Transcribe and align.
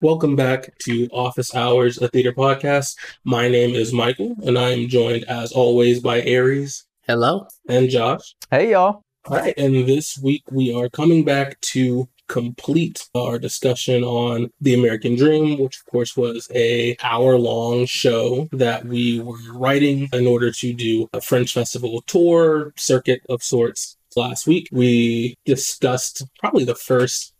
Welcome 0.00 0.36
back 0.36 0.78
to 0.84 1.08
Office 1.08 1.56
Hours, 1.56 2.00
a 2.00 2.06
theater 2.06 2.32
podcast. 2.32 2.96
My 3.24 3.48
name 3.48 3.74
is 3.74 3.92
Michael, 3.92 4.36
and 4.44 4.56
I 4.56 4.70
am 4.70 4.86
joined, 4.86 5.24
as 5.24 5.50
always, 5.50 5.98
by 5.98 6.22
Aries 6.22 6.86
Hello. 7.08 7.48
and 7.68 7.90
Josh. 7.90 8.36
Hey 8.48 8.70
y'all. 8.70 9.02
All 9.26 9.36
right, 9.38 9.54
and 9.58 9.88
this 9.88 10.16
week 10.16 10.44
we 10.52 10.72
are 10.72 10.88
coming 10.88 11.24
back 11.24 11.60
to 11.62 12.08
complete 12.28 13.08
our 13.12 13.40
discussion 13.40 14.04
on 14.04 14.52
the 14.60 14.74
American 14.74 15.16
Dream, 15.16 15.58
which 15.58 15.80
of 15.80 15.86
course 15.86 16.16
was 16.16 16.48
a 16.54 16.96
hour-long 17.02 17.84
show 17.86 18.48
that 18.52 18.84
we 18.84 19.18
were 19.18 19.52
writing 19.52 20.08
in 20.12 20.28
order 20.28 20.52
to 20.52 20.72
do 20.72 21.08
a 21.12 21.20
Fringe 21.20 21.52
Festival 21.52 22.04
tour 22.06 22.72
circuit 22.76 23.22
of 23.28 23.42
sorts. 23.42 23.96
Last 24.14 24.46
week 24.46 24.68
we 24.70 25.34
discussed 25.44 26.24
probably 26.38 26.64
the 26.64 26.76
first 26.76 27.34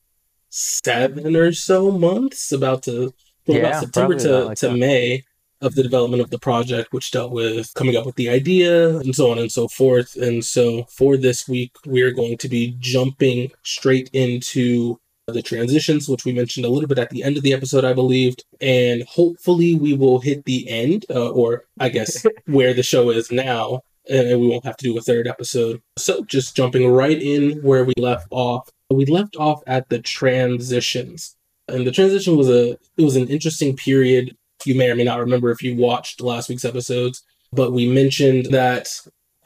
seven 0.50 1.36
or 1.36 1.52
so 1.52 1.90
months, 1.90 2.52
about 2.52 2.82
to 2.84 3.12
from 3.46 3.56
about 3.56 3.68
Yeah, 3.68 3.80
September 3.80 4.14
probably 4.14 4.24
to, 4.24 4.44
like 4.44 4.58
to 4.58 4.68
that. 4.68 4.76
May 4.76 5.22
of 5.60 5.74
the 5.74 5.82
development 5.82 6.22
of 6.22 6.30
the 6.30 6.38
project, 6.38 6.92
which 6.92 7.10
dealt 7.10 7.32
with 7.32 7.72
coming 7.74 7.96
up 7.96 8.06
with 8.06 8.14
the 8.14 8.28
idea 8.28 8.96
and 8.98 9.14
so 9.14 9.30
on 9.30 9.38
and 9.38 9.50
so 9.50 9.66
forth. 9.66 10.14
And 10.16 10.44
so 10.44 10.84
for 10.84 11.16
this 11.16 11.48
week, 11.48 11.72
we're 11.84 12.12
going 12.12 12.38
to 12.38 12.48
be 12.48 12.76
jumping 12.78 13.50
straight 13.64 14.08
into 14.12 15.00
the 15.26 15.42
transitions, 15.42 16.08
which 16.08 16.24
we 16.24 16.32
mentioned 16.32 16.64
a 16.64 16.68
little 16.68 16.88
bit 16.88 16.98
at 16.98 17.10
the 17.10 17.22
end 17.22 17.36
of 17.36 17.42
the 17.42 17.52
episode, 17.52 17.84
I 17.84 17.92
believed. 17.92 18.44
And 18.60 19.02
hopefully 19.02 19.74
we 19.74 19.94
will 19.94 20.20
hit 20.20 20.44
the 20.44 20.68
end, 20.68 21.06
uh, 21.10 21.30
or 21.30 21.64
I 21.80 21.88
guess 21.88 22.24
where 22.46 22.72
the 22.72 22.82
show 22.82 23.10
is 23.10 23.30
now, 23.32 23.82
and 24.08 24.40
we 24.40 24.46
won't 24.46 24.64
have 24.64 24.76
to 24.78 24.84
do 24.84 24.96
a 24.96 25.02
third 25.02 25.26
episode. 25.26 25.82
So 25.98 26.24
just 26.24 26.56
jumping 26.56 26.88
right 26.88 27.20
in 27.20 27.58
where 27.62 27.84
we 27.84 27.94
left 27.98 28.28
off. 28.30 28.70
We 28.90 29.06
left 29.06 29.36
off 29.36 29.62
at 29.66 29.88
the 29.88 30.00
transitions. 30.00 31.36
And 31.68 31.86
the 31.86 31.92
transition 31.92 32.36
was 32.36 32.48
a 32.48 32.72
it 32.96 33.04
was 33.04 33.16
an 33.16 33.28
interesting 33.28 33.76
period 33.76 34.36
you 34.64 34.74
may 34.74 34.90
or 34.90 34.96
may 34.96 35.04
not 35.04 35.20
remember 35.20 35.50
if 35.50 35.62
you 35.62 35.76
watched 35.76 36.20
last 36.20 36.48
week's 36.48 36.64
episodes, 36.64 37.22
but 37.52 37.72
we 37.72 37.86
mentioned 37.88 38.46
that 38.46 38.88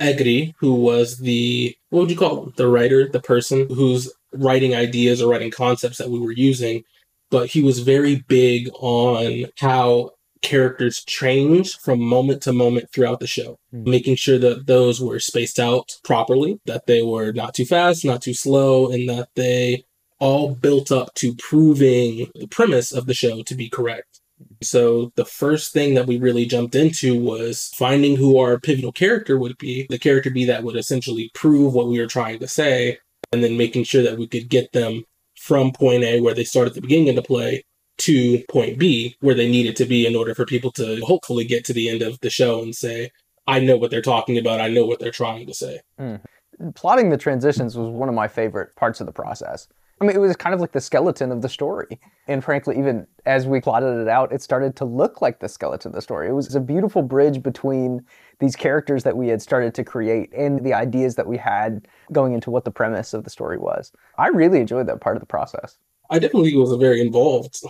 Egri, 0.00 0.54
who 0.58 0.74
was 0.74 1.18
the 1.18 1.76
what 1.90 2.00
would 2.00 2.10
you 2.10 2.16
call 2.16 2.44
him? 2.44 2.52
The 2.56 2.68
writer, 2.68 3.08
the 3.08 3.20
person 3.20 3.68
who's 3.68 4.12
writing 4.32 4.74
ideas 4.74 5.20
or 5.20 5.30
writing 5.30 5.50
concepts 5.50 5.98
that 5.98 6.10
we 6.10 6.18
were 6.18 6.32
using, 6.32 6.84
but 7.30 7.48
he 7.48 7.62
was 7.62 7.80
very 7.80 8.24
big 8.28 8.70
on 8.74 9.46
how 9.58 10.10
characters 10.42 11.04
change 11.04 11.78
from 11.78 12.00
moment 12.00 12.42
to 12.42 12.52
moment 12.52 12.90
throughout 12.92 13.20
the 13.20 13.26
show, 13.26 13.58
Hmm. 13.72 13.90
making 13.90 14.16
sure 14.16 14.38
that 14.38 14.66
those 14.66 15.00
were 15.00 15.20
spaced 15.20 15.58
out 15.58 15.98
properly, 16.04 16.58
that 16.66 16.86
they 16.86 17.02
were 17.02 17.32
not 17.32 17.54
too 17.54 17.64
fast, 17.64 18.04
not 18.04 18.22
too 18.22 18.34
slow, 18.34 18.90
and 18.90 19.08
that 19.08 19.28
they 19.34 19.84
all 20.18 20.54
built 20.54 20.92
up 20.92 21.14
to 21.14 21.34
proving 21.36 22.30
the 22.34 22.46
premise 22.46 22.92
of 22.92 23.06
the 23.06 23.14
show 23.14 23.42
to 23.42 23.54
be 23.54 23.68
correct. 23.68 24.20
So 24.62 25.12
the 25.16 25.24
first 25.24 25.72
thing 25.72 25.94
that 25.94 26.06
we 26.06 26.18
really 26.18 26.46
jumped 26.46 26.74
into 26.74 27.18
was 27.18 27.70
finding 27.74 28.16
who 28.16 28.38
our 28.38 28.58
pivotal 28.58 28.92
character 28.92 29.38
would 29.38 29.56
be, 29.58 29.86
the 29.88 29.98
character 29.98 30.30
be 30.30 30.44
that 30.46 30.64
would 30.64 30.76
essentially 30.76 31.30
prove 31.34 31.74
what 31.74 31.88
we 31.88 31.98
were 32.00 32.06
trying 32.06 32.38
to 32.40 32.48
say, 32.48 32.98
and 33.32 33.42
then 33.42 33.56
making 33.56 33.84
sure 33.84 34.02
that 34.02 34.18
we 34.18 34.26
could 34.26 34.48
get 34.48 34.72
them 34.72 35.04
from 35.36 35.72
point 35.72 36.04
A 36.04 36.20
where 36.20 36.34
they 36.34 36.44
start 36.44 36.68
at 36.68 36.74
the 36.74 36.80
beginning 36.80 37.08
of 37.08 37.16
the 37.16 37.22
play 37.22 37.64
to 38.02 38.42
point 38.48 38.78
B 38.78 39.16
where 39.20 39.34
they 39.34 39.50
needed 39.50 39.76
to 39.76 39.84
be 39.84 40.06
in 40.06 40.16
order 40.16 40.34
for 40.34 40.44
people 40.44 40.72
to 40.72 41.00
hopefully 41.04 41.44
get 41.44 41.64
to 41.66 41.72
the 41.72 41.88
end 41.88 42.02
of 42.02 42.18
the 42.20 42.30
show 42.30 42.62
and 42.62 42.74
say, 42.74 43.10
I 43.46 43.60
know 43.60 43.76
what 43.76 43.90
they're 43.90 44.02
talking 44.02 44.38
about, 44.38 44.60
I 44.60 44.68
know 44.68 44.84
what 44.84 44.98
they're 44.98 45.10
trying 45.10 45.46
to 45.46 45.54
say. 45.54 45.80
Mm-hmm. 46.00 46.70
Plotting 46.70 47.10
the 47.10 47.16
transitions 47.16 47.76
was 47.76 47.88
one 47.88 48.08
of 48.08 48.14
my 48.14 48.28
favorite 48.28 48.74
parts 48.76 49.00
of 49.00 49.06
the 49.06 49.12
process. 49.12 49.68
I 50.00 50.04
mean, 50.04 50.16
it 50.16 50.18
was 50.18 50.34
kind 50.34 50.52
of 50.52 50.60
like 50.60 50.72
the 50.72 50.80
skeleton 50.80 51.30
of 51.30 51.42
the 51.42 51.48
story. 51.48 52.00
And 52.26 52.42
frankly, 52.42 52.76
even 52.76 53.06
as 53.24 53.46
we 53.46 53.60
plotted 53.60 54.00
it 54.00 54.08
out, 54.08 54.32
it 54.32 54.42
started 54.42 54.74
to 54.76 54.84
look 54.84 55.22
like 55.22 55.38
the 55.38 55.48
skeleton 55.48 55.90
of 55.90 55.94
the 55.94 56.02
story. 56.02 56.28
It 56.28 56.32
was 56.32 56.56
a 56.56 56.60
beautiful 56.60 57.02
bridge 57.02 57.40
between 57.40 58.04
these 58.40 58.56
characters 58.56 59.04
that 59.04 59.16
we 59.16 59.28
had 59.28 59.40
started 59.40 59.74
to 59.76 59.84
create 59.84 60.32
and 60.32 60.64
the 60.64 60.74
ideas 60.74 61.14
that 61.14 61.28
we 61.28 61.36
had 61.36 61.86
going 62.10 62.32
into 62.32 62.50
what 62.50 62.64
the 62.64 62.70
premise 62.72 63.14
of 63.14 63.22
the 63.22 63.30
story 63.30 63.58
was. 63.58 63.92
I 64.18 64.26
really 64.26 64.58
enjoyed 64.58 64.88
that 64.88 65.00
part 65.00 65.14
of 65.14 65.20
the 65.20 65.26
process. 65.26 65.78
I 66.10 66.18
definitely 66.18 66.56
was 66.56 66.72
a 66.72 66.76
very 66.76 67.00
involved 67.00 67.62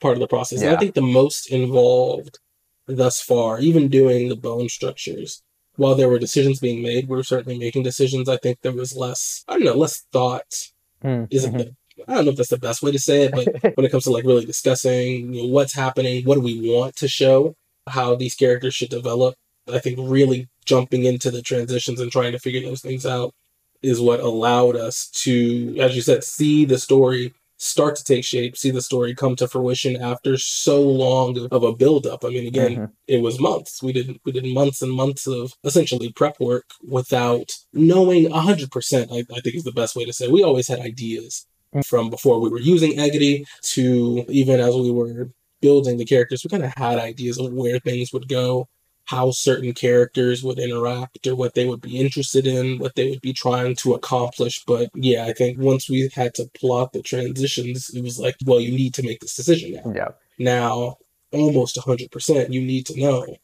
part 0.00 0.14
of 0.14 0.20
the 0.20 0.28
process. 0.28 0.62
And 0.62 0.70
I 0.70 0.78
think 0.78 0.94
the 0.94 1.02
most 1.02 1.50
involved 1.50 2.38
thus 2.86 3.20
far, 3.20 3.60
even 3.60 3.88
doing 3.88 4.28
the 4.28 4.36
bone 4.36 4.68
structures, 4.68 5.42
while 5.76 5.94
there 5.94 6.08
were 6.08 6.18
decisions 6.18 6.60
being 6.60 6.82
made, 6.82 7.08
we 7.08 7.16
were 7.16 7.22
certainly 7.22 7.58
making 7.58 7.82
decisions. 7.82 8.28
I 8.28 8.38
think 8.38 8.60
there 8.62 8.72
was 8.72 8.96
less, 8.96 9.44
I 9.48 9.54
don't 9.54 9.64
know, 9.64 9.74
less 9.74 10.04
thought. 10.12 10.70
Mm, 11.04 11.28
Isn't 11.30 11.54
mhm. 11.54 11.58
the, 11.58 12.04
I 12.08 12.14
don't 12.14 12.24
know 12.24 12.30
if 12.30 12.36
that's 12.36 12.50
the 12.50 12.58
best 12.58 12.82
way 12.82 12.92
to 12.92 12.98
say 12.98 13.24
it, 13.24 13.32
but 13.32 13.62
when 13.76 13.84
it 13.84 13.90
comes 13.90 14.04
to 14.04 14.10
like 14.10 14.24
really 14.24 14.46
discussing 14.46 15.34
you 15.34 15.42
know, 15.42 15.48
what's 15.48 15.74
happening, 15.74 16.24
what 16.24 16.36
do 16.36 16.40
we 16.40 16.70
want 16.70 16.96
to 16.96 17.08
show, 17.08 17.54
how 17.86 18.14
these 18.14 18.34
characters 18.34 18.74
should 18.74 18.88
develop, 18.88 19.34
I 19.72 19.78
think 19.78 19.98
really 20.00 20.48
jumping 20.64 21.04
into 21.04 21.30
the 21.30 21.42
transitions 21.42 22.00
and 22.00 22.10
trying 22.10 22.32
to 22.32 22.38
figure 22.38 22.62
those 22.62 22.80
things 22.80 23.04
out 23.04 23.34
is 23.82 24.00
what 24.00 24.20
allowed 24.20 24.76
us 24.76 25.08
to, 25.08 25.76
as 25.78 25.94
you 25.94 26.02
said, 26.02 26.24
see 26.24 26.64
the 26.64 26.78
story 26.78 27.34
start 27.58 27.96
to 27.96 28.04
take 28.04 28.24
shape, 28.24 28.56
see 28.56 28.70
the 28.70 28.82
story 28.82 29.14
come 29.14 29.34
to 29.36 29.48
fruition 29.48 29.96
after 30.00 30.36
so 30.36 30.80
long 30.82 31.48
of, 31.50 31.62
a 31.62 31.72
buildup. 31.72 32.24
I 32.24 32.28
mean, 32.28 32.46
again, 32.46 32.76
Mhm. 32.76 32.90
it 33.08 33.22
was 33.22 33.40
months. 33.40 33.82
We 33.82 33.92
did 33.92 34.18
we 34.24 34.32
did 34.32 34.44
months 34.46 34.82
and 34.82 34.92
months 34.92 35.26
of 35.26 35.52
essentially 35.64 36.12
prep 36.12 36.38
work 36.40 36.66
without 36.86 37.52
knowing 37.72 38.30
hundred 38.30 38.70
percent. 38.70 39.10
I, 39.12 39.24
I 39.34 39.40
think 39.40 39.56
is 39.56 39.64
the 39.64 39.72
best 39.72 39.96
way 39.96 40.04
to 40.04 40.12
say. 40.12 40.26
It. 40.26 40.32
We 40.32 40.42
always 40.42 40.68
had 40.68 40.80
ideas 40.80 41.46
Mm. 41.74 41.84
from 41.84 42.10
before 42.10 42.38
we 42.40 42.48
were 42.48 42.60
using 42.60 42.92
Egri 42.92 43.44
to 43.74 44.24
even 44.28 44.60
as 44.60 44.74
we 44.76 44.90
were 44.90 45.30
building 45.60 45.96
the 45.96 46.04
characters. 46.04 46.44
We 46.44 46.50
kind 46.50 46.64
of 46.64 46.72
had 46.76 46.98
ideas 46.98 47.38
of 47.38 47.52
where 47.52 47.78
things 47.80 48.12
would 48.12 48.28
go, 48.28 48.68
how 49.06 49.30
certain 49.30 49.72
characters 49.72 50.42
would 50.42 50.58
interact, 50.58 51.26
or 51.26 51.34
what 51.34 51.54
they 51.54 51.64
would 51.64 51.80
be 51.80 51.98
interested 51.98 52.46
in, 52.46 52.78
what 52.78 52.96
they 52.96 53.10
would 53.10 53.20
be 53.20 53.32
trying 53.32 53.74
to 53.76 53.94
accomplish. 53.94 54.64
But 54.64 54.90
yeah, 54.94 55.24
I 55.24 55.32
think 55.32 55.58
once 55.58 55.88
we 55.88 56.10
had 56.14 56.34
to 56.34 56.50
plot 56.58 56.92
the 56.92 57.02
transitions, 57.02 57.90
it 57.90 58.02
was 58.02 58.18
like, 58.18 58.36
well, 58.44 58.60
you 58.60 58.72
need 58.72 58.94
to 58.94 59.02
make 59.02 59.20
this 59.20 59.36
decision 59.36 59.74
now. 59.74 59.92
Yeah. 59.94 60.08
now 60.38 60.96
almost 61.32 61.76
100% 61.76 62.52
you 62.52 62.60
need 62.60 62.86
to 62.86 62.98
know 63.00 63.36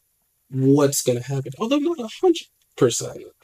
what's 0.49 1.01
going 1.01 1.17
to 1.17 1.23
happen. 1.23 1.51
Although 1.59 1.79
not 1.79 1.97
100% 1.97 2.47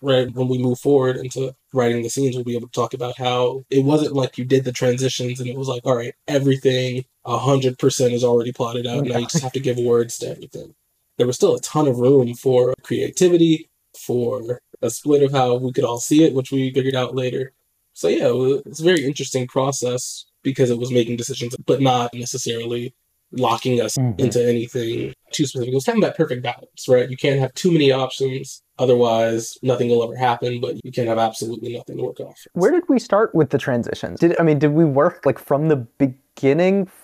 right? 0.02 0.34
When 0.34 0.47
we 0.47 0.58
move 0.58 0.79
forward 0.79 1.18
into 1.18 1.56
writing 1.72 2.02
the 2.02 2.09
scenes 2.09 2.35
we'll 2.35 2.44
be 2.44 2.56
able 2.56 2.68
to 2.68 2.74
talk 2.74 2.94
about 2.94 3.18
how 3.18 3.63
it 3.69 3.85
wasn't 3.85 4.13
like 4.13 4.38
you 4.38 4.46
did 4.46 4.63
the 4.63 4.72
transitions 4.72 5.40
and 5.40 5.47
it 5.47 5.56
was 5.56 5.68
like 5.68 5.85
all 5.85 5.96
right 5.96 6.16
everything 6.28 7.06
100% 7.28 8.12
is 8.12 8.24
already 8.24 8.52
plotted 8.52 8.88
out. 8.88 9.06
Now 9.06 9.19
you 9.19 9.28
just 9.28 9.44
have 9.44 9.52
to 9.53 9.59
give 9.59 9.78
words 9.78 10.18
to 10.19 10.29
everything 10.29 10.74
there 11.19 11.28
was 11.28 11.35
still 11.35 11.53
a 11.56 11.59
ton 11.62 11.88
of 11.88 12.00
room 12.00 12.34
for 12.34 12.74
creativity 12.81 13.69
for 13.96 14.59
a 14.81 14.90
split 14.90 15.22
of 15.22 15.31
how 15.31 15.56
we 15.56 15.72
could 15.72 15.84
all 15.84 16.00
see 16.00 16.24
it 16.24 16.34
which 16.34 16.52
we 16.52 16.74
figured 16.74 16.96
out 16.96 17.13
later 17.13 17.53
so 17.94 18.07
yeah 18.07 18.31
it's 18.66 18.80
a 18.80 18.84
very 18.84 19.06
interesting 19.06 19.46
process 19.46 20.25
because 20.41 20.69
it 20.72 20.79
was 20.79 20.91
making 20.91 21.18
decisions 21.18 21.56
but 21.68 21.81
not 21.81 22.12
necessarily 22.13 22.96
locking 23.34 23.79
us 23.79 23.96
Mhm. 23.97 24.19
into 24.19 24.44
anything 24.44 25.13
too 25.31 25.46
specific. 25.46 25.72
It 25.72 25.75
was 25.75 25.84
kind 25.85 26.00
of 26.00 26.02
that 26.02 26.18
perfect 26.18 26.41
balance, 26.41 26.88
right? 26.88 27.08
You 27.08 27.16
can't 27.16 27.40
have 27.40 27.53
too 27.53 27.69
many 27.72 27.91
options, 27.91 28.63
otherwise 28.79 29.56
nothing 29.62 29.88
will 29.90 30.02
ever 30.03 30.16
happen. 30.16 30.59
But 30.59 30.84
you 30.84 30.91
can't 30.91 31.08
have 31.08 31.19
absolutely 31.19 31.75
nothing 31.78 31.97
to 31.97 32.03
work 32.03 32.19
off. 32.19 32.40
Where 32.53 32.72
did 32.72 32.90
we 32.90 32.97
start 32.97 33.35
with 33.35 33.52
the 33.52 33.59
transitions? 33.59 34.19
Did 34.19 34.35
I 34.40 34.44
mean 34.44 34.58
did 34.58 34.74
we 34.74 34.84
work 34.84 35.28
like 35.28 35.38
from 35.38 35.68
the 35.68 35.75
beginning 35.75 36.18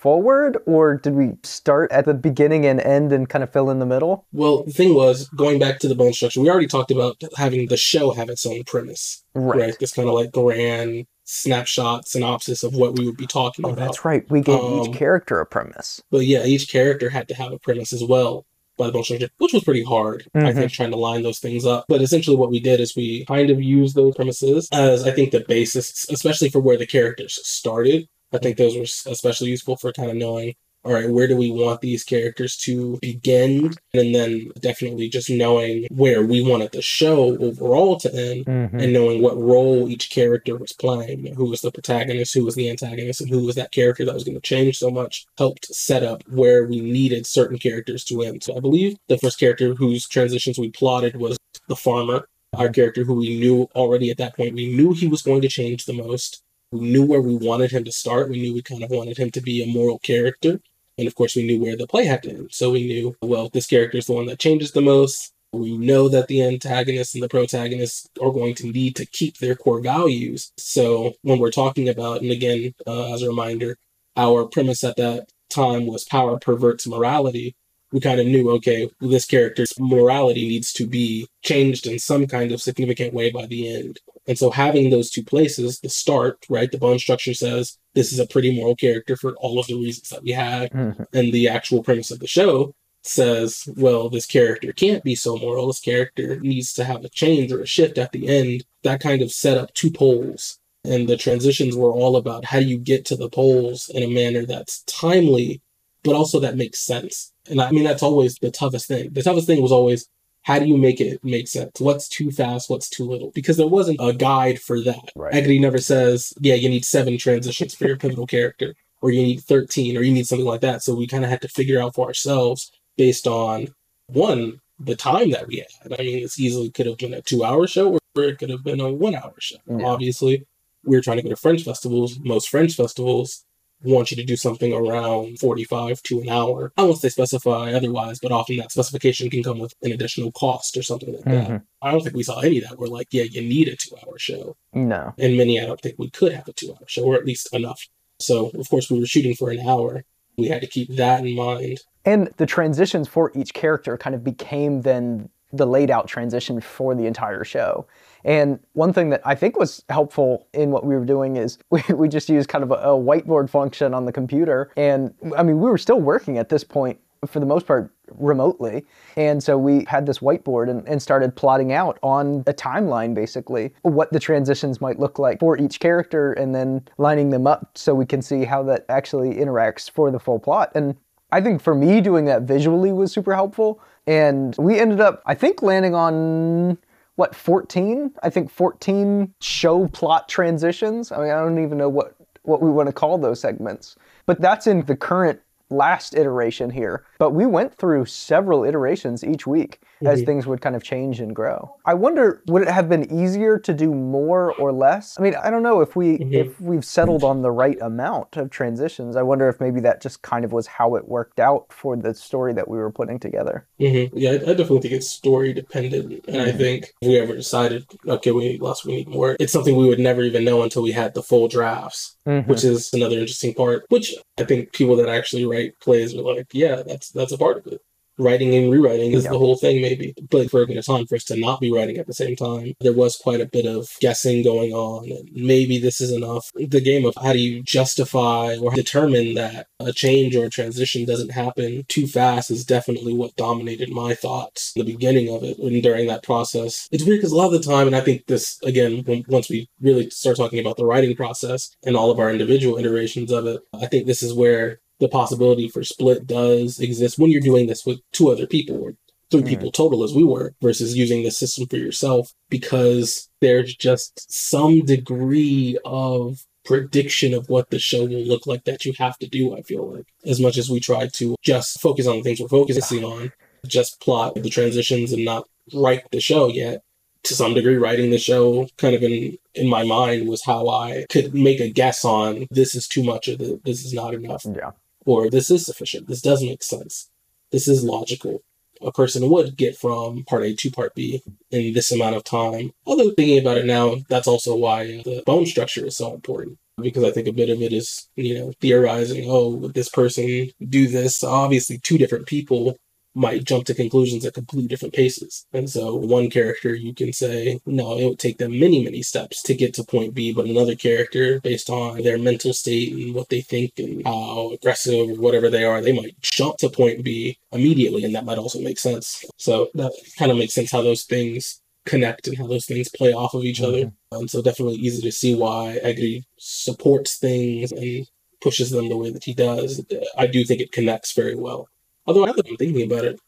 forward 0.00 0.58
or 0.66 0.96
did 0.96 1.14
we 1.14 1.32
start 1.42 1.90
at 1.92 2.04
the 2.04 2.14
beginning 2.14 2.64
and 2.66 2.80
end 2.80 3.12
and 3.12 3.28
kind 3.28 3.42
of 3.44 3.52
fill 3.52 3.70
in 3.70 3.78
the 3.78 3.86
middle? 3.86 4.26
Well, 4.32 4.64
the 4.64 4.72
thing 4.72 4.94
was 4.94 5.28
going 5.30 5.58
back 5.58 5.78
to 5.80 5.88
the 5.88 5.94
bone 5.94 6.12
structure. 6.12 6.40
We 6.40 6.50
already 6.50 6.66
talked 6.66 6.90
about 6.90 7.20
having 7.36 7.68
the 7.68 7.76
show 7.76 8.12
have 8.12 8.28
its 8.28 8.46
own 8.46 8.64
premise, 8.64 9.22
right? 9.34 9.76
This 9.78 9.92
kind 9.92 10.08
of 10.08 10.14
like 10.14 10.32
grand 10.32 11.06
snapshot 11.24 12.06
synopsis 12.08 12.62
of 12.62 12.74
what 12.74 12.96
we 12.96 13.04
would 13.06 13.16
be 13.16 13.26
talking 13.26 13.64
Oh, 13.66 13.70
about. 13.70 13.84
that's 13.84 14.04
right. 14.04 14.24
We 14.30 14.40
gave 14.40 14.60
Um, 14.60 14.78
each 14.80 14.94
character 14.94 15.40
a 15.40 15.46
premise. 15.46 16.00
But 16.10 16.24
yeah, 16.26 16.44
each 16.44 16.70
character 16.70 17.10
had 17.10 17.28
to 17.28 17.34
have 17.34 17.52
a 17.52 17.58
premise 17.58 17.92
as 17.92 18.02
well 18.04 18.46
by 18.78 18.86
the 18.86 18.92
bone 18.92 19.02
structure, 19.04 19.28
which 19.38 19.52
was 19.54 19.64
pretty 19.64 19.82
hard, 19.82 20.26
I 20.34 20.38
Mhm. 20.52 20.54
think, 20.54 20.72
trying 20.72 20.90
to 20.90 20.96
line 20.98 21.22
those 21.22 21.38
things 21.38 21.64
up. 21.64 21.86
But 21.88 22.02
essentially, 22.02 22.36
what 22.36 22.50
we 22.50 22.60
did 22.60 22.78
is 22.78 22.94
we 22.94 23.24
kind 23.24 23.50
of 23.50 23.60
used 23.60 23.96
those 23.96 24.14
premises 24.14 24.68
as 24.72 25.04
I 25.06 25.10
think 25.12 25.30
the 25.32 25.40
basis, 25.40 26.06
especially 26.10 26.48
for 26.50 26.60
where 26.60 26.76
the 26.76 26.86
characters 26.86 27.38
started. 27.42 28.06
I 28.32 28.38
think 28.38 28.56
those 28.56 28.76
were 28.76 29.12
especially 29.12 29.50
useful 29.50 29.76
for 29.76 29.92
kind 29.92 30.10
of 30.10 30.16
knowing, 30.16 30.54
all 30.84 30.92
right, 30.92 31.10
where 31.10 31.26
do 31.26 31.36
we 31.36 31.50
want 31.50 31.80
these 31.80 32.04
characters 32.04 32.56
to 32.58 32.98
begin? 33.02 33.74
And 33.92 34.14
then 34.14 34.50
definitely 34.60 35.08
just 35.08 35.28
knowing 35.28 35.86
where 35.90 36.22
we 36.22 36.42
wanted 36.42 36.70
the 36.72 36.82
show 36.82 37.36
overall 37.38 37.96
to 37.96 38.14
end 38.14 38.46
Mhm. 38.46 38.82
and 38.82 38.92
knowing 38.92 39.20
what 39.20 39.36
role 39.36 39.88
each 39.88 40.10
character 40.10 40.56
was 40.56 40.72
playing, 40.72 41.34
who 41.34 41.46
was 41.46 41.60
the 41.60 41.72
protagonist, 41.72 42.34
who 42.34 42.44
was 42.44 42.54
the 42.54 42.70
antagonist, 42.70 43.20
and 43.20 43.30
who 43.30 43.44
was 43.44 43.56
that 43.56 43.72
character 43.72 44.04
that 44.04 44.14
was 44.14 44.22
going 44.22 44.36
to 44.36 44.40
change 44.40 44.78
so 44.78 44.90
much, 44.90 45.26
helped 45.38 45.66
set 45.74 46.04
up 46.04 46.22
where 46.28 46.64
we 46.64 46.80
needed 46.80 47.26
certain 47.26 47.58
characters 47.58 48.04
to 48.04 48.22
end. 48.22 48.44
So 48.44 48.56
I 48.56 48.60
believe 48.60 48.96
the 49.08 49.18
first 49.18 49.40
character 49.40 49.74
whose 49.74 50.06
transitions 50.06 50.56
we 50.56 50.70
plotted 50.70 51.16
was 51.16 51.36
the 51.68 51.74
farmer, 51.76 52.28
our 52.54 52.68
character 52.68 53.02
who 53.02 53.14
we 53.14 53.40
knew 53.40 53.68
already 53.74 54.08
at 54.10 54.18
that 54.18 54.36
point, 54.36 54.54
we 54.54 54.72
knew 54.72 54.92
he 54.92 55.08
was 55.08 55.22
going 55.22 55.42
to 55.42 55.48
change 55.48 55.84
the 55.84 55.92
most. 55.92 56.42
We 56.72 56.80
knew 56.80 57.04
where 57.04 57.20
we 57.20 57.36
wanted 57.36 57.70
him 57.70 57.84
to 57.84 57.92
start. 57.92 58.28
We 58.28 58.40
knew 58.40 58.54
we 58.54 58.62
kind 58.62 58.82
of 58.82 58.90
wanted 58.90 59.18
him 59.18 59.30
to 59.32 59.40
be 59.40 59.62
a 59.62 59.66
moral 59.66 59.98
character. 59.98 60.60
And 60.98 61.06
of 61.06 61.14
course, 61.14 61.36
we 61.36 61.46
knew 61.46 61.60
where 61.60 61.76
the 61.76 61.86
play 61.86 62.06
had 62.06 62.22
to 62.24 62.30
end. 62.30 62.48
So 62.52 62.70
we 62.70 62.86
knew, 62.86 63.16
well, 63.22 63.48
this 63.48 63.66
character 63.66 63.98
is 63.98 64.06
the 64.06 64.14
one 64.14 64.26
that 64.26 64.38
changes 64.38 64.72
the 64.72 64.80
most. 64.80 65.32
We 65.52 65.76
know 65.76 66.08
that 66.08 66.28
the 66.28 66.42
antagonist 66.42 67.14
and 67.14 67.22
the 67.22 67.28
protagonist 67.28 68.10
are 68.20 68.32
going 68.32 68.54
to 68.56 68.70
need 68.70 68.96
to 68.96 69.06
keep 69.06 69.38
their 69.38 69.54
core 69.54 69.80
values. 69.80 70.52
So 70.58 71.14
when 71.22 71.38
we're 71.38 71.50
talking 71.50 71.88
about, 71.88 72.20
and 72.22 72.30
again, 72.30 72.74
uh, 72.86 73.12
as 73.14 73.22
a 73.22 73.28
reminder, 73.28 73.78
our 74.16 74.46
premise 74.46 74.82
at 74.84 74.96
that 74.96 75.28
time 75.50 75.86
was 75.86 76.04
power 76.04 76.38
perverts 76.38 76.86
morality. 76.86 77.54
We 77.92 78.00
kind 78.00 78.20
of 78.20 78.26
knew, 78.26 78.50
okay, 78.52 78.90
this 79.00 79.26
character's 79.26 79.72
morality 79.78 80.48
needs 80.48 80.72
to 80.74 80.86
be 80.86 81.28
changed 81.42 81.86
in 81.86 81.98
some 81.98 82.26
kind 82.26 82.52
of 82.52 82.60
significant 82.60 83.14
way 83.14 83.30
by 83.30 83.46
the 83.46 83.74
end. 83.74 84.00
And 84.26 84.38
so 84.38 84.50
having 84.50 84.90
those 84.90 85.10
two 85.10 85.22
places, 85.22 85.80
the 85.80 85.88
start, 85.88 86.44
right? 86.48 86.70
The 86.70 86.78
bone 86.78 86.98
structure 86.98 87.34
says 87.34 87.78
this 87.94 88.12
is 88.12 88.18
a 88.18 88.26
pretty 88.26 88.54
moral 88.54 88.76
character 88.76 89.16
for 89.16 89.34
all 89.36 89.58
of 89.58 89.66
the 89.66 89.74
reasons 89.74 90.08
that 90.08 90.22
we 90.22 90.32
had. 90.32 90.70
Mm-hmm. 90.72 91.02
And 91.12 91.32
the 91.32 91.48
actual 91.48 91.82
premise 91.82 92.10
of 92.10 92.18
the 92.18 92.26
show 92.26 92.74
says, 93.02 93.68
well, 93.76 94.08
this 94.08 94.26
character 94.26 94.72
can't 94.72 95.04
be 95.04 95.14
so 95.14 95.36
moral. 95.36 95.68
This 95.68 95.80
character 95.80 96.40
needs 96.40 96.72
to 96.74 96.84
have 96.84 97.04
a 97.04 97.08
change 97.08 97.52
or 97.52 97.60
a 97.60 97.66
shift 97.66 97.98
at 97.98 98.12
the 98.12 98.26
end. 98.26 98.64
That 98.82 99.00
kind 99.00 99.22
of 99.22 99.30
set 99.30 99.56
up 99.58 99.72
two 99.74 99.90
poles. 99.90 100.58
And 100.84 101.08
the 101.08 101.16
transitions 101.16 101.76
were 101.76 101.92
all 101.92 102.16
about 102.16 102.44
how 102.44 102.60
do 102.60 102.66
you 102.66 102.78
get 102.78 103.04
to 103.06 103.16
the 103.16 103.28
poles 103.28 103.88
in 103.88 104.02
a 104.02 104.08
manner 104.08 104.44
that's 104.44 104.82
timely, 104.84 105.60
but 106.02 106.14
also 106.14 106.40
that 106.40 106.56
makes 106.56 106.80
sense. 106.80 107.32
And 107.48 107.60
I 107.60 107.70
mean, 107.70 107.84
that's 107.84 108.02
always 108.02 108.36
the 108.36 108.50
toughest 108.50 108.88
thing. 108.88 109.12
The 109.12 109.22
toughest 109.22 109.46
thing 109.46 109.62
was 109.62 109.72
always 109.72 110.08
how 110.46 110.60
do 110.60 110.66
you 110.66 110.76
make 110.76 111.00
it 111.00 111.22
make 111.24 111.48
sense? 111.48 111.80
What's 111.80 112.08
too 112.08 112.30
fast? 112.30 112.70
What's 112.70 112.88
too 112.88 113.04
little? 113.04 113.32
Because 113.32 113.56
there 113.56 113.66
wasn't 113.66 113.98
a 114.00 114.12
guide 114.12 114.60
for 114.60 114.80
that. 114.80 115.10
Right. 115.16 115.34
Egri 115.34 115.60
never 115.60 115.78
says, 115.78 116.32
yeah, 116.40 116.54
you 116.54 116.68
need 116.68 116.84
seven 116.84 117.18
transitions 117.18 117.74
for 117.74 117.88
your 117.88 117.96
pivotal 117.96 118.28
character, 118.28 118.76
or 119.02 119.10
you 119.10 119.22
need 119.22 119.40
13, 119.40 119.96
or 119.96 120.02
you 120.02 120.12
need 120.12 120.28
something 120.28 120.46
like 120.46 120.60
that. 120.60 120.84
So 120.84 120.94
we 120.94 121.08
kind 121.08 121.24
of 121.24 121.30
had 121.30 121.42
to 121.42 121.48
figure 121.48 121.82
out 121.82 121.96
for 121.96 122.06
ourselves 122.06 122.70
based 122.96 123.26
on 123.26 123.74
one, 124.06 124.60
the 124.78 124.94
time 124.94 125.30
that 125.30 125.48
we 125.48 125.56
had. 125.56 125.92
I 125.98 126.00
mean, 126.00 126.22
it's 126.22 126.38
easily 126.38 126.70
could 126.70 126.86
have 126.86 126.98
been 126.98 127.14
a 127.14 127.22
two 127.22 127.42
hour 127.42 127.66
show 127.66 127.98
or 128.14 128.22
it 128.22 128.38
could 128.38 128.50
have 128.50 128.62
been 128.62 128.80
a 128.80 128.92
one 128.92 129.16
hour 129.16 129.34
show. 129.40 129.56
Yeah. 129.66 129.84
Obviously, 129.84 130.46
we 130.84 130.94
were 130.94 131.02
trying 131.02 131.16
to 131.16 131.24
go 131.24 131.30
to 131.30 131.36
Fringe 131.36 131.64
festivals. 131.64 132.20
Most 132.20 132.50
Fringe 132.50 132.76
festivals 132.76 133.44
want 133.82 134.10
you 134.10 134.16
to 134.16 134.24
do 134.24 134.36
something 134.36 134.72
around 134.72 135.38
45 135.38 136.02
to 136.04 136.20
an 136.20 136.28
hour, 136.28 136.72
unless 136.76 137.00
they 137.00 137.08
specify 137.08 137.72
otherwise, 137.72 138.18
but 138.20 138.32
often 138.32 138.56
that 138.56 138.72
specification 138.72 139.30
can 139.30 139.42
come 139.42 139.58
with 139.58 139.74
an 139.82 139.92
additional 139.92 140.32
cost 140.32 140.76
or 140.76 140.82
something 140.82 141.14
like 141.14 141.24
that. 141.24 141.48
Mhm. 141.48 141.62
I 141.82 141.90
don't 141.90 142.02
think 142.02 142.16
we 142.16 142.22
saw 142.22 142.40
any 142.40 142.60
that 142.60 142.78
were 142.78 142.88
like, 142.88 143.08
yeah, 143.10 143.24
you 143.24 143.42
need 143.42 143.68
a 143.68 143.76
two 143.76 143.94
hour 143.96 144.18
show. 144.18 144.56
No. 144.72 145.12
And 145.18 145.36
many, 145.36 145.60
I 145.60 145.66
don't 145.66 145.80
think 145.80 145.96
we 145.98 146.10
could 146.10 146.32
have 146.32 146.48
a 146.48 146.52
two 146.52 146.70
hour 146.70 146.86
show, 146.86 147.04
or 147.04 147.14
at 147.16 147.26
least 147.26 147.48
enough. 147.52 147.86
So, 148.18 148.50
of 148.58 148.68
course, 148.70 148.90
we 148.90 148.98
were 148.98 149.06
shooting 149.06 149.34
for 149.34 149.50
an 149.50 149.60
hour. 149.60 150.04
We 150.38 150.48
had 150.48 150.62
to 150.62 150.66
keep 150.66 150.96
that 150.96 151.24
in 151.24 151.34
mind. 151.34 151.80
And 152.04 152.28
the 152.38 152.46
transitions 152.46 153.08
for 153.08 153.30
each 153.34 153.52
character 153.52 153.96
kind 153.98 154.14
of 154.14 154.24
became 154.24 154.82
then 154.82 155.28
the 155.52 155.66
laid 155.66 155.90
out 155.90 156.08
transition 156.08 156.60
for 156.60 156.94
the 156.94 157.06
entire 157.06 157.44
show. 157.44 157.86
And 158.26 158.58
one 158.72 158.92
thing 158.92 159.10
that 159.10 159.22
I 159.24 159.36
think 159.36 159.56
was 159.56 159.84
helpful 159.88 160.48
in 160.52 160.72
what 160.72 160.84
we 160.84 160.94
were 160.96 161.04
doing 161.04 161.36
is 161.36 161.58
we, 161.70 161.82
we 161.94 162.08
just 162.08 162.28
used 162.28 162.50
kind 162.50 162.64
of 162.64 162.72
a, 162.72 162.74
a 162.74 162.98
whiteboard 162.98 163.48
function 163.48 163.94
on 163.94 164.04
the 164.04 164.12
computer. 164.12 164.70
And 164.76 165.14
I 165.36 165.42
mean, 165.42 165.60
we 165.60 165.70
were 165.70 165.78
still 165.78 166.00
working 166.00 166.36
at 166.36 166.50
this 166.50 166.64
point 166.64 166.98
for 167.24 167.40
the 167.40 167.46
most 167.46 167.66
part 167.66 167.90
remotely. 168.18 168.84
And 169.16 169.42
so 169.42 169.56
we 169.56 169.84
had 169.88 170.06
this 170.06 170.18
whiteboard 170.18 170.68
and, 170.68 170.86
and 170.86 171.00
started 171.00 171.34
plotting 171.34 171.72
out 171.72 171.98
on 172.02 172.44
a 172.46 172.52
timeline 172.52 173.14
basically 173.14 173.72
what 173.82 174.12
the 174.12 174.20
transitions 174.20 174.80
might 174.80 174.98
look 174.98 175.18
like 175.18 175.40
for 175.40 175.58
each 175.58 175.80
character 175.80 176.32
and 176.34 176.54
then 176.54 176.86
lining 176.98 177.30
them 177.30 177.46
up 177.46 177.70
so 177.76 177.94
we 177.94 178.06
can 178.06 178.22
see 178.22 178.44
how 178.44 178.62
that 178.64 178.84
actually 178.88 179.34
interacts 179.34 179.90
for 179.90 180.10
the 180.10 180.20
full 180.20 180.38
plot. 180.38 180.70
And 180.74 180.96
I 181.32 181.40
think 181.40 181.60
for 181.60 181.74
me, 181.74 182.00
doing 182.00 182.26
that 182.26 182.42
visually 182.42 182.92
was 182.92 183.12
super 183.12 183.34
helpful. 183.34 183.80
And 184.06 184.54
we 184.58 184.78
ended 184.78 185.00
up, 185.00 185.22
I 185.26 185.34
think, 185.34 185.62
landing 185.62 185.94
on 185.94 186.78
what, 187.16 187.34
14? 187.34 188.12
I 188.22 188.30
think 188.30 188.50
14 188.50 189.34
show 189.40 189.88
plot 189.88 190.28
transitions. 190.28 191.10
I 191.10 191.18
mean, 191.18 191.30
I 191.30 191.40
don't 191.40 191.62
even 191.62 191.78
know 191.78 191.88
what, 191.88 192.14
what 192.42 192.62
we 192.62 192.70
want 192.70 192.86
to 192.88 192.92
call 192.92 193.18
those 193.18 193.40
segments. 193.40 193.96
But 194.26 194.40
that's 194.40 194.66
in 194.66 194.82
the 194.82 194.96
current 194.96 195.40
last 195.70 196.14
iteration 196.14 196.70
here. 196.70 197.04
But 197.18 197.30
we 197.30 197.46
went 197.46 197.74
through 197.74 198.04
several 198.06 198.64
iterations 198.64 199.24
each 199.24 199.46
week 199.46 199.80
as 200.04 200.20
Mhm. 200.22 200.26
things 200.26 200.46
would 200.46 200.60
kind 200.60 200.76
of 200.76 200.82
change 200.82 201.20
and 201.20 201.34
grow. 201.34 201.70
I 201.86 201.94
wonder, 201.94 202.42
would 202.48 202.62
it 202.62 202.68
have 202.68 202.88
been 202.88 203.10
easier 203.10 203.58
to 203.58 203.72
do 203.72 203.94
more 203.94 204.52
or 204.56 204.70
less? 204.72 205.16
I 205.18 205.22
mean, 205.22 205.34
I 205.42 205.50
don't 205.50 205.62
know 205.62 205.80
if 205.80 205.96
we 205.96 206.18
Mhm. 206.18 206.34
if 206.34 206.60
we've 206.60 206.84
settled 206.84 207.24
on 207.24 207.40
the 207.42 207.50
right 207.50 207.78
amount 207.80 208.36
of 208.36 208.50
transitions. 208.50 209.16
I 209.16 209.22
wonder 209.22 209.48
if 209.48 209.60
maybe 209.60 209.80
that 209.80 210.02
just 210.02 210.20
kind 210.22 210.44
of 210.44 210.52
was 210.52 210.66
how 210.66 210.94
it 210.96 211.08
worked 211.08 211.40
out 211.40 211.66
for 211.70 211.96
the 211.96 212.12
story 212.12 212.52
that 212.52 212.68
we 212.68 212.76
were 212.76 212.90
putting 212.90 213.18
together. 213.18 213.66
hmm 213.78 214.04
Yeah, 214.12 214.32
I, 214.32 214.34
I 214.34 214.38
definitely 214.38 214.80
think 214.80 214.94
it's 214.94 215.08
story 215.10 215.52
dependent, 215.54 216.24
and 216.28 216.42
I 216.42 216.52
Mhm. 216.52 216.58
think 216.58 216.92
if 217.00 217.08
we 217.08 217.18
ever 217.18 217.34
decided, 217.34 217.86
okay, 218.06 218.32
we 218.32 218.48
need 218.48 218.60
less, 218.62 218.84
we 218.84 218.96
need 218.96 219.08
more, 219.08 219.36
it's 219.40 219.52
something 219.52 219.76
we 219.76 219.88
would 219.88 219.98
never 219.98 220.22
even 220.22 220.44
know 220.44 220.62
until 220.62 220.82
we 220.82 220.92
had 220.92 221.14
the 221.14 221.22
full 221.22 221.48
drafts, 221.48 222.16
Mhm. 222.26 222.46
which 222.48 222.64
is 222.64 222.90
another 222.92 223.18
interesting 223.18 223.54
part. 223.54 223.84
Which 223.88 224.14
I 224.38 224.44
think 224.44 224.72
people 224.72 224.96
that 224.96 225.08
actually 225.08 225.46
write 225.46 225.72
plays 225.80 226.14
are 226.14 226.20
like, 226.22 226.48
yeah, 226.52 226.82
that's 226.86 227.05
that's 227.10 227.32
a 227.32 227.38
part 227.38 227.58
of 227.58 227.66
it. 227.72 227.80
Writing 228.18 228.54
and 228.54 228.72
rewriting 228.72 229.12
is 229.12 229.24
Yeah. 229.24 229.32
the 229.32 229.38
whole 229.38 229.56
thing, 229.58 229.82
maybe. 229.82 230.14
But 230.30 230.50
for 230.50 230.62
a 230.62 230.66
bit 230.66 230.78
of 230.78 230.86
time, 230.86 231.04
for 231.06 231.16
us 231.16 231.24
to 231.24 231.36
not 231.36 231.60
be 231.60 231.70
writing 231.70 231.98
at 231.98 232.06
the 232.06 232.14
same 232.14 232.34
time, 232.34 232.72
there 232.80 232.94
was 232.94 233.14
quite 233.14 233.42
a 233.42 233.46
bit 233.46 233.66
of 233.66 233.90
guessing 234.00 234.42
going 234.42 234.72
on. 234.72 235.10
And 235.12 235.28
maybe 235.34 235.76
this 235.76 236.00
is 236.00 236.10
enough. 236.10 236.50
The 236.54 236.80
game 236.80 237.04
of 237.04 237.12
how 237.22 237.34
do 237.34 237.38
you 237.38 237.62
justify 237.62 238.56
or 238.56 238.72
determine 238.74 239.34
that 239.34 239.66
a 239.80 239.92
change 239.92 240.34
or 240.34 240.46
a 240.46 240.50
transition 240.50 241.04
doesn't 241.04 241.32
happen 241.32 241.84
too 241.88 242.06
fast 242.06 242.50
is 242.50 242.64
definitely 242.64 243.12
what 243.12 243.36
dominated 243.36 243.90
my 243.90 244.14
thoughts 244.14 244.72
in 244.74 244.86
the 244.86 244.92
beginning 244.92 245.28
of 245.28 245.42
it 245.42 245.58
and 245.58 245.82
during 245.82 246.06
that 246.06 246.22
process. 246.22 246.88
It's 246.90 247.04
weird 247.04 247.18
because 247.18 247.32
a 247.32 247.36
lot 247.36 247.52
of 247.52 247.62
the 247.62 247.70
time, 247.70 247.86
and 247.86 247.94
I 247.94 248.00
think 248.00 248.28
this, 248.28 248.58
again, 248.62 249.02
when, 249.04 249.24
once 249.28 249.50
we 249.50 249.68
really 249.78 250.08
start 250.08 250.38
talking 250.38 250.58
about 250.58 250.78
the 250.78 250.86
writing 250.86 251.14
process 251.14 251.68
and 251.84 251.94
all 251.94 252.10
of 252.10 252.18
our 252.18 252.30
individual 252.30 252.78
iterations 252.78 253.30
of 253.30 253.46
it, 253.46 253.60
I 253.74 253.84
think 253.84 254.06
this 254.06 254.22
is 254.22 254.32
where 254.32 254.80
the 255.00 255.08
possibility 255.08 255.68
for 255.68 255.82
split 255.84 256.26
does 256.26 256.78
exist 256.80 257.18
when 257.18 257.30
you're 257.30 257.40
doing 257.40 257.66
this 257.66 257.84
with 257.84 258.00
two 258.12 258.30
other 258.30 258.46
people 258.46 258.76
or 258.82 258.94
three 259.30 259.42
Mhm. 259.42 259.48
people 259.48 259.70
total 259.72 260.04
as 260.04 260.14
we 260.14 260.22
were 260.24 260.54
versus 260.62 260.96
using 260.96 261.22
the 261.24 261.30
system 261.30 261.66
for 261.66 261.76
yourself 261.76 262.32
because 262.48 263.28
there's 263.40 263.74
just 263.74 264.24
some 264.32 264.80
degree 264.84 265.76
of 265.84 266.44
prediction 266.64 267.32
of 267.34 267.48
what 267.48 267.70
the 267.70 267.78
show 267.78 268.04
will 268.06 268.24
look 268.24 268.46
like 268.46 268.64
that 268.64 268.84
you 268.84 268.92
have 268.98 269.16
to 269.18 269.28
do 269.28 269.54
i 269.56 269.62
feel 269.62 269.92
like 269.94 270.06
as 270.24 270.40
much 270.40 270.56
as 270.58 270.68
we 270.68 270.80
try 270.80 271.06
to 271.06 271.36
just 271.42 271.80
focus 271.80 272.06
on 272.08 272.16
the 272.16 272.22
things 272.24 272.40
we're 272.40 272.48
focusing 272.48 273.04
on 273.04 273.30
just 273.66 274.00
plot 274.00 274.34
the 274.34 274.50
transitions 274.50 275.12
and 275.12 275.24
not 275.24 275.46
write 275.74 276.02
the 276.10 276.18
show 276.20 276.48
yet 276.48 276.82
to 277.22 277.34
some 277.34 277.54
degree 277.54 277.76
writing 277.76 278.10
the 278.10 278.18
show 278.18 278.66
kind 278.78 278.94
of 278.96 279.02
in 279.04 279.36
in 279.54 279.68
my 279.68 279.84
mind 279.84 280.28
was 280.28 280.42
how 280.44 280.68
i 280.68 281.04
could 281.08 281.32
make 281.34 281.60
a 281.60 281.70
guess 281.70 282.04
on 282.04 282.46
this 282.50 282.74
is 282.74 282.88
too 282.88 283.04
much 283.04 283.28
or 283.28 283.36
the, 283.36 283.60
this 283.64 283.84
is 283.84 283.92
not 283.92 284.12
enough 284.14 284.44
Yeah. 284.44 284.70
Or 285.06 285.30
this 285.30 285.50
is 285.50 285.64
sufficient. 285.64 286.08
This 286.08 286.20
does 286.20 286.42
make 286.42 286.62
sense. 286.62 287.08
This 287.52 287.66
is 287.68 287.82
logical. 287.82 288.42
A 288.82 288.92
person 288.92 289.30
would 289.30 289.56
get 289.56 289.78
from 289.78 290.24
part 290.24 290.42
A 290.42 290.54
to 290.54 290.70
part 290.70 290.94
B 290.94 291.22
in 291.50 291.72
this 291.72 291.90
amount 291.90 292.16
of 292.16 292.24
time. 292.24 292.72
Although 292.84 293.12
thinking 293.12 293.38
about 293.38 293.56
it 293.56 293.64
now, 293.64 293.96
that's 294.10 294.28
also 294.28 294.54
why 294.54 295.02
the 295.02 295.22
bone 295.24 295.46
structure 295.46 295.86
is 295.86 295.96
so 295.96 296.12
important. 296.12 296.58
Because 296.78 297.04
I 297.04 297.10
think 297.10 297.26
a 297.26 297.32
bit 297.32 297.48
of 297.48 297.62
it 297.62 297.72
is, 297.72 298.06
you 298.16 298.38
know, 298.38 298.52
theorizing, 298.60 299.24
oh, 299.30 299.48
would 299.48 299.72
this 299.72 299.88
person 299.88 300.50
do 300.68 300.88
this? 300.88 301.24
Obviously, 301.24 301.78
two 301.78 301.96
different 301.96 302.26
people 302.26 302.76
might 303.16 303.44
jump 303.44 303.64
to 303.64 303.74
conclusions 303.74 304.26
at 304.26 304.34
completely 304.34 304.68
different 304.68 304.94
paces. 304.94 305.46
And 305.52 305.68
so 305.68 305.94
one 305.94 306.28
character 306.28 306.74
you 306.74 306.94
can 306.94 307.12
say, 307.12 307.60
no, 307.64 307.98
it 307.98 308.04
would 308.04 308.18
take 308.18 308.36
them 308.36 308.60
many, 308.60 308.84
many 308.84 309.02
steps 309.02 309.42
to 309.44 309.54
get 309.54 309.72
to 309.74 309.84
point 309.84 310.12
B, 310.14 310.32
but 310.32 310.44
another 310.44 310.74
character, 310.74 311.40
based 311.40 311.70
on 311.70 312.02
their 312.02 312.18
mental 312.18 312.52
state 312.52 312.92
and 312.92 313.14
what 313.14 313.30
they 313.30 313.40
think 313.40 313.72
and 313.78 314.04
how 314.04 314.52
aggressive 314.52 315.08
or 315.08 315.14
whatever 315.14 315.48
they 315.48 315.64
are, 315.64 315.80
they 315.80 315.92
might 315.92 316.20
jump 316.20 316.58
to 316.58 316.68
point 316.68 317.02
B 317.02 317.38
immediately, 317.52 318.04
and 318.04 318.14
that 318.14 318.26
might 318.26 318.38
also 318.38 318.60
make 318.60 318.78
sense. 318.78 319.24
So 319.38 319.70
that 319.74 319.92
kind 320.18 320.30
of 320.30 320.36
makes 320.36 320.54
sense 320.54 320.70
how 320.70 320.82
those 320.82 321.04
things 321.04 321.62
connect 321.86 322.28
and 322.28 322.36
how 322.36 322.46
those 322.46 322.66
things 322.66 322.90
play 322.90 323.12
off 323.12 323.32
of 323.32 323.44
each 323.44 323.62
other. 323.62 323.92
And 324.12 324.30
so 324.30 324.42
definitely 324.42 324.74
easy 324.74 325.00
to 325.02 325.12
see 325.12 325.34
why 325.34 325.78
Egri 325.82 326.24
supports 326.38 327.16
things 327.16 327.72
and 327.72 328.06
pushes 328.42 328.70
them 328.70 328.88
the 328.88 328.96
way 328.96 329.10
that 329.10 329.24
he 329.24 329.32
does. 329.32 329.82
I 330.18 330.26
do 330.26 330.44
think 330.44 330.60
it 330.60 330.72
connects 330.72 331.14
very 331.14 331.34
well. 331.34 331.68
Although 332.06 332.24
now 332.24 332.32
that 332.32 332.46
I'm 332.48 332.56
thinking 332.56 332.90
about 332.90 333.04
it, 333.04 333.20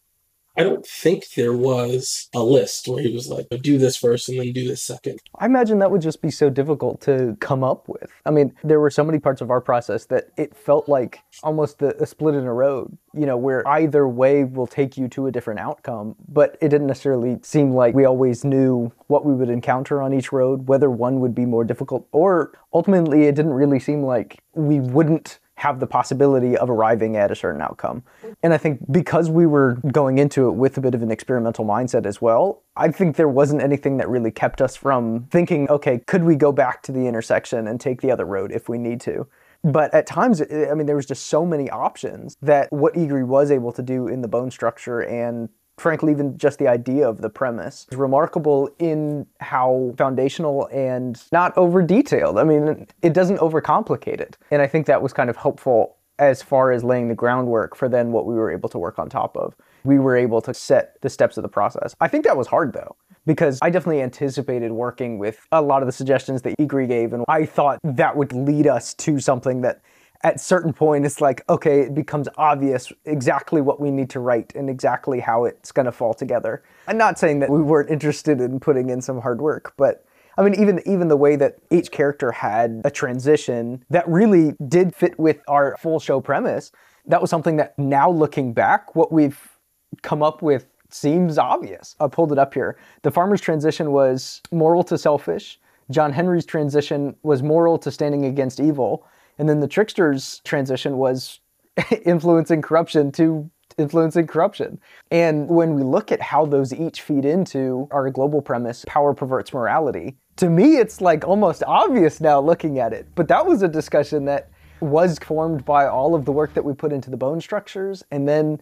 I 0.58 0.64
don't 0.64 0.84
think 0.84 1.34
there 1.36 1.52
was 1.52 2.28
a 2.34 2.42
list 2.42 2.88
where 2.88 3.00
he 3.00 3.14
was 3.14 3.28
like, 3.28 3.46
oh, 3.52 3.58
do 3.58 3.78
this 3.78 3.96
first 3.96 4.28
and 4.28 4.40
then 4.40 4.52
do 4.52 4.66
this 4.66 4.82
second. 4.82 5.20
I 5.38 5.46
imagine 5.46 5.78
that 5.78 5.92
would 5.92 6.02
just 6.02 6.20
be 6.20 6.32
so 6.32 6.50
difficult 6.50 7.00
to 7.02 7.36
come 7.38 7.62
up 7.62 7.88
with. 7.88 8.10
I 8.26 8.32
mean, 8.32 8.52
there 8.64 8.80
were 8.80 8.90
so 8.90 9.04
many 9.04 9.20
parts 9.20 9.40
of 9.40 9.52
our 9.52 9.60
process 9.60 10.06
that 10.06 10.30
it 10.36 10.56
felt 10.56 10.88
like 10.88 11.20
almost 11.44 11.80
a, 11.82 11.96
a 12.02 12.06
split 12.06 12.34
in 12.34 12.42
a 12.44 12.52
road, 12.52 12.98
you 13.14 13.24
know, 13.24 13.36
where 13.36 13.66
either 13.68 14.08
way 14.08 14.42
will 14.42 14.66
take 14.66 14.96
you 14.96 15.06
to 15.10 15.28
a 15.28 15.30
different 15.30 15.60
outcome, 15.60 16.16
but 16.28 16.58
it 16.60 16.70
didn't 16.70 16.88
necessarily 16.88 17.38
seem 17.42 17.70
like 17.70 17.94
we 17.94 18.04
always 18.04 18.44
knew 18.44 18.90
what 19.06 19.24
we 19.24 19.34
would 19.34 19.50
encounter 19.50 20.02
on 20.02 20.12
each 20.12 20.32
road, 20.32 20.66
whether 20.66 20.90
one 20.90 21.20
would 21.20 21.36
be 21.36 21.46
more 21.46 21.62
difficult, 21.62 22.08
or 22.10 22.50
ultimately 22.72 23.26
it 23.26 23.36
didn't 23.36 23.52
really 23.52 23.78
seem 23.78 24.02
like 24.02 24.42
we 24.54 24.80
wouldn't 24.80 25.38
have 25.58 25.80
the 25.80 25.86
possibility 25.88 26.56
of 26.56 26.70
arriving 26.70 27.16
at 27.16 27.32
a 27.32 27.34
certain 27.34 27.60
outcome. 27.60 28.04
And 28.44 28.54
I 28.54 28.58
think 28.58 28.80
because 28.92 29.28
we 29.28 29.44
were 29.44 29.74
going 29.90 30.18
into 30.18 30.46
it 30.46 30.52
with 30.52 30.78
a 30.78 30.80
bit 30.80 30.94
of 30.94 31.02
an 31.02 31.10
experimental 31.10 31.64
mindset 31.64 32.06
as 32.06 32.22
well, 32.22 32.62
I 32.76 32.92
think 32.92 33.16
there 33.16 33.28
wasn't 33.28 33.60
anything 33.60 33.96
that 33.96 34.08
really 34.08 34.30
kept 34.30 34.62
us 34.62 34.76
from 34.76 35.26
thinking, 35.32 35.68
okay, 35.68 35.98
could 36.06 36.22
we 36.22 36.36
go 36.36 36.52
back 36.52 36.82
to 36.84 36.92
the 36.92 37.08
intersection 37.08 37.66
and 37.66 37.80
take 37.80 38.00
the 38.02 38.12
other 38.12 38.24
road 38.24 38.52
if 38.52 38.68
we 38.68 38.78
need 38.78 39.00
to? 39.00 39.26
But 39.64 39.92
at 39.92 40.06
times, 40.06 40.40
I 40.40 40.74
mean, 40.74 40.86
there 40.86 40.94
was 40.94 41.06
just 41.06 41.26
so 41.26 41.44
many 41.44 41.68
options 41.68 42.36
that 42.40 42.72
what 42.72 42.94
Egri 42.94 43.26
was 43.26 43.50
able 43.50 43.72
to 43.72 43.82
do 43.82 44.06
in 44.06 44.22
the 44.22 44.28
bone 44.28 44.52
structure 44.52 45.00
and 45.00 45.48
frankly, 45.78 46.12
even 46.12 46.36
just 46.36 46.58
the 46.58 46.68
idea 46.68 47.08
of 47.08 47.20
the 47.20 47.30
premise 47.30 47.86
is 47.90 47.96
remarkable 47.96 48.70
in 48.78 49.26
how 49.40 49.94
foundational 49.96 50.68
and 50.72 51.22
not 51.32 51.56
over 51.56 51.82
detailed. 51.82 52.38
I 52.38 52.44
mean, 52.44 52.86
it 53.02 53.12
doesn't 53.12 53.38
overcomplicate 53.38 54.20
it. 54.20 54.36
And 54.50 54.62
I 54.62 54.66
think 54.66 54.86
that 54.86 55.02
was 55.02 55.12
kind 55.12 55.30
of 55.30 55.36
helpful 55.36 55.96
as 56.18 56.42
far 56.42 56.72
as 56.72 56.82
laying 56.82 57.08
the 57.08 57.14
groundwork 57.14 57.76
for 57.76 57.88
then 57.88 58.10
what 58.10 58.26
we 58.26 58.34
were 58.34 58.50
able 58.50 58.68
to 58.68 58.78
work 58.78 58.98
on 58.98 59.08
top 59.08 59.36
of. 59.36 59.54
We 59.84 59.98
were 59.98 60.16
able 60.16 60.40
to 60.42 60.52
set 60.52 61.00
the 61.00 61.08
steps 61.08 61.36
of 61.36 61.42
the 61.42 61.48
process. 61.48 61.94
I 62.00 62.08
think 62.08 62.24
that 62.24 62.36
was 62.36 62.48
hard 62.48 62.72
though 62.72 62.96
because 63.28 63.58
I 63.62 63.70
definitely 63.70 64.02
anticipated 64.02 64.72
working 64.72 65.18
with 65.18 65.46
a 65.52 65.60
lot 65.62 65.82
of 65.82 65.86
the 65.86 65.92
suggestions 65.92 66.42
that 66.42 66.56
Egri 66.58 66.88
gave, 66.88 67.12
and 67.12 67.24
I 67.28 67.44
thought 67.44 67.78
that 67.84 68.16
would 68.16 68.32
lead 68.32 68.66
us 68.66 68.94
to 68.94 69.20
something 69.20 69.60
that 69.60 69.82
at 70.22 70.40
certain 70.40 70.72
point 70.72 71.06
it's 71.06 71.20
like 71.20 71.48
okay 71.48 71.80
it 71.80 71.94
becomes 71.94 72.28
obvious 72.36 72.92
exactly 73.04 73.60
what 73.60 73.80
we 73.80 73.90
need 73.90 74.10
to 74.10 74.20
write 74.20 74.52
and 74.54 74.68
exactly 74.68 75.20
how 75.20 75.44
it's 75.44 75.70
going 75.72 75.86
to 75.86 75.92
fall 75.92 76.12
together. 76.12 76.62
I'm 76.86 76.98
not 76.98 77.18
saying 77.18 77.38
that 77.40 77.50
we 77.50 77.62
weren't 77.62 77.90
interested 77.90 78.40
in 78.40 78.58
putting 78.58 78.90
in 78.90 79.00
some 79.00 79.20
hard 79.20 79.40
work 79.40 79.74
but 79.76 80.04
i 80.36 80.42
mean 80.42 80.54
even 80.60 80.80
even 80.86 81.08
the 81.08 81.16
way 81.16 81.36
that 81.36 81.58
each 81.70 81.90
character 81.90 82.32
had 82.32 82.82
a 82.84 82.90
transition 82.90 83.84
that 83.90 84.08
really 84.08 84.54
did 84.66 84.94
fit 84.94 85.18
with 85.18 85.40
our 85.48 85.76
full 85.78 86.00
show 86.00 86.20
premise 86.20 86.72
that 87.06 87.20
was 87.20 87.30
something 87.30 87.56
that 87.56 87.78
now 87.78 88.10
looking 88.10 88.52
back 88.52 88.94
what 88.94 89.10
we've 89.10 89.58
come 90.02 90.22
up 90.22 90.42
with 90.42 90.66
seems 90.90 91.38
obvious. 91.38 91.96
I 92.00 92.08
pulled 92.08 92.32
it 92.32 92.38
up 92.38 92.54
here. 92.54 92.78
The 93.02 93.10
farmer's 93.10 93.40
transition 93.40 93.92
was 93.92 94.40
moral 94.50 94.82
to 94.84 94.96
selfish. 94.96 95.58
John 95.90 96.12
henry's 96.12 96.44
transition 96.44 97.16
was 97.22 97.42
moral 97.42 97.78
to 97.78 97.90
standing 97.90 98.26
against 98.26 98.60
evil 98.60 99.06
and 99.38 99.48
then 99.48 99.60
the 99.60 99.68
trickster's 99.68 100.40
transition 100.44 100.98
was 100.98 101.40
influencing 102.04 102.62
corruption 102.62 103.12
to 103.12 103.50
influencing 103.78 104.26
corruption. 104.26 104.80
And 105.10 105.48
when 105.48 105.74
we 105.74 105.82
look 105.82 106.10
at 106.10 106.20
how 106.20 106.44
those 106.44 106.72
each 106.72 107.02
feed 107.02 107.24
into 107.24 107.88
our 107.90 108.10
global 108.10 108.42
premise, 108.42 108.84
power 108.88 109.14
perverts 109.14 109.52
morality, 109.52 110.16
to 110.36 110.50
me 110.50 110.76
it's 110.76 111.00
like 111.00 111.26
almost 111.26 111.62
obvious 111.66 112.20
now 112.20 112.40
looking 112.40 112.78
at 112.78 112.92
it. 112.92 113.06
But 113.14 113.28
that 113.28 113.46
was 113.46 113.62
a 113.62 113.68
discussion 113.68 114.24
that 114.26 114.50
was 114.80 115.18
formed 115.18 115.64
by 115.64 115.86
all 115.86 116.14
of 116.14 116.24
the 116.24 116.32
work 116.32 116.54
that 116.54 116.64
we 116.64 116.72
put 116.72 116.92
into 116.92 117.10
the 117.10 117.16
bone 117.16 117.40
structures. 117.40 118.04
And 118.10 118.28
then, 118.28 118.60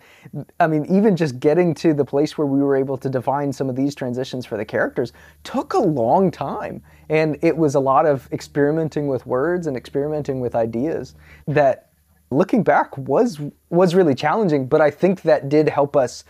I 0.61 0.67
mean, 0.67 0.87
even 0.87 1.17
just 1.17 1.39
getting 1.41 1.75
to 1.75 1.95
the 1.95 2.05
place 2.05 2.37
where 2.37 2.47
we 2.47 2.61
were 2.61 2.77
able 2.77 2.97
to 2.99 3.09
define 3.09 3.53
some 3.53 3.69
of 3.69 3.77
these 3.77 3.95
transitions 3.95 4.47
for 4.47 4.57
the 4.57 4.65
characters 4.65 5.13
took 5.45 5.75
a 5.75 5.79
long 5.79 6.31
time. 6.31 6.83
And 7.09 7.39
it 7.43 7.57
was 7.57 7.75
a 7.75 7.81
lot 7.81 8.07
of 8.07 8.29
experimenting 8.33 9.07
with 9.09 9.27
words 9.27 9.67
and 9.67 9.77
experimenting 9.77 10.41
with 10.41 10.55
ideas 10.55 11.15
that 11.47 11.91
looking 12.31 12.63
back 12.63 12.97
was 12.99 13.41
was 13.71 13.95
really 13.95 14.15
challenging, 14.15 14.67
but 14.67 14.81
I 14.81 14.91
think 14.91 15.23
that 15.23 15.49
did 15.49 15.69
help 15.69 15.97
us 15.97 16.25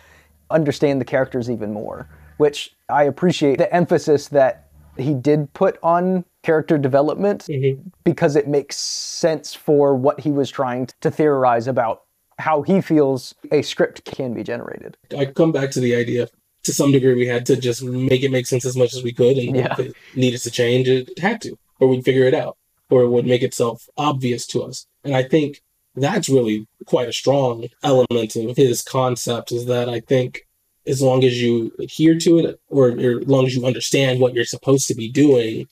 understand 0.50 1.00
the 1.00 1.04
characters 1.04 1.50
even 1.50 1.72
more, 1.72 2.08
which 2.36 2.74
I 2.88 3.04
appreciate 3.04 3.58
the 3.58 3.72
emphasis 3.74 4.28
that 4.28 4.68
he 4.96 5.14
did 5.14 5.52
put 5.52 5.78
on 5.82 6.24
character 6.46 6.78
development 6.78 7.46
mm-hmm. 7.48 7.88
because 8.04 8.36
it 8.36 8.46
makes 8.46 8.76
sense 8.76 9.52
for 9.52 9.96
what 9.96 10.20
he 10.20 10.30
was 10.30 10.48
trying 10.48 10.86
to 11.00 11.10
theorize 11.10 11.66
about 11.66 12.04
how 12.38 12.62
he 12.62 12.80
feels 12.80 13.34
a 13.50 13.62
script 13.62 14.04
can 14.04 14.32
be 14.32 14.44
generated. 14.44 14.96
I 15.18 15.24
come 15.24 15.50
back 15.50 15.72
to 15.72 15.80
the 15.80 15.96
idea 15.96 16.28
to 16.62 16.72
some 16.72 16.92
degree 16.92 17.14
we 17.14 17.26
had 17.26 17.46
to 17.46 17.56
just 17.56 17.82
make 17.82 18.22
it 18.22 18.30
make 18.30 18.46
sense 18.46 18.64
as 18.64 18.76
much 18.76 18.94
as 18.94 19.02
we 19.02 19.12
could 19.12 19.36
and 19.38 19.56
yeah. 19.56 19.72
if 19.72 19.78
it 19.78 19.96
needed 20.14 20.40
to 20.40 20.50
change 20.50 20.88
it 20.88 21.18
had 21.18 21.40
to 21.40 21.56
or 21.80 21.88
we'd 21.88 22.04
figure 22.04 22.24
it 22.24 22.34
out 22.34 22.56
or 22.90 23.02
it 23.02 23.08
would 23.08 23.24
make 23.24 23.42
itself 23.42 23.88
obvious 23.96 24.44
to 24.48 24.64
us 24.64 24.84
and 25.04 25.14
i 25.14 25.22
think 25.22 25.62
that's 25.94 26.28
really 26.28 26.66
quite 26.84 27.08
a 27.08 27.12
strong 27.12 27.68
element 27.84 28.34
of 28.34 28.56
his 28.56 28.82
concept 28.82 29.52
is 29.52 29.66
that 29.66 29.88
i 29.88 30.00
think 30.00 30.40
as 30.88 31.00
long 31.00 31.22
as 31.22 31.40
you 31.40 31.72
adhere 31.78 32.18
to 32.18 32.38
it 32.40 32.60
or, 32.68 32.88
or 32.88 33.20
as 33.20 33.28
long 33.28 33.46
as 33.46 33.54
you 33.54 33.64
understand 33.64 34.18
what 34.18 34.34
you're 34.34 34.44
supposed 34.56 34.88
to 34.88 34.94
be 34.96 35.08
doing 35.08 35.68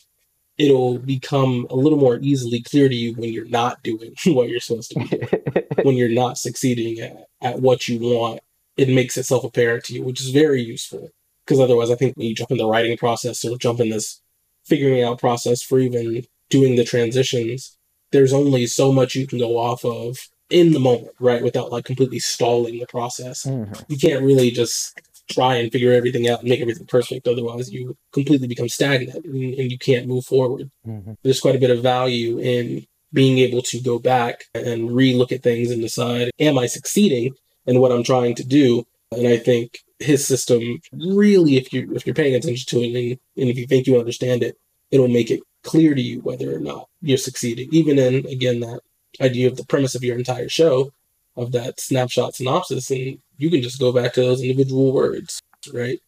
it'll 0.58 0.99
become 0.99 1.66
a 1.70 1.75
little 1.75 1.99
more 1.99 2.18
easily 2.20 2.62
clear 2.62 2.88
to 2.88 2.94
you 2.94 3.14
when 3.14 3.32
you're 3.32 3.49
not 3.49 3.82
doing 3.82 4.14
what 4.26 4.49
you're 4.49 4.61
supposed 4.61 4.92
to 4.92 5.00
be 5.00 5.62
when 5.82 5.96
you're 5.96 6.08
not 6.08 6.38
succeeding 6.38 6.99
at, 7.00 7.28
at 7.40 7.61
what 7.61 7.88
you 7.88 7.99
want 7.99 8.40
it 8.76 8.88
makes 8.88 9.16
itself 9.16 9.44
apparent 9.44 9.84
to 9.84 9.94
you 9.94 10.02
which 10.02 10.20
is 10.20 10.30
very 10.30 10.61
useful. 10.62 11.11
Because 11.44 11.61
otherwise 11.61 11.90
i 11.90 11.94
think 11.94 12.16
when 12.16 12.26
you 12.26 12.34
jump 12.34 12.50
in 12.50 12.58
the 12.58 12.66
writing 12.66 12.96
process 12.96 13.44
or 13.44 13.56
jump 13.58 13.80
in 13.80 13.90
this 13.90 14.20
figuring 14.64 15.02
out 15.02 15.20
process 15.20 15.62
for 15.62 15.78
even 15.78 16.25
doing 16.50 16.76
the 16.76 16.84
transitions 16.84 17.76
there's 18.12 18.32
only 18.32 18.66
so 18.66 18.92
much 18.92 19.16
you 19.16 19.26
can 19.26 19.38
go 19.38 19.58
off 19.58 19.84
of 19.84 20.28
in 20.50 20.73
the 20.73 20.78
moment 20.80 21.12
right? 21.18 21.42
Without 21.42 21.73
like 21.73 21.84
completely 21.84 22.18
stalling 22.18 22.78
the 22.78 22.87
process. 22.87 23.44
Mm-hmm. 23.44 23.73
you 23.88 23.99
can't 23.99 24.23
really 24.23 24.50
just 24.50 25.00
try 25.31 25.57
and 25.57 25.73
figure 25.73 25.93
everything 25.93 26.28
out 26.28 26.40
and 26.40 26.49
make 26.49 26.61
everything 26.61 26.87
perfect. 26.87 27.26
Otherwise, 27.26 27.73
you 27.73 27.97
completely 28.12 28.47
become 28.47 28.69
stagnant 28.69 29.25
and, 29.25 29.54
and 29.54 29.71
you 29.71 29.78
can't 29.78 30.07
move 30.07 30.25
forward. 30.25 30.71
Mm-hmm. 30.87 31.12
There's 31.23 31.40
quite 31.40 31.57
a 31.57 31.61
bit 31.61 31.71
of 31.71 31.83
value 31.83 32.38
in 32.38 32.87
being 33.12 33.38
able 33.38 33.62
to 33.62 33.81
go 33.81 33.99
back 33.99 34.45
and 34.54 34.95
re-look 34.95 35.33
at 35.33 35.43
things 35.43 35.71
and 35.71 35.81
decide, 35.81 36.31
am 36.38 36.59
I 36.59 36.66
succeeding 36.66 37.35
in 37.66 37.81
what 37.81 37.93
I'm 37.93 38.02
trying 38.02 38.35
to 38.37 38.45
do? 38.45 38.85
And 39.12 39.28
I 39.28 39.37
think 39.37 39.78
his 40.00 40.26
system 40.26 40.81
really, 40.93 41.57
if 41.57 41.73
you 41.73 41.95
if 41.95 42.07
you're 42.07 42.14
paying 42.14 42.35
attention 42.35 42.66
to 42.69 42.85
it 42.85 42.95
and, 42.95 43.19
and 43.40 43.50
if 43.50 43.57
you 43.57 43.66
think 43.66 43.87
you 43.87 43.99
understand 43.99 44.43
it, 44.43 44.59
it'll 44.90 45.09
make 45.09 45.31
it 45.31 45.40
clear 45.62 45.95
to 45.95 46.02
you 46.02 46.21
whether 46.21 46.54
or 46.54 46.59
not 46.59 46.88
you're 47.00 47.16
succeeding. 47.16 47.69
Even 47.73 47.99
in 47.99 48.26
again 48.26 48.61
that 48.61 48.81
idea 49.21 49.47
of 49.47 49.57
the 49.57 49.64
premise 49.64 49.95
of 49.95 50.02
your 50.02 50.19
entire 50.19 50.49
show, 50.49 50.93
of 51.37 51.53
that 51.53 51.81
snapshot 51.81 52.35
synopsis, 52.35 52.91
and 52.91 53.19
you 53.38 53.50
can 53.50 53.62
just 53.62 53.81
go 53.81 53.93
back 53.93 54.12
to 54.14 54.21
those 54.21 54.43
individual 54.43 54.93
words, 54.93 55.41
right? 55.73 56.00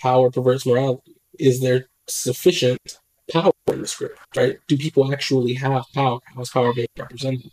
Power 0.00 0.30
perverts 0.30 0.66
morality. 0.66 1.16
Is 1.38 1.60
there 1.60 1.88
sufficient 2.06 2.98
power 3.30 3.52
in 3.68 3.82
the 3.82 3.86
script, 3.86 4.18
right? 4.36 4.58
Do 4.68 4.76
people 4.76 5.12
actually 5.12 5.54
have 5.54 5.84
power? 5.94 6.20
How 6.34 6.40
is 6.40 6.50
power 6.50 6.72
being 6.72 6.88
represented? 6.98 7.50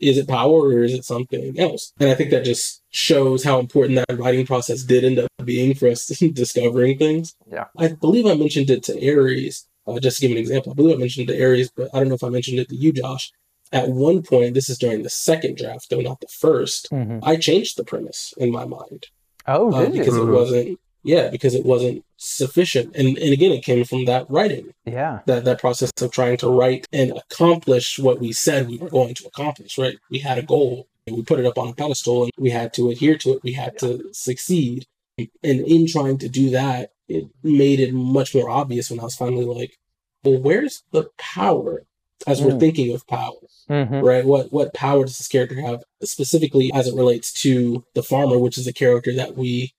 Is 0.00 0.18
it 0.18 0.26
power 0.26 0.68
or 0.68 0.82
is 0.82 0.94
it 0.94 1.04
something 1.04 1.58
else? 1.60 1.92
And 2.00 2.10
I 2.10 2.14
think 2.14 2.30
that 2.30 2.44
just 2.44 2.82
shows 2.90 3.44
how 3.44 3.60
important 3.60 3.96
that 3.96 4.18
writing 4.18 4.44
process 4.44 4.82
did 4.82 5.04
end 5.04 5.20
up 5.20 5.30
being 5.44 5.74
for 5.74 5.88
us 5.88 6.06
discovering 6.32 6.98
things. 6.98 7.36
Yeah. 7.50 7.66
I 7.78 7.88
believe 7.88 8.26
I 8.26 8.34
mentioned 8.34 8.68
it 8.70 8.82
to 8.84 9.00
Aries, 9.00 9.68
uh, 9.86 10.00
just 10.00 10.18
to 10.18 10.26
give 10.26 10.32
an 10.32 10.42
example. 10.42 10.72
I 10.72 10.74
believe 10.74 10.96
I 10.96 10.98
mentioned 10.98 11.30
it 11.30 11.34
to 11.34 11.38
Aries, 11.38 11.70
but 11.70 11.88
I 11.94 11.98
don't 11.98 12.08
know 12.08 12.16
if 12.16 12.24
I 12.24 12.30
mentioned 12.30 12.58
it 12.58 12.68
to 12.70 12.74
you, 12.74 12.92
Josh 12.92 13.32
at 13.72 13.88
one 13.88 14.22
point, 14.22 14.54
this 14.54 14.68
is 14.68 14.78
during 14.78 15.02
the 15.02 15.10
second 15.10 15.56
draft, 15.56 15.88
though 15.90 16.00
not 16.00 16.20
the 16.20 16.26
1st 16.26 16.90
mm-hmm. 16.90 17.18
I 17.22 17.36
changed 17.36 17.76
the 17.76 17.84
premise 17.84 18.34
in 18.36 18.50
my 18.50 18.64
mind. 18.64 19.06
Oh, 19.46 19.72
uh, 19.72 19.88
because 19.88 20.14
you? 20.14 20.28
it 20.28 20.32
wasn't. 20.32 20.80
Yeah, 21.04 21.30
because 21.30 21.56
it 21.56 21.64
wasn't 21.64 22.04
sufficient, 22.16 22.94
and 22.94 23.18
and 23.18 23.32
again, 23.32 23.50
it 23.50 23.64
came 23.64 23.84
from 23.84 24.04
that 24.04 24.30
writing. 24.30 24.72
Yeah, 24.84 25.18
that 25.26 25.44
that 25.44 25.60
process 25.60 25.90
of 26.00 26.12
trying 26.12 26.36
to 26.36 26.48
write 26.48 26.86
and 26.92 27.10
accomplish 27.10 27.98
what 27.98 28.20
we 28.20 28.32
said 28.32 28.68
we 28.68 28.78
were 28.78 28.88
going 28.88 29.14
to 29.14 29.26
accomplish. 29.26 29.78
Right, 29.78 29.98
we 30.12 30.20
had 30.20 30.38
a 30.38 30.42
goal, 30.42 30.86
and 31.04 31.16
we 31.16 31.24
put 31.24 31.40
it 31.40 31.46
up 31.46 31.58
on 31.58 31.66
a 31.66 31.74
pedestal, 31.74 32.22
and 32.24 32.32
we 32.38 32.50
had 32.50 32.72
to 32.74 32.88
adhere 32.88 33.18
to 33.18 33.30
it. 33.32 33.42
We 33.42 33.54
had 33.54 33.72
yeah. 33.82 33.88
to 33.88 34.14
succeed, 34.14 34.86
and 35.18 35.28
in 35.42 35.88
trying 35.88 36.18
to 36.18 36.28
do 36.28 36.50
that, 36.50 36.92
it 37.08 37.24
made 37.42 37.80
it 37.80 37.92
much 37.92 38.32
more 38.32 38.48
obvious 38.48 38.88
when 38.88 39.00
I 39.00 39.04
was 39.04 39.16
finally 39.16 39.44
like, 39.44 39.78
well, 40.22 40.40
where's 40.40 40.84
the 40.92 41.10
power 41.18 41.84
as 42.26 42.40
mm. 42.40 42.46
we're 42.46 42.58
thinking 42.58 42.94
of 42.94 43.06
power, 43.06 43.32
mm-hmm. 43.68 44.00
right? 44.00 44.24
What 44.24 44.52
what 44.52 44.74
power 44.74 45.04
does 45.04 45.18
this 45.18 45.28
character 45.28 45.60
have 45.60 45.82
specifically 46.02 46.70
as 46.74 46.88
it 46.88 46.94
relates 46.94 47.32
to 47.42 47.84
the 47.94 48.02
farmer, 48.02 48.38
which 48.38 48.58
is 48.58 48.66
a 48.66 48.72
character 48.72 49.14
that 49.14 49.36
we 49.36 49.74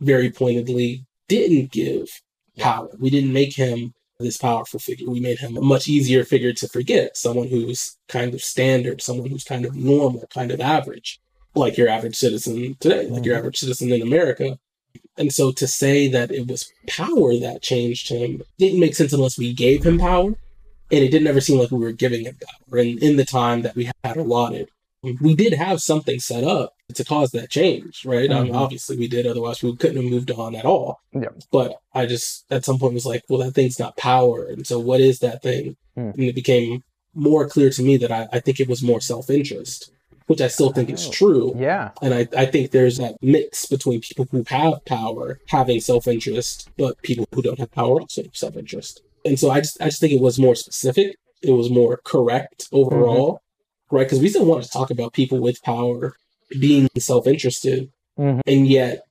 very 0.00 0.30
pointedly 0.30 1.06
didn't 1.28 1.70
give 1.70 2.22
power. 2.58 2.88
We 2.98 3.10
didn't 3.10 3.32
make 3.32 3.54
him 3.54 3.94
this 4.18 4.36
powerful 4.36 4.80
figure. 4.80 5.08
We 5.08 5.20
made 5.20 5.38
him 5.38 5.56
a 5.56 5.60
much 5.60 5.86
easier 5.86 6.24
figure 6.24 6.52
to 6.52 6.68
forget, 6.68 7.16
someone 7.16 7.48
who's 7.48 7.96
kind 8.08 8.34
of 8.34 8.42
standard, 8.42 9.00
someone 9.00 9.30
who's 9.30 9.44
kind 9.44 9.64
of 9.64 9.76
normal, 9.76 10.26
kind 10.32 10.50
of 10.50 10.60
average, 10.60 11.20
like 11.54 11.76
your 11.76 11.88
average 11.88 12.16
citizen 12.16 12.76
today, 12.80 13.04
like 13.04 13.08
mm-hmm. 13.08 13.24
your 13.24 13.36
average 13.36 13.58
citizen 13.58 13.92
in 13.92 14.02
America. 14.02 14.58
And 15.16 15.32
so 15.32 15.52
to 15.52 15.66
say 15.66 16.08
that 16.08 16.30
it 16.32 16.48
was 16.48 16.72
power 16.88 17.36
that 17.38 17.62
changed 17.62 18.08
him 18.08 18.42
didn't 18.58 18.80
make 18.80 18.94
sense 18.94 19.12
unless 19.12 19.38
we 19.38 19.52
gave 19.52 19.84
him 19.84 19.98
power 19.98 20.34
and 20.90 21.04
it 21.04 21.10
didn't 21.10 21.28
ever 21.28 21.40
seem 21.40 21.58
like 21.58 21.70
we 21.70 21.78
were 21.78 21.92
giving 21.92 22.24
it 22.26 22.36
power. 22.40 22.78
And 22.78 23.02
in 23.02 23.16
the 23.16 23.24
time 23.24 23.62
that 23.62 23.76
we 23.76 23.90
had 24.04 24.16
allotted, 24.16 24.68
we 25.02 25.34
did 25.34 25.52
have 25.54 25.80
something 25.80 26.18
set 26.18 26.44
up 26.44 26.74
to 26.94 27.04
cause 27.04 27.30
that 27.30 27.50
change, 27.50 28.04
right? 28.04 28.28
Mm-hmm. 28.28 28.38
I 28.38 28.42
mean, 28.42 28.54
obviously 28.54 28.96
we 28.96 29.08
did, 29.08 29.26
otherwise 29.26 29.62
we 29.62 29.76
couldn't 29.76 30.02
have 30.02 30.10
moved 30.10 30.30
on 30.30 30.54
at 30.54 30.64
all. 30.64 31.00
Yeah. 31.12 31.28
But 31.52 31.76
I 31.94 32.06
just 32.06 32.44
at 32.50 32.64
some 32.64 32.78
point 32.78 32.94
was 32.94 33.06
like, 33.06 33.22
well, 33.28 33.40
that 33.40 33.52
thing's 33.52 33.78
not 33.78 33.96
power, 33.96 34.46
and 34.46 34.66
so 34.66 34.78
what 34.78 35.00
is 35.00 35.20
that 35.20 35.42
thing? 35.42 35.76
Mm. 35.96 36.14
And 36.14 36.24
it 36.24 36.34
became 36.34 36.82
more 37.14 37.48
clear 37.48 37.70
to 37.70 37.82
me 37.82 37.96
that 37.98 38.12
I, 38.12 38.28
I 38.32 38.40
think 38.40 38.60
it 38.60 38.68
was 38.68 38.82
more 38.82 39.00
self 39.00 39.30
interest, 39.30 39.92
which 40.26 40.40
I 40.40 40.48
still 40.48 40.72
think 40.72 40.90
is 40.90 41.06
Oh, 41.06 41.10
true. 41.10 41.54
Yeah. 41.56 41.90
And 42.02 42.14
I, 42.14 42.28
I 42.36 42.46
think 42.46 42.70
there's 42.70 42.98
that 42.98 43.16
mix 43.22 43.66
between 43.66 44.00
people 44.00 44.26
who 44.30 44.44
have 44.48 44.84
power 44.84 45.38
having 45.48 45.80
self 45.80 46.06
interest, 46.06 46.70
but 46.76 47.00
people 47.02 47.26
who 47.32 47.42
don't 47.42 47.58
have 47.58 47.72
power 47.72 48.00
also 48.00 48.22
have 48.22 48.36
self 48.36 48.56
interest. 48.56 49.02
And 49.24 49.38
so 49.38 49.50
I 49.50 49.60
just 49.60 49.80
I 49.80 49.86
just 49.86 50.00
think 50.00 50.12
it 50.12 50.20
was 50.20 50.38
more 50.38 50.54
specific. 50.54 51.16
It 51.42 51.52
was 51.52 51.70
more 51.70 52.00
correct 52.04 52.68
overall, 52.72 53.40
right? 53.90 54.04
Because 54.06 54.20
we 54.20 54.28
still 54.28 54.44
want 54.46 54.64
to 54.64 54.70
talk 54.70 54.90
about 54.90 55.12
people 55.12 55.38
with 55.38 55.62
power 55.62 56.14
being 56.58 56.88
self 56.98 57.26
interested, 57.26 57.90
Mhm. 58.18 58.40
and 58.46 58.66
yet 58.66 59.02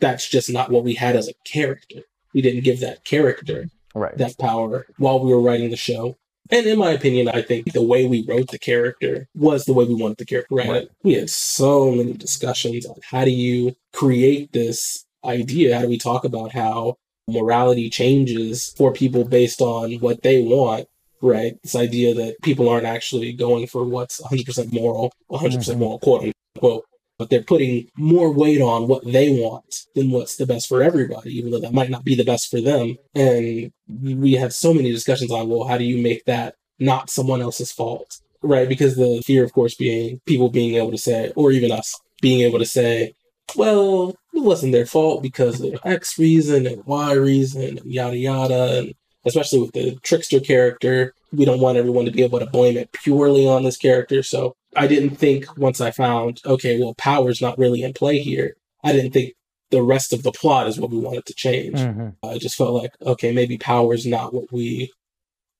that's 0.00 0.28
just 0.28 0.50
not 0.50 0.70
what 0.70 0.84
we 0.84 0.94
had 0.94 1.16
as 1.16 1.28
a 1.28 1.34
character. 1.44 2.02
We 2.34 2.42
didn't 2.42 2.64
give 2.64 2.80
that 2.80 3.04
character 3.04 3.68
Right. 3.94 4.16
that 4.18 4.38
power 4.38 4.86
while 4.98 5.20
we 5.20 5.30
were 5.32 5.40
writing 5.40 5.70
the 5.70 5.76
show. 5.76 6.16
And 6.50 6.66
in 6.66 6.78
my 6.78 6.90
opinion, 6.92 7.28
I 7.28 7.40
think 7.42 7.72
the 7.72 7.82
way 7.82 8.06
we 8.06 8.24
wrote 8.26 8.50
the 8.50 8.58
character 8.58 9.28
was 9.34 9.64
the 9.64 9.72
way 9.72 9.84
we 9.84 9.94
wanted 9.94 10.18
the 10.18 10.24
character. 10.24 10.54
Right? 10.54 10.68
Right. 10.68 10.88
We 11.02 11.14
had 11.14 11.30
so 11.30 11.92
many 11.92 12.12
discussions 12.14 12.84
on 12.86 12.96
how 13.10 13.24
do 13.24 13.30
you 13.30 13.74
create 13.92 14.52
this 14.52 15.04
idea? 15.24 15.74
How 15.76 15.82
do 15.82 15.88
we 15.88 15.98
talk 15.98 16.24
about 16.24 16.52
how 16.52 16.96
morality 17.28 17.88
changes 17.90 18.74
for 18.76 18.92
people 18.92 19.24
based 19.24 19.60
on 19.60 19.94
what 19.94 20.22
they 20.22 20.42
want? 20.42 20.86
Right? 21.20 21.54
This 21.62 21.76
idea 21.76 22.14
that 22.14 22.42
people 22.42 22.68
aren't 22.68 22.86
actually 22.86 23.32
going 23.32 23.68
for 23.68 23.84
what's 23.84 24.20
100% 24.20 24.72
moral, 24.72 25.12
100% 25.28 25.76
Mhm. 25.76 25.80
moral, 25.80 25.98
quote 26.00 26.32
unquote, 26.56 26.84
but 27.18 27.30
they're 27.30 27.44
putting 27.44 27.86
more 27.96 28.32
weight 28.32 28.60
on 28.60 28.88
what 28.88 29.04
they 29.04 29.30
want 29.30 29.86
than 29.94 30.10
what's 30.10 30.34
the 30.34 30.46
best 30.46 30.66
for 30.66 30.82
everybody, 30.82 31.30
even 31.38 31.52
though 31.52 31.60
that 31.60 31.72
might 31.72 31.90
not 31.90 32.04
be 32.04 32.16
the 32.16 32.24
best 32.24 32.50
for 32.50 32.60
them. 32.60 32.96
And 33.14 33.70
we 34.02 34.32
have 34.32 34.52
so 34.52 34.74
many 34.74 34.90
discussions 34.90 35.30
on, 35.30 35.48
well, 35.48 35.64
how 35.64 35.78
do 35.78 35.84
you 35.84 35.98
make 35.98 36.24
that 36.24 36.56
not 36.80 37.10
someone 37.10 37.40
else's 37.40 37.70
fault? 37.70 38.18
Right? 38.42 38.68
Because 38.68 38.96
the 38.96 39.22
fear, 39.24 39.44
of 39.44 39.52
course, 39.52 39.76
being 39.76 40.20
people 40.26 40.48
being 40.48 40.74
able 40.74 40.90
to 40.90 40.98
say, 40.98 41.30
or 41.36 41.52
even 41.52 41.70
us 41.70 41.94
being 42.20 42.40
able 42.40 42.58
to 42.58 42.66
say, 42.66 43.14
well, 43.54 44.16
it 44.34 44.42
wasn't 44.42 44.72
their 44.72 44.86
fault 44.86 45.22
because 45.22 45.60
of 45.60 45.78
X 45.84 46.18
reason 46.18 46.66
and 46.66 46.84
Y 46.84 47.12
reason 47.12 47.62
and 47.62 47.80
yada 47.84 48.16
yada. 48.16 48.78
And 48.78 48.94
especially 49.24 49.60
with 49.60 49.72
the 49.72 49.96
trickster 50.02 50.40
character, 50.40 51.14
we 51.32 51.44
don't 51.44 51.60
want 51.60 51.78
everyone 51.78 52.04
to 52.06 52.10
be 52.10 52.22
able 52.22 52.38
to 52.38 52.46
blame 52.46 52.76
it 52.76 52.92
purely 52.92 53.46
on 53.46 53.62
this 53.62 53.76
character. 53.76 54.22
So 54.22 54.54
I 54.76 54.86
didn't 54.86 55.16
think 55.16 55.56
once 55.56 55.80
I 55.80 55.90
found, 55.90 56.40
okay, 56.44 56.80
well, 56.80 56.94
power's 56.94 57.40
not 57.40 57.58
really 57.58 57.82
in 57.82 57.92
play 57.92 58.18
here. 58.18 58.56
I 58.82 58.92
didn't 58.92 59.12
think 59.12 59.34
the 59.70 59.82
rest 59.82 60.12
of 60.12 60.22
the 60.22 60.32
plot 60.32 60.66
is 60.66 60.78
what 60.78 60.90
we 60.90 60.98
wanted 60.98 61.24
to 61.26 61.34
change. 61.34 61.78
Mhm. 61.78 62.16
I 62.22 62.38
just 62.38 62.56
felt 62.56 62.74
like, 62.74 62.92
okay, 63.00 63.32
maybe 63.32 63.56
power's 63.58 64.04
not 64.06 64.34
what 64.34 64.52
we 64.52 64.92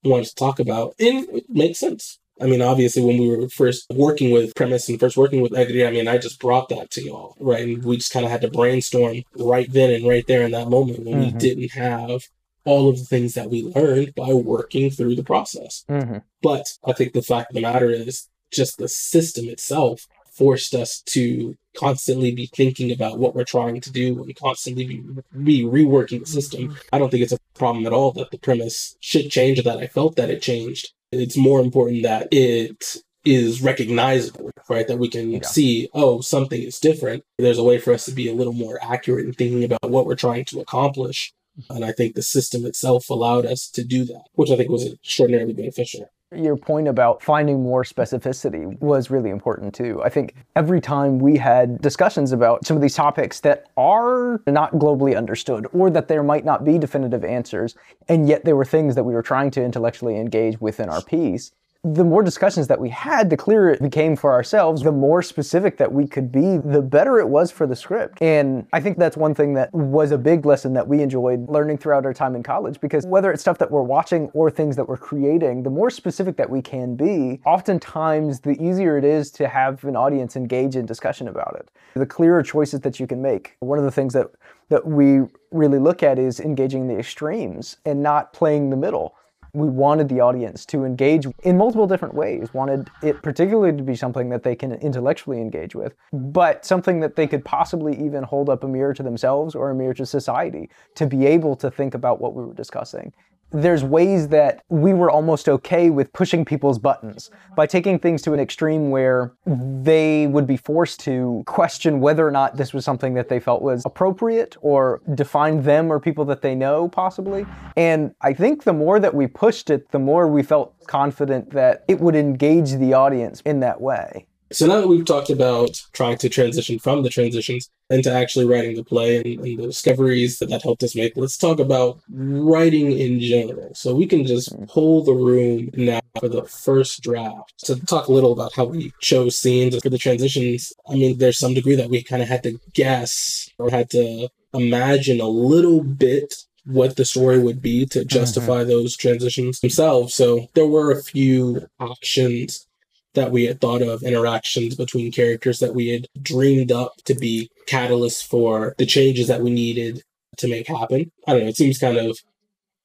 wanted 0.03 0.25
to 0.27 0.35
talk 0.35 0.59
about. 0.59 0.93
And 0.99 1.27
it 1.29 1.45
makes 1.49 1.79
sense. 1.79 2.19
I 2.41 2.47
mean, 2.47 2.61
obviously, 2.61 3.03
when 3.03 3.17
we 3.19 3.29
were 3.29 3.47
first 3.47 3.85
working 3.91 4.31
with 4.31 4.55
Premise 4.55 4.89
and 4.89 4.99
first 4.99 5.17
working 5.17 5.41
with 5.41 5.51
Egri, 5.51 5.87
I 5.87 5.91
mean, 5.91 6.07
I 6.07 6.17
just 6.17 6.39
brought 6.39 6.69
that 6.69 6.89
to 6.91 7.03
y'all, 7.03 7.35
right? 7.39 7.63
And 7.63 7.83
we 7.83 7.97
just 7.97 8.11
kind 8.11 8.25
of 8.25 8.31
had 8.31 8.41
to 8.41 8.49
brainstorm 8.49 9.21
right 9.37 9.71
then 9.71 9.91
and 9.91 10.07
right 10.07 10.25
there 10.25 10.41
in 10.41 10.51
that 10.51 10.69
moment 10.69 11.05
when 11.05 11.19
we 11.19 11.31
Mhm. 11.31 11.39
didn't 11.39 11.71
have 11.73 12.23
all 12.65 12.89
of 12.89 12.97
the 12.97 13.05
things 13.05 13.33
that 13.33 13.49
we 13.49 13.61
learned 13.63 14.15
by 14.15 14.33
working 14.33 14.89
through 14.89 15.15
the 15.15 15.23
process. 15.23 15.83
Mhm. 15.89 16.23
But 16.41 16.65
I 16.83 16.93
think 16.93 17.13
the 17.13 17.21
fact 17.21 17.51
of 17.51 17.55
the 17.55 17.61
matter 17.61 17.91
is 17.91 18.27
just 18.51 18.77
the 18.77 18.87
system 18.87 19.47
itself 19.49 20.07
forced 20.31 20.73
us 20.73 21.01
to 21.05 21.55
constantly 21.75 22.31
be 22.31 22.47
thinking 22.47 22.91
about 22.91 23.19
what 23.19 23.35
we're 23.35 23.43
trying 23.43 23.79
to 23.81 23.91
do 23.91 24.23
and 24.23 24.35
constantly 24.35 24.85
be, 24.85 25.03
be 25.43 25.63
reworking 25.63 26.21
the 26.21 26.25
system. 26.25 26.75
I 26.91 26.97
don't 26.97 27.09
think 27.11 27.23
it's 27.23 27.33
a 27.33 27.39
problem 27.53 27.85
at 27.85 27.93
all 27.93 28.11
that 28.13 28.31
the 28.31 28.39
premise 28.39 28.95
should 28.99 29.29
change 29.29 29.59
or 29.59 29.63
that 29.63 29.77
I 29.77 29.87
felt 29.87 30.15
that 30.15 30.31
it 30.31 30.41
changed. 30.41 30.91
It's 31.19 31.37
more 31.37 31.59
important 31.59 32.03
that 32.03 32.27
it 32.31 32.97
is 33.25 33.61
recognizable, 33.61 34.51
right? 34.69 34.87
That 34.87 34.97
we 34.97 35.07
can 35.07 35.31
Yeah. 35.31 35.41
see, 35.43 35.89
oh, 35.93 36.21
something 36.21 36.61
is 36.61 36.79
different. 36.79 37.23
There's 37.37 37.57
a 37.57 37.63
way 37.63 37.77
for 37.79 37.93
us 37.93 38.05
to 38.05 38.11
be 38.11 38.27
a 38.27 38.33
little 38.33 38.53
more 38.53 38.79
accurate 38.81 39.25
in 39.25 39.33
thinking 39.33 39.63
about 39.63 39.89
what 39.89 40.05
we're 40.05 40.15
trying 40.15 40.45
to 40.45 40.59
accomplish. 40.59 41.33
Mm-hmm. 41.59 41.75
And 41.75 41.85
I 41.85 41.91
think 41.91 42.15
the 42.15 42.21
system 42.21 42.65
itself 42.65 43.09
allowed 43.09 43.45
us 43.45 43.69
to 43.71 43.83
do 43.83 44.05
that, 44.05 44.25
which 44.33 44.51
I 44.51 44.57
think 44.57 44.69
was 44.69 44.85
extraordinarily 44.91 45.53
beneficial. 45.53 46.09
Your 46.35 46.55
point 46.55 46.87
about 46.87 47.21
finding 47.21 47.61
more 47.61 47.83
specificity 47.83 48.79
was 48.81 49.09
really 49.09 49.29
important 49.29 49.73
too. 49.73 50.01
I 50.03 50.09
think 50.09 50.35
every 50.55 50.81
time 50.81 51.19
we 51.19 51.37
had 51.37 51.81
discussions 51.81 52.31
about 52.31 52.65
some 52.65 52.75
of 52.77 52.81
these 52.81 52.95
topics 52.95 53.39
that 53.41 53.67
are 53.77 54.41
not 54.47 54.73
globally 54.73 55.17
understood 55.17 55.67
or 55.73 55.89
that 55.91 56.07
there 56.07 56.23
might 56.23 56.45
not 56.45 56.63
be 56.63 56.77
definitive 56.77 57.23
answers, 57.23 57.75
and 58.07 58.27
yet 58.27 58.45
there 58.45 58.55
were 58.55 58.65
things 58.65 58.95
that 58.95 59.03
we 59.03 59.13
were 59.13 59.21
trying 59.21 59.51
to 59.51 59.63
intellectually 59.63 60.17
engage 60.17 60.59
within 60.59 60.89
our 60.89 61.01
piece, 61.01 61.51
the 61.85 62.03
more 62.03 62.23
discussions 62.23 62.67
that 62.67 62.79
we 62.79 62.87
had, 62.89 63.29
the 63.29 63.35
clearer 63.35 63.69
it 63.69 63.81
became 63.81 64.15
for 64.15 64.31
ourselves, 64.31 64.83
the 64.83 64.91
more 64.91 65.21
specific 65.21 65.77
that 65.77 65.91
we 65.91 66.07
could 66.07 66.31
be, 66.31 66.57
the 66.57 66.81
better 66.81 67.19
it 67.19 67.27
was 67.27 67.51
for 67.51 67.67
the 67.67 67.75
script. 67.75 68.21
And 68.21 68.65
I 68.71 68.79
think 68.79 68.97
that's 68.97 69.17
one 69.17 69.35
thing 69.35 69.53
that 69.55 69.73
was 69.73 70.11
a 70.11 70.17
big 70.17 70.45
lesson 70.45 70.71
that 70.73 70.87
we 70.87 71.01
enjoyed 71.01 71.49
learning 71.49 71.79
throughout 71.79 72.05
our 72.05 72.13
time 72.13 72.35
in 72.35 72.43
college 72.43 72.79
because 72.79 73.05
whether 73.05 73.33
it's 73.33 73.41
stuff 73.41 73.57
that 73.57 73.69
we're 73.69 73.81
watching 73.83 74.29
or 74.29 74.49
things 74.49 74.77
that 74.77 74.87
we're 74.87 74.95
creating, 74.95 75.63
the 75.63 75.69
more 75.69 75.89
specific 75.89 76.37
that 76.37 76.49
we 76.49 76.61
can 76.61 76.95
be, 76.95 77.41
oftentimes 77.45 78.39
the 78.39 78.51
easier 78.63 78.97
it 78.97 79.03
is 79.03 79.29
to 79.31 79.49
have 79.49 79.83
an 79.83 79.97
audience 79.97 80.37
engage 80.37 80.77
in 80.77 80.85
discussion 80.85 81.27
about 81.27 81.57
it. 81.59 81.69
The 81.95 82.05
clearer 82.05 82.43
choices 82.43 82.79
that 82.79 82.97
you 82.97 83.07
can 83.07 83.21
make. 83.21 83.57
One 83.59 83.77
of 83.77 83.83
the 83.83 83.91
things 83.91 84.13
that 84.13 84.27
that 84.69 84.87
we 84.87 85.19
really 85.51 85.77
look 85.77 86.01
at 86.01 86.17
is 86.17 86.39
engaging 86.39 86.87
the 86.87 86.97
extremes 86.97 87.77
and 87.85 88.01
not 88.01 88.31
playing 88.31 88.69
the 88.69 88.77
middle 88.77 89.15
we 89.53 89.67
wanted 89.69 90.09
the 90.09 90.19
audience 90.19 90.65
to 90.65 90.83
engage 90.83 91.27
in 91.43 91.57
multiple 91.57 91.85
different 91.85 92.13
ways 92.13 92.53
wanted 92.53 92.89
it 93.03 93.21
particularly 93.21 93.75
to 93.75 93.83
be 93.83 93.95
something 93.95 94.29
that 94.29 94.41
they 94.41 94.55
can 94.55 94.73
intellectually 94.73 95.39
engage 95.39 95.75
with 95.75 95.93
but 96.11 96.65
something 96.65 96.99
that 96.99 97.15
they 97.15 97.27
could 97.27 97.45
possibly 97.45 97.93
even 98.03 98.23
hold 98.23 98.49
up 98.49 98.63
a 98.63 98.67
mirror 98.67 98.93
to 98.93 99.03
themselves 99.03 99.53
or 99.53 99.69
a 99.69 99.75
mirror 99.75 99.93
to 99.93 100.05
society 100.05 100.69
to 100.95 101.05
be 101.05 101.25
able 101.27 101.55
to 101.55 101.69
think 101.69 101.93
about 101.93 102.19
what 102.19 102.33
we 102.33 102.43
were 102.43 102.53
discussing 102.53 103.13
there's 103.53 103.83
ways 103.83 104.27
that 104.29 104.63
we 104.69 104.93
were 104.93 105.11
almost 105.11 105.47
okay 105.47 105.91
with 105.91 106.11
pushing 106.11 106.43
people's 106.43 106.79
buttons 106.79 107.29
by 107.55 107.67
taking 107.67 107.99
things 107.99 108.21
to 108.23 108.33
an 108.33 108.39
extreme 108.39 108.89
where 108.89 109.31
they 109.45 110.27
would 110.27 110.47
be 110.47 110.57
forced 110.57 110.99
to 111.01 111.43
question 111.45 111.99
whether 111.99 112.27
or 112.27 112.31
not 112.31 112.57
this 112.57 112.73
was 112.73 112.83
something 112.83 113.13
that 113.13 113.29
they 113.29 113.39
felt 113.39 113.61
was 113.61 113.83
appropriate 113.85 114.57
or 114.61 115.01
defined 115.13 115.63
them 115.63 115.91
or 115.91 115.99
people 115.99 116.25
that 116.25 116.41
they 116.41 116.55
know 116.55 116.87
possibly. 116.89 117.45
And 117.77 118.15
I 118.21 118.33
think 118.33 118.63
the 118.63 118.73
more 118.73 118.99
that 118.99 119.13
we 119.13 119.27
pushed 119.27 119.69
it, 119.69 119.91
the 119.91 119.99
more 119.99 120.27
we 120.27 120.41
felt 120.41 120.73
confident 120.87 121.51
that 121.51 121.83
it 121.87 121.99
would 121.99 122.15
engage 122.15 122.71
the 122.71 122.93
audience 122.93 123.41
in 123.41 123.59
that 123.59 123.79
way. 123.79 124.25
So 124.53 124.67
now 124.67 124.81
that 124.81 124.87
we've 124.87 125.03
talked 125.03 125.31
about 125.31 125.81
trying 125.93 126.17
to 126.19 126.29
transition 126.29 126.77
from 126.77 127.01
the 127.01 127.09
transitions 127.09 127.71
into 127.89 128.13
actually 128.13 128.45
writing 128.45 128.75
the 128.75 128.83
play 128.83 129.17
and, 129.17 129.25
and 129.25 129.59
the 129.59 129.67
discoveries 129.67 130.37
that 130.37 130.49
that 130.49 130.61
helped 130.61 130.83
us 130.83 130.95
make, 130.95 131.13
let's 131.15 131.37
talk 131.37 131.59
about 131.59 131.99
writing 132.09 132.91
in 132.91 133.19
general. 133.19 133.73
So 133.73 133.95
we 133.95 134.05
can 134.05 134.27
just 134.27 134.55
pull 134.67 135.03
the 135.03 135.13
room 135.13 135.71
now 135.73 136.01
for 136.19 136.29
the 136.29 136.43
first 136.43 137.01
draft 137.01 137.53
to 137.65 137.83
talk 137.87 138.07
a 138.07 138.11
little 138.11 138.31
about 138.31 138.53
how 138.53 138.65
we 138.65 138.93
chose 139.01 139.39
scenes 139.39 139.75
for 139.81 139.89
the 139.89 139.97
transitions. 139.97 140.71
I 140.87 140.93
mean, 140.93 141.17
there's 141.17 141.39
some 141.39 141.55
degree 141.55 141.75
that 141.75 141.89
we 141.89 142.03
kind 142.03 142.21
of 142.21 142.27
had 142.27 142.43
to 142.43 142.59
guess 142.73 143.49
or 143.57 143.71
had 143.71 143.89
to 143.91 144.29
imagine 144.53 145.19
a 145.19 145.27
little 145.27 145.83
bit 145.83 146.35
what 146.65 146.95
the 146.95 147.05
story 147.05 147.39
would 147.39 147.61
be 147.61 147.87
to 147.87 148.05
justify 148.05 148.59
mm-hmm. 148.59 148.69
those 148.69 148.95
transitions 148.95 149.59
themselves. 149.59 150.13
So 150.13 150.47
there 150.53 150.67
were 150.67 150.91
a 150.91 151.03
few 151.03 151.67
actions 151.81 152.67
that 153.13 153.31
we 153.31 153.45
had 153.45 153.61
thought 153.61 153.81
of 153.81 154.03
interactions 154.03 154.75
between 154.75 155.11
characters 155.11 155.59
that 155.59 155.75
we 155.75 155.89
had 155.89 156.07
dreamed 156.21 156.71
up 156.71 156.93
to 157.05 157.13
be 157.13 157.49
catalysts 157.67 158.25
for 158.25 158.75
the 158.77 158.85
changes 158.85 159.27
that 159.27 159.41
we 159.41 159.51
needed 159.51 160.01
to 160.37 160.47
make 160.47 160.67
happen. 160.67 161.11
I 161.27 161.33
don't 161.33 161.43
know, 161.43 161.49
it 161.49 161.57
seems 161.57 161.77
kind 161.77 161.97
of 161.97 162.17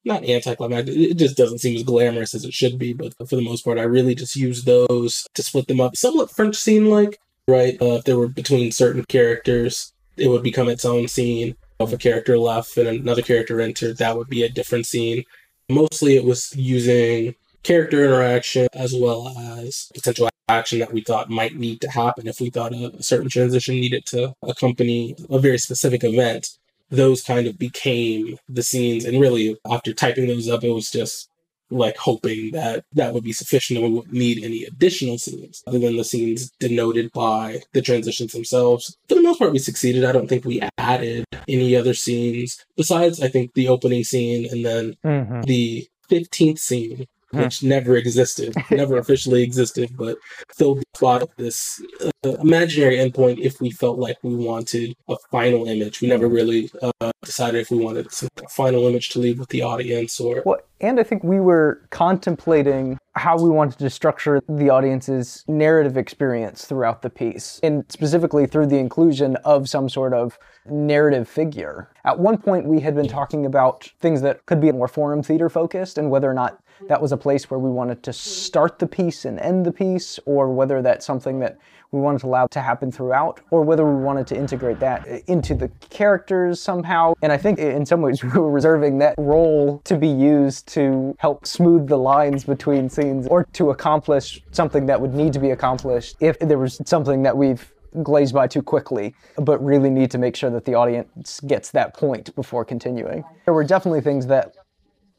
not 0.04 0.28
anticlimactic. 0.28 0.96
It 0.96 1.14
just 1.14 1.36
doesn't 1.36 1.58
seem 1.58 1.76
as 1.76 1.82
glamorous 1.82 2.34
as 2.34 2.44
it 2.44 2.52
should 2.52 2.78
be, 2.78 2.92
but 2.92 3.14
for 3.28 3.36
the 3.36 3.42
most 3.42 3.64
part, 3.64 3.78
I 3.78 3.82
really 3.82 4.14
just 4.14 4.36
used 4.36 4.66
those 4.66 5.26
to 5.34 5.42
split 5.42 5.66
them 5.68 5.80
up. 5.80 5.96
Somewhat 5.96 6.30
French 6.30 6.56
scene 6.56 6.88
like, 6.90 7.18
right? 7.46 7.80
Uh, 7.80 7.96
if 7.96 8.04
they 8.04 8.14
were 8.14 8.28
between 8.28 8.72
certain 8.72 9.04
characters, 9.04 9.92
it 10.16 10.28
would 10.28 10.42
become 10.42 10.68
its 10.68 10.84
own 10.84 11.08
scene. 11.08 11.56
If 11.80 11.92
a 11.92 11.98
character 11.98 12.38
left 12.38 12.76
and 12.76 12.88
another 12.88 13.22
character 13.22 13.60
entered, 13.60 13.98
that 13.98 14.16
would 14.16 14.28
be 14.28 14.42
a 14.42 14.48
different 14.48 14.86
scene. 14.86 15.24
Mostly 15.68 16.16
it 16.16 16.24
was 16.24 16.54
using 16.56 17.34
character 17.62 18.04
interaction 18.04 18.68
as 18.72 18.94
well 18.94 19.28
as 19.38 19.90
potential 19.94 20.28
action 20.48 20.78
that 20.78 20.92
we 20.92 21.02
thought 21.02 21.28
might 21.28 21.56
need 21.56 21.80
to 21.82 21.90
happen 21.90 22.26
if 22.26 22.40
we 22.40 22.48
thought 22.50 22.72
a, 22.72 22.92
a 22.98 23.02
certain 23.02 23.28
transition 23.28 23.74
needed 23.74 24.06
to 24.06 24.32
accompany 24.42 25.14
a 25.28 25.38
very 25.38 25.58
specific 25.58 26.02
event. 26.04 26.48
Those 26.90 27.22
kind 27.22 27.46
of 27.46 27.58
became 27.58 28.38
the 28.48 28.62
scenes 28.62 29.04
and 29.04 29.20
really 29.20 29.58
after 29.70 29.92
typing 29.92 30.26
those 30.26 30.48
up 30.48 30.64
it 30.64 30.70
was 30.70 30.90
just 30.90 31.28
like 31.70 31.98
hoping 31.98 32.50
that 32.52 32.82
that 32.94 33.12
would 33.12 33.24
be 33.24 33.32
sufficient 33.34 33.78
and 33.78 33.86
we 33.86 33.94
wouldn't 33.94 34.14
need 34.14 34.42
any 34.42 34.64
additional 34.64 35.18
scenes 35.18 35.62
other 35.66 35.78
than 35.78 35.98
the 35.98 36.04
scenes 36.04 36.50
denoted 36.58 37.12
by 37.12 37.60
the 37.74 37.82
transitions 37.82 38.32
themselves. 38.32 38.96
For 39.06 39.16
the 39.16 39.22
most 39.22 39.38
part 39.38 39.52
we 39.52 39.58
succeeded. 39.58 40.02
I 40.06 40.12
don't 40.12 40.28
think 40.28 40.46
we 40.46 40.62
added 40.78 41.26
any 41.46 41.76
other 41.76 41.92
scenes 41.94 42.64
besides 42.76 43.22
i 43.22 43.28
think 43.28 43.52
the 43.54 43.68
opening 43.68 44.04
scene 44.04 44.46
and 44.50 44.64
then 44.64 44.94
Mm-hmm. 45.04 45.42
the 45.42 45.86
15th 46.10 46.58
scene 46.58 47.06
which 47.30 47.62
never 47.62 47.96
existed, 47.96 48.54
never 48.70 48.96
officially 49.02 49.42
existed, 49.42 49.90
but 49.96 50.18
filled 50.56 50.80
the 50.80 50.84
plot 50.94 51.22
of 51.22 51.30
this 51.36 51.80
uh, 52.00 52.30
imaginary 52.40 52.96
endpoint 52.96 53.38
if 53.38 53.60
we 53.60 53.70
felt 53.70 53.98
like 53.98 54.16
we 54.22 54.34
wanted 54.34 54.94
a 55.08 55.16
final 55.30 55.66
image. 55.66 56.00
We 56.00 56.08
never 56.08 56.28
really 56.28 56.70
uh, 56.82 57.12
decided 57.22 57.60
if 57.60 57.70
we 57.70 57.78
wanted 57.78 58.06
a 58.06 58.48
final 58.48 58.86
image 58.86 59.10
to 59.10 59.18
leave 59.18 59.38
with 59.38 59.50
the 59.50 59.62
audience 59.62 60.18
or. 60.20 60.42
Well, 60.44 60.60
and 60.80 61.00
I 61.00 61.02
think 61.02 61.24
we 61.24 61.40
were 61.40 61.86
contemplating 61.90 62.98
how 63.14 63.36
we 63.36 63.50
wanted 63.50 63.78
to 63.78 63.90
structure 63.90 64.40
the 64.48 64.70
audience's 64.70 65.44
narrative 65.48 65.96
experience 65.96 66.64
throughout 66.64 67.02
the 67.02 67.10
piece, 67.10 67.58
and 67.62 67.84
specifically 67.88 68.46
through 68.46 68.66
the 68.66 68.78
inclusion 68.78 69.36
of 69.44 69.68
some 69.68 69.88
sort 69.88 70.14
of 70.14 70.38
narrative 70.66 71.28
figure. 71.28 71.90
At 72.04 72.18
one 72.18 72.38
point, 72.38 72.66
we 72.66 72.80
had 72.80 72.94
been 72.94 73.08
talking 73.08 73.44
about 73.44 73.90
things 74.00 74.22
that 74.22 74.46
could 74.46 74.60
be 74.60 74.70
more 74.70 74.88
forum 74.88 75.22
theater 75.22 75.48
focused 75.48 75.98
and 75.98 76.10
whether 76.10 76.30
or 76.30 76.34
not 76.34 76.62
that 76.88 77.00
was 77.00 77.12
a 77.12 77.16
place 77.16 77.50
where 77.50 77.58
we 77.58 77.70
wanted 77.70 78.02
to 78.04 78.12
start 78.12 78.78
the 78.78 78.86
piece 78.86 79.24
and 79.24 79.38
end 79.40 79.66
the 79.66 79.72
piece, 79.72 80.18
or 80.26 80.52
whether 80.52 80.82
that's 80.82 81.04
something 81.04 81.40
that 81.40 81.58
we 81.90 82.00
wanted 82.00 82.20
to 82.20 82.26
allow 82.26 82.46
to 82.46 82.60
happen 82.60 82.92
throughout, 82.92 83.40
or 83.50 83.62
whether 83.62 83.86
we 83.86 84.02
wanted 84.02 84.26
to 84.26 84.36
integrate 84.36 84.78
that 84.80 85.06
into 85.26 85.54
the 85.54 85.68
characters 85.88 86.60
somehow. 86.60 87.14
And 87.22 87.32
I 87.32 87.38
think 87.38 87.58
in 87.58 87.86
some 87.86 88.02
ways 88.02 88.22
we 88.22 88.30
were 88.30 88.50
reserving 88.50 88.98
that 88.98 89.14
role 89.18 89.80
to 89.84 89.96
be 89.96 90.08
used 90.08 90.66
to 90.68 91.16
help 91.18 91.46
smooth 91.46 91.88
the 91.88 91.96
lines 91.96 92.44
between 92.44 92.88
scenes 92.88 93.26
or 93.28 93.44
to 93.54 93.70
accomplish 93.70 94.42
something 94.52 94.86
that 94.86 95.00
would 95.00 95.14
need 95.14 95.32
to 95.32 95.38
be 95.38 95.50
accomplished 95.50 96.16
if 96.20 96.38
there 96.40 96.58
was 96.58 96.80
something 96.84 97.22
that 97.22 97.36
we've 97.36 97.72
glazed 98.02 98.34
by 98.34 98.46
too 98.46 98.62
quickly, 98.62 99.14
but 99.36 99.62
really 99.64 99.90
need 99.90 100.10
to 100.10 100.18
make 100.18 100.36
sure 100.36 100.50
that 100.50 100.64
the 100.64 100.74
audience 100.74 101.40
gets 101.46 101.70
that 101.70 101.94
point 101.94 102.34
before 102.34 102.64
continuing. 102.64 103.24
There 103.44 103.54
were 103.54 103.64
definitely 103.64 104.00
things 104.00 104.26
that 104.26 104.54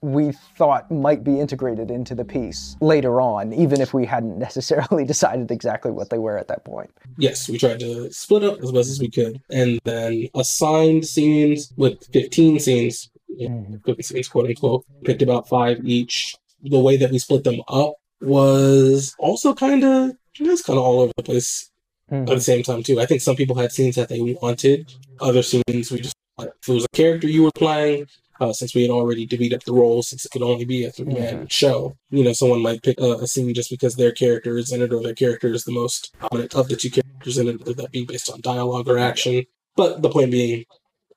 we 0.02 0.32
thought 0.32 0.90
might 0.90 1.24
be 1.24 1.40
integrated 1.40 1.92
into 1.92 2.16
the 2.16 2.24
piece 2.24 2.78
later 2.82 3.20
on, 3.20 3.54
even 3.54 3.82
if 3.82 3.94
we 3.94 4.06
hadn't 4.06 4.38
necessarily 4.48 5.06
decided 5.06 5.52
exactly 5.52 5.92
what 5.92 6.10
they 6.10 6.18
were 6.18 6.38
at 6.38 6.48
that 6.48 6.64
point. 6.66 6.92
Yes, 7.18 7.50
we 7.50 7.58
tried 7.58 7.80
to 7.82 8.12
split 8.12 8.44
up 8.44 8.60
as 8.62 8.72
best 8.72 8.90
as 8.90 9.00
we 9.00 9.10
could 9.10 9.42
and 9.50 9.80
then 9.84 10.28
assigned 10.36 11.06
scenes 11.06 11.74
with 11.76 12.06
15 12.14 12.60
scenes, 12.60 13.10
mm-hmm. 13.40 13.76
15 13.86 14.04
scenes, 14.04 14.28
quote 14.28 14.48
unquote, 14.48 14.86
picked 15.04 15.22
about 15.22 15.48
five 15.48 15.80
each. 15.84 16.36
The 16.62 16.80
way 16.80 16.98
that 16.98 17.12
we 17.12 17.20
split 17.20 17.46
them 17.46 17.62
up 17.70 17.94
was 18.22 19.16
also 19.18 19.54
kind 19.54 19.84
of, 19.84 20.12
it 20.40 20.48
was 20.48 20.62
kind 20.62 20.78
of 20.78 20.86
all 20.86 21.02
over 21.02 21.14
the 21.16 21.24
place 21.24 21.72
mm-hmm. 22.12 22.30
at 22.30 22.36
the 22.36 22.42
same 22.42 22.64
time, 22.64 22.84
too. 22.84 23.00
I 23.00 23.06
think 23.06 23.22
some 23.22 23.36
people 23.36 23.56
had 23.56 23.72
scenes 23.72 23.96
that 23.96 24.10
they 24.10 24.20
wanted, 24.42 24.94
other 25.20 25.42
scenes 25.42 25.92
we 25.92 26.00
just, 26.00 26.16
if 26.40 26.70
it 26.70 26.74
was 26.74 26.86
a 26.86 26.96
character 26.96 27.28
you 27.28 27.44
were 27.44 27.52
playing, 27.56 28.08
uh, 28.40 28.54
since 28.54 28.74
we 28.74 28.82
had 28.82 28.92
already 28.92 29.28
divvied 29.28 29.54
up 29.54 29.64
the 29.64 29.74
roles, 29.74 30.10
since 30.10 30.26
it 30.26 30.32
could 30.32 30.42
only 30.42 30.66
be 30.66 30.86
a 30.86 30.92
three 30.92 31.14
man 31.14 31.36
mm-hmm. 31.36 31.46
show. 31.48 31.98
You 32.10 32.24
know, 32.24 32.34
someone 32.34 32.62
might 32.62 32.84
pick 32.84 33.00
a, 33.00 33.14
a, 33.16 33.28
scene 33.28 33.54
just 33.54 33.70
because 33.70 33.96
their 33.96 34.12
character 34.12 34.58
is 34.58 34.72
in 34.72 34.82
it 34.82 34.94
or 34.94 35.04
their 35.04 35.14
character 35.14 35.54
is 35.54 35.66
the 35.66 35.72
most 35.72 36.16
prominent 36.18 36.56
of 36.56 36.70
the 36.70 36.76
two 36.76 36.90
characters 36.90 37.38
in 37.38 37.48
it, 37.48 37.60
whether 37.60 37.74
that 37.74 37.92
be 37.92 38.06
based 38.06 38.32
on 38.32 38.42
dialogue 38.42 38.88
or 38.88 38.98
action. 38.98 39.46
But 39.76 40.02
the 40.02 40.10
point 40.10 40.32
being, 40.32 40.66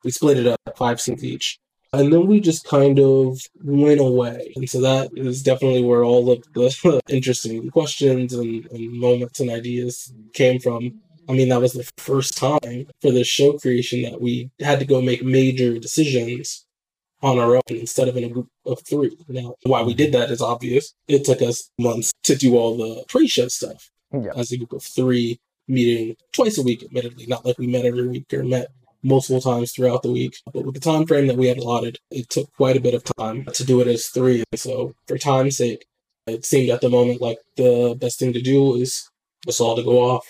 we 0.04 0.10
split 0.10 0.38
it 0.38 0.46
up 0.46 0.60
five 0.76 1.00
scenes 1.00 1.24
each. 1.24 1.58
And 1.94 2.10
then 2.10 2.26
we 2.26 2.40
just 2.40 2.64
kind 2.64 2.98
of 2.98 3.38
went 3.62 4.00
away. 4.00 4.52
And 4.56 4.68
so 4.68 4.80
that 4.80 5.10
is 5.14 5.42
definitely 5.42 5.82
where 5.82 6.02
all 6.02 6.30
of 6.32 6.42
the 6.54 7.00
interesting 7.08 7.68
questions 7.70 8.32
and, 8.32 8.66
and 8.66 8.92
moments 8.98 9.40
and 9.40 9.50
ideas 9.50 10.12
came 10.32 10.58
from. 10.58 11.00
I 11.28 11.32
mean, 11.32 11.50
that 11.50 11.60
was 11.60 11.74
the 11.74 11.88
first 11.98 12.36
time 12.36 12.86
for 13.00 13.12
this 13.12 13.28
show 13.28 13.52
creation 13.58 14.02
that 14.02 14.20
we 14.20 14.50
had 14.58 14.80
to 14.80 14.86
go 14.86 15.00
make 15.02 15.22
major 15.22 15.78
decisions 15.78 16.64
on 17.22 17.38
our 17.38 17.56
own 17.56 17.62
instead 17.68 18.08
of 18.08 18.16
in 18.16 18.24
a 18.24 18.28
group 18.28 18.48
of 18.66 18.80
three. 18.88 19.16
Now, 19.28 19.54
why 19.64 19.82
we 19.82 19.94
did 19.94 20.12
that 20.12 20.30
is 20.30 20.42
obvious. 20.42 20.94
It 21.08 21.24
took 21.24 21.40
us 21.40 21.70
months 21.78 22.12
to 22.24 22.34
do 22.34 22.56
all 22.56 22.76
the 22.76 23.04
pre-show 23.08 23.48
stuff 23.48 23.90
yeah. 24.12 24.32
as 24.36 24.52
a 24.52 24.58
group 24.58 24.72
of 24.72 24.82
three, 24.82 25.40
meeting 25.68 26.16
twice 26.32 26.58
a 26.58 26.62
week, 26.62 26.82
admittedly, 26.82 27.26
not 27.26 27.46
like 27.46 27.58
we 27.58 27.66
met 27.66 27.84
every 27.84 28.08
week 28.08 28.32
or 28.32 28.42
met 28.42 28.68
multiple 29.02 29.40
times 29.40 29.72
throughout 29.72 30.02
the 30.02 30.12
week. 30.12 30.36
But 30.52 30.64
with 30.64 30.74
the 30.74 30.80
time 30.80 31.06
frame 31.06 31.26
that 31.28 31.36
we 31.36 31.46
had 31.46 31.58
allotted, 31.58 31.98
it 32.10 32.28
took 32.28 32.52
quite 32.54 32.76
a 32.76 32.80
bit 32.80 32.94
of 32.94 33.04
time 33.04 33.46
to 33.52 33.64
do 33.64 33.80
it 33.80 33.86
as 33.86 34.06
three. 34.08 34.44
So 34.54 34.94
for 35.06 35.18
time's 35.18 35.56
sake, 35.56 35.86
it 36.26 36.44
seemed 36.44 36.70
at 36.70 36.80
the 36.80 36.90
moment 36.90 37.20
like 37.20 37.38
the 37.56 37.96
best 38.00 38.18
thing 38.18 38.32
to 38.32 38.42
do 38.42 38.76
is 38.76 39.08
us 39.48 39.60
all 39.60 39.76
to 39.76 39.82
go 39.82 39.98
off, 39.98 40.26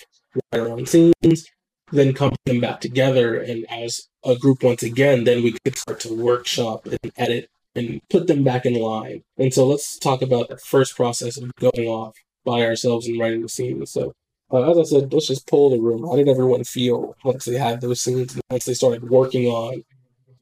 write 0.51 0.61
our 0.61 0.69
own 0.69 0.85
scenes, 0.85 1.47
then 1.93 2.13
come 2.13 2.35
them 2.45 2.59
back 2.59 2.81
together 2.81 3.39
and 3.39 3.65
as 3.69 4.07
a 4.25 4.35
group 4.35 4.63
once 4.63 4.83
again, 4.83 5.23
then 5.23 5.43
we 5.43 5.55
could 5.63 5.77
start 5.77 5.99
to 6.01 6.13
workshop 6.13 6.85
and 6.85 7.11
edit 7.17 7.49
and 7.75 8.01
put 8.09 8.27
them 8.27 8.43
back 8.43 8.65
in 8.65 8.75
line. 8.75 9.23
And 9.37 9.53
so 9.53 9.67
let's 9.67 9.97
talk 9.97 10.21
about 10.21 10.49
the 10.49 10.57
first 10.57 10.95
process 10.95 11.37
of 11.37 11.53
going 11.55 11.87
off 11.87 12.15
by 12.45 12.65
ourselves 12.65 13.07
and 13.07 13.19
writing 13.19 13.41
the 13.41 13.49
scenes. 13.49 13.91
So 13.91 14.13
uh, 14.51 14.69
as 14.69 14.77
I 14.77 14.83
said, 14.83 15.13
let's 15.13 15.27
just 15.27 15.47
pull 15.47 15.69
the 15.69 15.79
room. 15.79 16.03
How 16.03 16.15
did 16.15 16.27
everyone 16.27 16.63
feel 16.63 17.15
once 17.23 17.45
they 17.45 17.57
had 17.57 17.81
those 17.81 18.01
scenes 18.01 18.39
once 18.49 18.65
they 18.65 18.73
started 18.73 19.09
working 19.09 19.47
on 19.47 19.83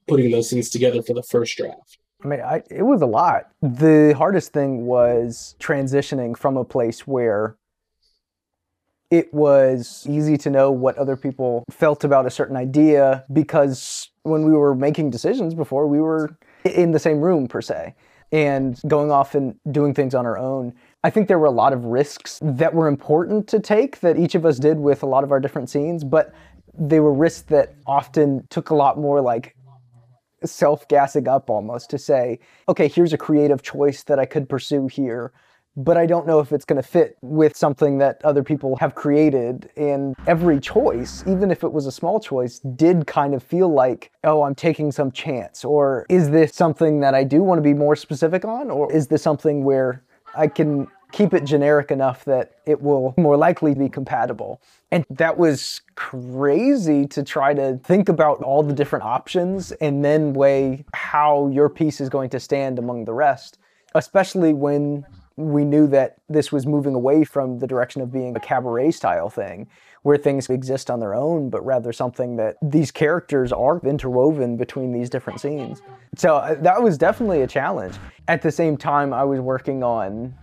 putting 0.07 0.31
those 0.31 0.49
scenes 0.49 0.69
together 0.69 1.01
for 1.01 1.13
the 1.13 1.23
first 1.23 1.57
draft? 1.57 1.97
I 2.23 2.27
mean, 2.27 2.41
I, 2.41 2.61
it 2.69 2.83
was 2.83 3.01
a 3.01 3.07
lot. 3.07 3.49
The 3.61 4.13
hardest 4.17 4.53
thing 4.53 4.85
was 4.85 5.55
transitioning 5.59 6.37
from 6.37 6.57
a 6.57 6.65
place 6.65 7.07
where 7.07 7.55
it 9.11 9.31
was 9.33 10.07
easy 10.09 10.37
to 10.37 10.49
know 10.49 10.71
what 10.71 10.97
other 10.97 11.17
people 11.17 11.65
felt 11.69 12.05
about 12.05 12.25
a 12.25 12.29
certain 12.29 12.55
idea 12.55 13.25
because 13.31 14.09
when 14.23 14.45
we 14.45 14.53
were 14.53 14.73
making 14.73 15.09
decisions 15.09 15.53
before, 15.53 15.85
we 15.85 15.99
were 15.99 16.37
in 16.63 16.91
the 16.91 16.99
same 16.99 17.19
room 17.19 17.47
per 17.47 17.61
se 17.61 17.93
and 18.31 18.79
going 18.87 19.11
off 19.11 19.35
and 19.35 19.55
doing 19.71 19.93
things 19.93 20.15
on 20.15 20.25
our 20.25 20.37
own. 20.37 20.73
I 21.03 21.09
think 21.09 21.27
there 21.27 21.37
were 21.37 21.47
a 21.47 21.51
lot 21.51 21.73
of 21.73 21.83
risks 21.83 22.39
that 22.41 22.73
were 22.73 22.87
important 22.87 23.47
to 23.49 23.59
take 23.59 23.99
that 23.99 24.17
each 24.17 24.33
of 24.35 24.45
us 24.45 24.57
did 24.57 24.79
with 24.79 25.03
a 25.03 25.05
lot 25.05 25.25
of 25.25 25.31
our 25.31 25.41
different 25.41 25.69
scenes, 25.69 26.05
but 26.05 26.33
they 26.73 27.01
were 27.01 27.13
risks 27.13 27.41
that 27.49 27.75
often 27.85 28.47
took 28.49 28.69
a 28.69 28.75
lot 28.75 28.97
more 28.97 29.19
like 29.19 29.57
self 30.45 30.87
gassing 30.87 31.27
up 31.27 31.49
almost 31.49 31.89
to 31.89 31.97
say, 31.97 32.39
okay, 32.69 32.87
here's 32.87 33.11
a 33.11 33.17
creative 33.17 33.61
choice 33.61 34.03
that 34.03 34.19
I 34.19 34.25
could 34.25 34.47
pursue 34.47 34.87
here 34.87 35.33
but 35.75 35.97
I 35.97 36.05
don't 36.05 36.27
know 36.27 36.39
if 36.39 36.51
it's 36.51 36.65
going 36.65 36.81
to 36.81 36.87
fit 36.87 37.17
with 37.21 37.55
something 37.55 37.97
that 37.99 38.23
other 38.23 38.43
people 38.43 38.75
have 38.77 38.95
created. 38.95 39.69
And 39.77 40.15
every 40.27 40.59
choice, 40.59 41.23
even 41.27 41.51
if 41.51 41.63
it 41.63 41.71
was 41.71 41.85
a 41.85 41.91
small 41.91 42.19
choice, 42.19 42.59
did 42.59 43.07
kind 43.07 43.33
of 43.33 43.43
feel 43.43 43.69
like, 43.69 44.11
oh, 44.23 44.43
I'm 44.43 44.55
taking 44.55 44.91
some 44.91 45.11
chance. 45.11 45.63
Or 45.63 46.05
is 46.09 46.29
this 46.29 46.53
something 46.53 46.99
that 47.01 47.15
I 47.15 47.23
do 47.23 47.41
want 47.41 47.59
to 47.59 47.63
be 47.63 47.73
more 47.73 47.95
specific 47.95 48.43
on? 48.43 48.69
Or 48.69 48.91
is 48.91 49.07
this 49.07 49.21
something 49.21 49.63
where 49.63 50.03
I 50.35 50.47
can 50.47 50.87
keep 51.11 51.33
it 51.33 51.43
generic 51.43 51.91
enough 51.91 52.23
that 52.25 52.53
it 52.65 52.81
will 52.81 53.13
more 53.17 53.37
likely 53.37 53.73
be 53.73 53.87
compatible? 53.87 54.61
And 54.91 55.05
that 55.09 55.37
was 55.37 55.81
crazy 55.95 57.07
to 57.07 57.23
try 57.23 57.53
to 57.53 57.79
think 57.83 58.09
about 58.09 58.41
all 58.43 58.61
the 58.61 58.73
different 58.73 59.05
options 59.05 59.71
and 59.73 60.03
then 60.03 60.33
weigh 60.33 60.83
how 60.93 61.47
your 61.47 61.69
piece 61.69 62.01
is 62.01 62.09
going 62.09 62.29
to 62.31 62.41
stand 62.41 62.77
among 62.77 63.05
the 63.05 63.13
rest, 63.13 63.57
especially 63.95 64.53
when 64.53 65.05
we 65.41 65.65
knew 65.65 65.87
that 65.87 66.17
this 66.29 66.51
was 66.51 66.65
moving 66.65 66.93
away 66.93 67.23
from 67.23 67.59
the 67.59 67.67
direction 67.67 68.01
of 68.01 68.11
being 68.11 68.35
a 68.35 68.39
cabaret 68.39 68.91
style 68.91 69.29
thing 69.29 69.67
where 70.03 70.17
things 70.17 70.49
exist 70.49 70.89
on 70.89 70.99
their 70.99 71.13
own, 71.13 71.49
but 71.49 71.63
rather 71.65 71.93
something 71.93 72.35
that 72.35 72.57
these 72.61 72.91
characters 72.91 73.51
are 73.51 73.79
interwoven 73.83 74.57
between 74.57 74.91
these 74.91 75.09
different 75.09 75.39
scenes. 75.39 75.81
So 76.15 76.37
uh, 76.37 76.55
that 76.61 76.81
was 76.81 76.97
definitely 76.97 77.41
a 77.41 77.47
challenge. 77.47 77.95
At 78.27 78.41
the 78.41 78.51
same 78.51 78.77
time, 78.77 79.13
I 79.13 79.23
was 79.23 79.39
working 79.39 79.83
on 79.83 80.33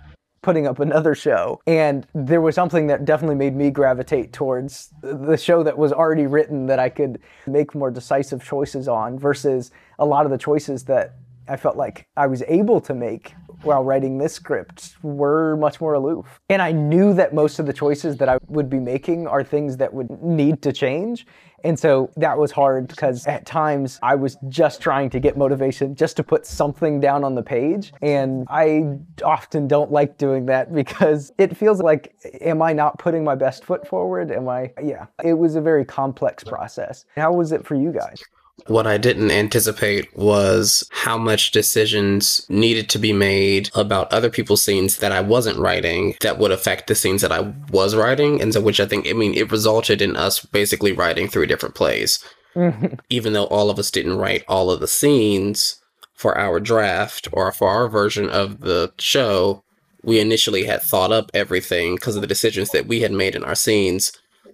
putting 0.42 0.68
up 0.68 0.78
another 0.78 1.14
show, 1.14 1.60
and 1.66 2.06
there 2.14 2.40
was 2.40 2.54
something 2.54 2.86
that 2.86 3.04
definitely 3.04 3.34
made 3.34 3.56
me 3.56 3.70
gravitate 3.70 4.32
towards 4.32 4.92
the 5.02 5.36
show 5.36 5.64
that 5.64 5.76
was 5.76 5.92
already 5.92 6.26
written 6.26 6.66
that 6.66 6.78
I 6.78 6.88
could 6.88 7.20
make 7.46 7.74
more 7.74 7.90
decisive 7.90 8.44
choices 8.44 8.86
on 8.86 9.18
versus 9.18 9.72
a 9.98 10.06
lot 10.06 10.24
of 10.24 10.30
the 10.30 10.38
choices 10.38 10.84
that 10.84 11.16
I 11.48 11.56
felt 11.56 11.76
like 11.76 12.06
I 12.16 12.28
was 12.28 12.42
able 12.46 12.80
to 12.82 12.94
make 12.94 13.34
while 13.62 13.82
writing 13.82 14.18
this 14.18 14.34
script 14.34 14.96
were 15.02 15.56
much 15.56 15.80
more 15.80 15.94
aloof. 15.94 16.40
And 16.48 16.62
I 16.62 16.72
knew 16.72 17.12
that 17.14 17.34
most 17.34 17.58
of 17.58 17.66
the 17.66 17.72
choices 17.72 18.16
that 18.18 18.28
I 18.28 18.38
would 18.48 18.70
be 18.70 18.78
making 18.78 19.26
are 19.26 19.42
things 19.42 19.76
that 19.78 19.92
would 19.92 20.10
need 20.22 20.62
to 20.62 20.72
change. 20.72 21.26
And 21.64 21.78
so 21.78 22.10
that 22.16 22.38
was 22.38 22.52
hard 22.52 22.86
because 22.86 23.26
at 23.26 23.44
times 23.44 23.98
I 24.02 24.14
was 24.14 24.36
just 24.48 24.80
trying 24.80 25.10
to 25.10 25.20
get 25.20 25.36
motivation 25.36 25.94
just 25.94 26.16
to 26.18 26.22
put 26.22 26.46
something 26.46 27.00
down 27.00 27.24
on 27.24 27.34
the 27.34 27.42
page. 27.42 27.92
And 28.00 28.46
I 28.48 28.98
often 29.24 29.66
don't 29.66 29.90
like 29.90 30.18
doing 30.18 30.46
that 30.46 30.72
because 30.74 31.32
it 31.38 31.56
feels 31.56 31.80
like, 31.80 32.14
am 32.40 32.62
I 32.62 32.72
not 32.72 32.98
putting 32.98 33.24
my 33.24 33.34
best 33.34 33.64
foot 33.64 33.86
forward? 33.86 34.30
Am 34.30 34.48
I, 34.48 34.70
yeah. 34.82 35.06
It 35.24 35.34
was 35.34 35.56
a 35.56 35.60
very 35.60 35.84
complex 35.84 36.44
process. 36.44 37.04
How 37.16 37.32
was 37.32 37.52
it 37.52 37.66
for 37.66 37.74
you 37.74 37.92
guys? 37.92 38.22
What 38.66 38.86
I 38.86 38.98
didn't 38.98 39.30
anticipate 39.30 40.14
was 40.16 40.86
how 40.90 41.16
much 41.16 41.52
decisions 41.52 42.44
needed 42.50 42.90
to 42.90 42.98
be 42.98 43.12
made 43.12 43.70
about 43.74 44.12
other 44.12 44.28
people's 44.28 44.62
scenes 44.62 44.98
that 44.98 45.12
I 45.12 45.20
wasn't 45.20 45.58
writing 45.58 46.16
that 46.20 46.38
would 46.38 46.50
affect 46.50 46.86
the 46.86 46.94
scenes 46.94 47.22
that 47.22 47.32
I 47.32 47.52
was 47.70 47.96
writing. 47.96 48.42
And 48.42 48.52
so, 48.52 48.60
which 48.60 48.80
I 48.80 48.86
think, 48.86 49.08
I 49.08 49.12
mean, 49.12 49.34
it 49.34 49.50
resulted 49.50 50.02
in 50.02 50.16
us 50.16 50.44
basically 50.44 50.92
writing 50.92 51.28
three 51.28 51.46
different 51.46 51.74
plays. 51.74 52.18
Mm-hmm. 52.54 52.94
Even 53.08 53.32
though 53.32 53.46
all 53.46 53.70
of 53.70 53.78
us 53.78 53.90
didn't 53.90 54.18
write 54.18 54.44
all 54.48 54.70
of 54.70 54.80
the 54.80 54.88
scenes 54.88 55.80
for 56.12 56.36
our 56.36 56.58
draft 56.58 57.28
or 57.32 57.52
for 57.52 57.68
our 57.68 57.88
version 57.88 58.28
of 58.28 58.60
the 58.60 58.92
show, 58.98 59.62
we 60.02 60.20
initially 60.20 60.64
had 60.64 60.82
thought 60.82 61.12
up 61.12 61.30
everything 61.32 61.94
because 61.94 62.16
of 62.16 62.22
the 62.22 62.28
decisions 62.28 62.70
that 62.70 62.86
we 62.86 63.00
had 63.00 63.12
made 63.12 63.34
in 63.34 63.44
our 63.44 63.54
scenes 63.54 64.12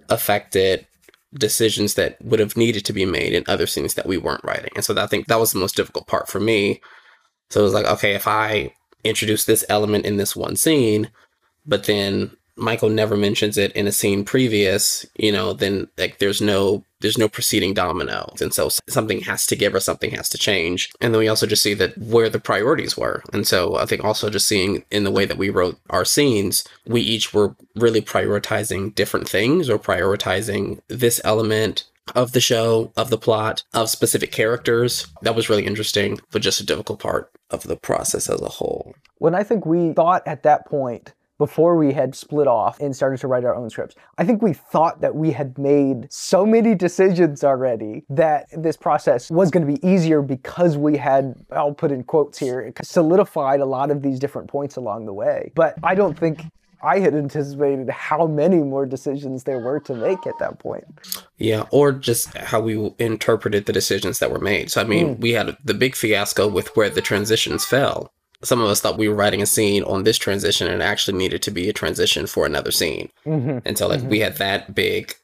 affected 0.08 0.86
decisions 1.34 1.94
that 1.94 2.16
would 2.22 2.40
have 2.40 2.56
needed 2.56 2.84
to 2.84 2.92
be 2.92 3.04
made 3.04 3.32
in 3.32 3.44
other 3.46 3.66
scenes 3.66 3.94
that 3.94 4.06
we 4.06 4.16
weren't 4.16 4.44
writing. 4.44 4.70
And 4.76 4.84
so 4.84 4.96
I 4.96 5.06
think 5.06 5.26
that 5.26 5.40
was 5.40 5.52
the 5.52 5.58
most 5.58 5.76
difficult 5.76 6.06
part 6.06 6.28
for 6.28 6.40
me. 6.40 6.80
So 7.50 7.60
it 7.60 7.64
was 7.64 7.74
like, 7.74 7.86
okay, 7.86 8.14
if 8.14 8.26
I 8.26 8.72
introduce 9.02 9.44
this 9.44 9.64
element 9.68 10.06
in 10.06 10.16
this 10.16 10.34
one 10.34 10.56
scene, 10.56 11.10
but 11.66 11.84
then 11.84 12.30
Michael 12.56 12.88
never 12.88 13.16
mentions 13.16 13.58
it 13.58 13.72
in 13.72 13.86
a 13.86 13.92
scene 13.92 14.24
previous, 14.24 15.04
you 15.16 15.32
know, 15.32 15.52
then 15.52 15.88
like 15.98 16.18
there's 16.18 16.40
no 16.40 16.84
there's 17.04 17.18
no 17.18 17.28
preceding 17.28 17.74
domino. 17.74 18.32
And 18.40 18.54
so 18.54 18.70
something 18.88 19.20
has 19.20 19.46
to 19.46 19.56
give 19.56 19.74
or 19.74 19.80
something 19.80 20.10
has 20.12 20.30
to 20.30 20.38
change. 20.38 20.90
And 21.02 21.12
then 21.12 21.18
we 21.18 21.28
also 21.28 21.46
just 21.46 21.62
see 21.62 21.74
that 21.74 21.98
where 21.98 22.30
the 22.30 22.40
priorities 22.40 22.96
were. 22.96 23.22
And 23.30 23.46
so 23.46 23.76
I 23.76 23.84
think 23.84 24.02
also 24.02 24.30
just 24.30 24.48
seeing 24.48 24.84
in 24.90 25.04
the 25.04 25.10
way 25.10 25.26
that 25.26 25.36
we 25.36 25.50
wrote 25.50 25.78
our 25.90 26.06
scenes, 26.06 26.64
we 26.86 27.02
each 27.02 27.34
were 27.34 27.54
really 27.76 28.00
prioritizing 28.00 28.94
different 28.94 29.28
things 29.28 29.68
or 29.68 29.78
prioritizing 29.78 30.80
this 30.88 31.20
element 31.24 31.84
of 32.14 32.32
the 32.32 32.40
show, 32.40 32.90
of 32.96 33.10
the 33.10 33.18
plot, 33.18 33.64
of 33.74 33.90
specific 33.90 34.32
characters. 34.32 35.06
That 35.20 35.34
was 35.34 35.50
really 35.50 35.66
interesting, 35.66 36.20
but 36.30 36.40
just 36.40 36.60
a 36.60 36.66
difficult 36.66 37.00
part 37.00 37.30
of 37.50 37.64
the 37.64 37.76
process 37.76 38.30
as 38.30 38.40
a 38.40 38.48
whole. 38.48 38.94
When 39.18 39.34
I 39.34 39.42
think 39.42 39.66
we 39.66 39.92
thought 39.92 40.26
at 40.26 40.42
that 40.44 40.64
point 40.66 41.12
before 41.44 41.76
we 41.76 41.92
had 41.92 42.14
split 42.14 42.46
off 42.46 42.80
and 42.80 42.96
started 42.96 43.20
to 43.20 43.26
write 43.26 43.44
our 43.44 43.54
own 43.54 43.68
scripts. 43.68 43.94
I 44.16 44.24
think 44.24 44.40
we 44.40 44.54
thought 44.54 45.02
that 45.02 45.14
we 45.14 45.30
had 45.30 45.58
made 45.58 46.10
so 46.10 46.46
many 46.46 46.74
decisions 46.74 47.44
already 47.44 48.02
that 48.08 48.46
this 48.56 48.78
process 48.78 49.30
was 49.30 49.50
going 49.50 49.66
to 49.66 49.70
be 49.70 49.86
easier 49.86 50.22
because 50.22 50.78
we 50.78 50.96
had, 50.96 51.34
I'll 51.52 51.74
put 51.74 51.92
in 51.92 52.02
quotes 52.02 52.38
here, 52.38 52.72
solidified 52.82 53.60
a 53.60 53.66
lot 53.66 53.90
of 53.90 54.00
these 54.00 54.18
different 54.18 54.48
points 54.48 54.76
along 54.76 55.04
the 55.04 55.12
way. 55.12 55.52
But 55.54 55.74
I 55.82 55.94
don't 55.94 56.18
think 56.18 56.46
I 56.82 56.98
had 57.00 57.14
anticipated 57.14 57.90
how 57.90 58.26
many 58.26 58.60
more 58.60 58.86
decisions 58.86 59.44
there 59.44 59.58
were 59.58 59.80
to 59.80 59.94
make 59.94 60.26
at 60.26 60.38
that 60.38 60.58
point. 60.58 60.86
Yeah, 61.36 61.66
or 61.70 61.92
just 61.92 62.34
how 62.38 62.60
we 62.60 62.94
interpreted 62.98 63.66
the 63.66 63.72
decisions 63.74 64.18
that 64.20 64.30
were 64.30 64.38
made. 64.38 64.70
So, 64.70 64.80
I 64.80 64.84
mean, 64.84 65.16
mm. 65.16 65.20
we 65.20 65.32
had 65.32 65.58
the 65.62 65.74
big 65.74 65.94
fiasco 65.94 66.48
with 66.48 66.74
where 66.74 66.88
the 66.88 67.02
transitions 67.02 67.66
fell 67.66 68.14
some 68.44 68.60
of 68.60 68.68
us 68.68 68.80
thought 68.80 68.98
we 68.98 69.08
were 69.08 69.14
writing 69.14 69.42
a 69.42 69.46
scene 69.46 69.82
on 69.84 70.04
this 70.04 70.18
transition 70.18 70.68
and 70.68 70.82
actually 70.82 71.16
needed 71.16 71.42
to 71.42 71.50
be 71.50 71.68
a 71.68 71.72
transition 71.72 72.26
for 72.26 72.46
another 72.46 72.70
scene. 72.70 73.10
Mm-hmm. 73.26 73.58
And 73.64 73.76
so 73.76 73.88
like 73.88 74.00
mm-hmm. 74.00 74.10
we 74.10 74.20
had 74.20 74.36
that 74.36 74.74
big 74.74 75.14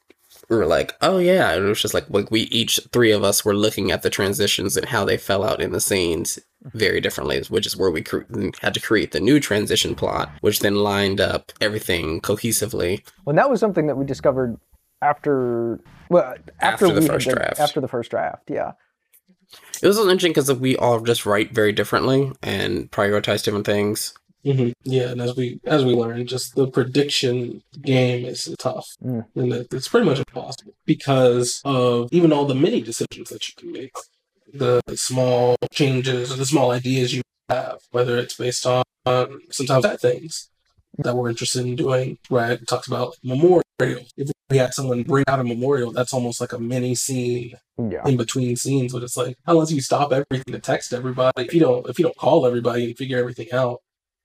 we 0.51 0.57
were 0.57 0.65
like, 0.65 0.97
oh 1.01 1.17
yeah, 1.17 1.53
it 1.53 1.61
was 1.61 1.81
just 1.81 1.93
like 1.93 2.09
like 2.09 2.29
we 2.29 2.41
each 2.41 2.77
three 2.91 3.11
of 3.11 3.23
us 3.23 3.45
were 3.45 3.55
looking 3.55 3.89
at 3.89 4.01
the 4.01 4.09
transitions 4.09 4.75
and 4.75 4.85
how 4.85 5.05
they 5.05 5.15
fell 5.15 5.45
out 5.45 5.61
in 5.61 5.71
the 5.71 5.79
scenes 5.79 6.37
very 6.73 6.99
differently, 6.99 7.41
which 7.47 7.65
is 7.65 7.77
where 7.77 7.89
we 7.89 8.01
cre- 8.01 8.23
had 8.61 8.73
to 8.73 8.81
create 8.81 9.13
the 9.13 9.21
new 9.21 9.39
transition 9.39 9.95
plot, 9.95 10.29
which 10.41 10.59
then 10.59 10.75
lined 10.75 11.21
up 11.21 11.53
everything 11.61 12.19
cohesively. 12.19 13.01
Well, 13.23 13.35
that 13.37 13.49
was 13.49 13.61
something 13.61 13.87
that 13.87 13.95
we 13.95 14.05
discovered 14.05 14.59
after 15.01 15.79
well 16.09 16.33
after, 16.59 16.85
after 16.85 16.99
the 16.99 17.01
first 17.01 17.29
draft. 17.29 17.59
After 17.61 17.79
the 17.79 17.87
first 17.87 18.11
draft, 18.11 18.49
yeah. 18.49 18.73
It 19.81 19.87
was 19.87 19.97
interesting 19.97 20.31
because 20.31 20.53
we 20.53 20.75
all 20.77 20.99
just 20.99 21.25
write 21.25 21.53
very 21.53 21.71
differently 21.71 22.31
and 22.43 22.91
prioritize 22.91 23.43
different 23.43 23.65
things. 23.65 24.13
Mm-hmm. 24.45 24.71
Yeah, 24.83 25.09
and 25.09 25.21
as 25.21 25.35
we 25.35 25.59
as 25.65 25.85
we 25.85 25.93
learned, 25.93 26.27
just 26.27 26.55
the 26.55 26.67
prediction 26.67 27.61
game 27.81 28.25
is 28.25 28.53
tough, 28.57 28.87
mm. 29.03 29.23
and 29.35 29.53
it's 29.53 29.87
pretty 29.87 30.07
much 30.07 30.17
impossible 30.17 30.73
because 30.85 31.61
of 31.63 32.09
even 32.11 32.33
all 32.33 32.45
the 32.45 32.55
mini 32.55 32.81
decisions 32.81 33.29
that 33.29 33.47
you 33.47 33.53
can 33.55 33.71
make, 33.71 33.93
the 34.51 34.81
small 34.95 35.55
changes 35.71 36.31
or 36.31 36.37
the 36.37 36.45
small 36.47 36.71
ideas 36.71 37.13
you 37.13 37.21
have, 37.49 37.77
whether 37.91 38.17
it's 38.17 38.35
based 38.35 38.65
on 38.65 38.83
um, 39.05 39.41
sometimes 39.51 39.83
bad 39.83 39.99
things 39.99 40.50
that 40.97 41.15
we're 41.15 41.29
interested 41.29 41.65
in 41.65 41.75
doing. 41.75 42.17
Right, 42.29 42.51
it 42.51 42.67
talks 42.67 42.87
about 42.87 43.15
memorial. 43.23 43.63
If 43.79 44.31
we 44.49 44.57
had 44.57 44.73
someone 44.73 45.03
bring 45.03 45.25
out 45.27 45.39
a 45.39 45.43
memorial, 45.43 45.91
that's 45.91 46.13
almost 46.13 46.41
like 46.41 46.53
a 46.53 46.59
mini 46.59 46.95
scene 46.95 47.53
yeah. 47.77 48.07
in 48.07 48.17
between 48.17 48.55
scenes. 48.55 48.93
But 48.93 49.03
it's 49.03 49.17
like 49.17 49.37
unless 49.47 49.71
you 49.71 49.81
stop 49.81 50.11
everything 50.11 50.53
to 50.53 50.59
text 50.59 50.93
everybody, 50.93 51.45
if 51.45 51.53
you 51.53 51.59
don't 51.59 51.87
if 51.89 51.97
you 51.97 52.03
don't 52.03 52.17
call 52.17 52.45
everybody 52.45 52.85
and 52.85 52.97
figure 52.97 53.17
everything 53.17 53.47
out, 53.53 53.81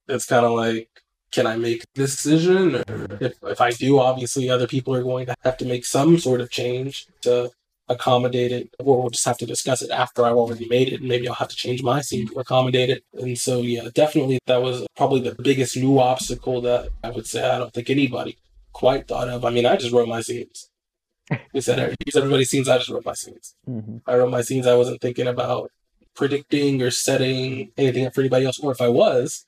it's 0.07 0.25
kind 0.25 0.45
of 0.45 0.51
like 0.51 0.89
can 1.31 1.45
I 1.45 1.57
make 1.57 1.83
this 1.95 2.15
decision? 2.15 2.75
Or 2.75 3.17
if, 3.19 3.33
if 3.43 3.61
I 3.61 3.71
do, 3.71 3.99
obviously 3.99 4.49
other 4.49 4.67
people 4.67 4.95
are 4.95 5.03
going 5.03 5.25
to 5.25 5.35
have 5.43 5.57
to 5.57 5.65
make 5.65 5.85
some 5.85 6.17
sort 6.17 6.41
of 6.41 6.49
change 6.49 7.05
to 7.21 7.51
accommodate 7.89 8.51
it, 8.51 8.75
or 8.79 9.01
we'll 9.01 9.09
just 9.09 9.25
have 9.25 9.37
to 9.37 9.45
discuss 9.45 9.81
it 9.81 9.91
after 9.91 10.25
I've 10.25 10.35
already 10.35 10.67
made 10.67 10.89
it. 10.89 10.99
And 10.99 11.09
maybe 11.09 11.27
I'll 11.27 11.35
have 11.35 11.47
to 11.49 11.55
change 11.55 11.81
my 11.83 12.01
scene 12.01 12.27
to 12.27 12.39
accommodate 12.39 12.89
it. 12.89 13.03
And 13.13 13.37
so, 13.37 13.61
yeah, 13.61 13.87
definitely 13.93 14.39
that 14.45 14.61
was 14.61 14.85
probably 14.95 15.21
the 15.21 15.35
biggest 15.35 15.77
new 15.77 15.99
obstacle 15.99 16.61
that 16.61 16.89
I 17.03 17.11
would 17.11 17.27
say 17.27 17.49
I 17.49 17.57
don't 17.57 17.73
think 17.73 17.89
anybody 17.89 18.37
quite 18.73 19.07
thought 19.07 19.29
of. 19.29 19.45
I 19.45 19.49
mean, 19.49 19.65
I 19.65 19.75
just 19.75 19.93
wrote 19.93 20.07
my 20.07 20.21
scenes. 20.21 20.69
You 21.53 21.61
said 21.61 21.79
everybody's 22.15 22.49
scenes. 22.49 22.69
I 22.69 22.77
just 22.77 22.89
wrote 22.89 23.05
my 23.05 23.13
scenes. 23.13 23.55
Mm-hmm. 23.67 23.97
I 24.05 24.15
wrote 24.15 24.31
my 24.31 24.41
scenes. 24.41 24.67
I 24.67 24.75
wasn't 24.75 25.01
thinking 25.01 25.27
about 25.27 25.71
predicting 26.15 26.81
or 26.81 26.91
setting 26.91 27.71
anything 27.77 28.05
up 28.05 28.13
for 28.13 28.21
anybody 28.21 28.45
else. 28.45 28.59
Or 28.59 28.71
if 28.71 28.81
I 28.81 28.87
was, 28.87 29.45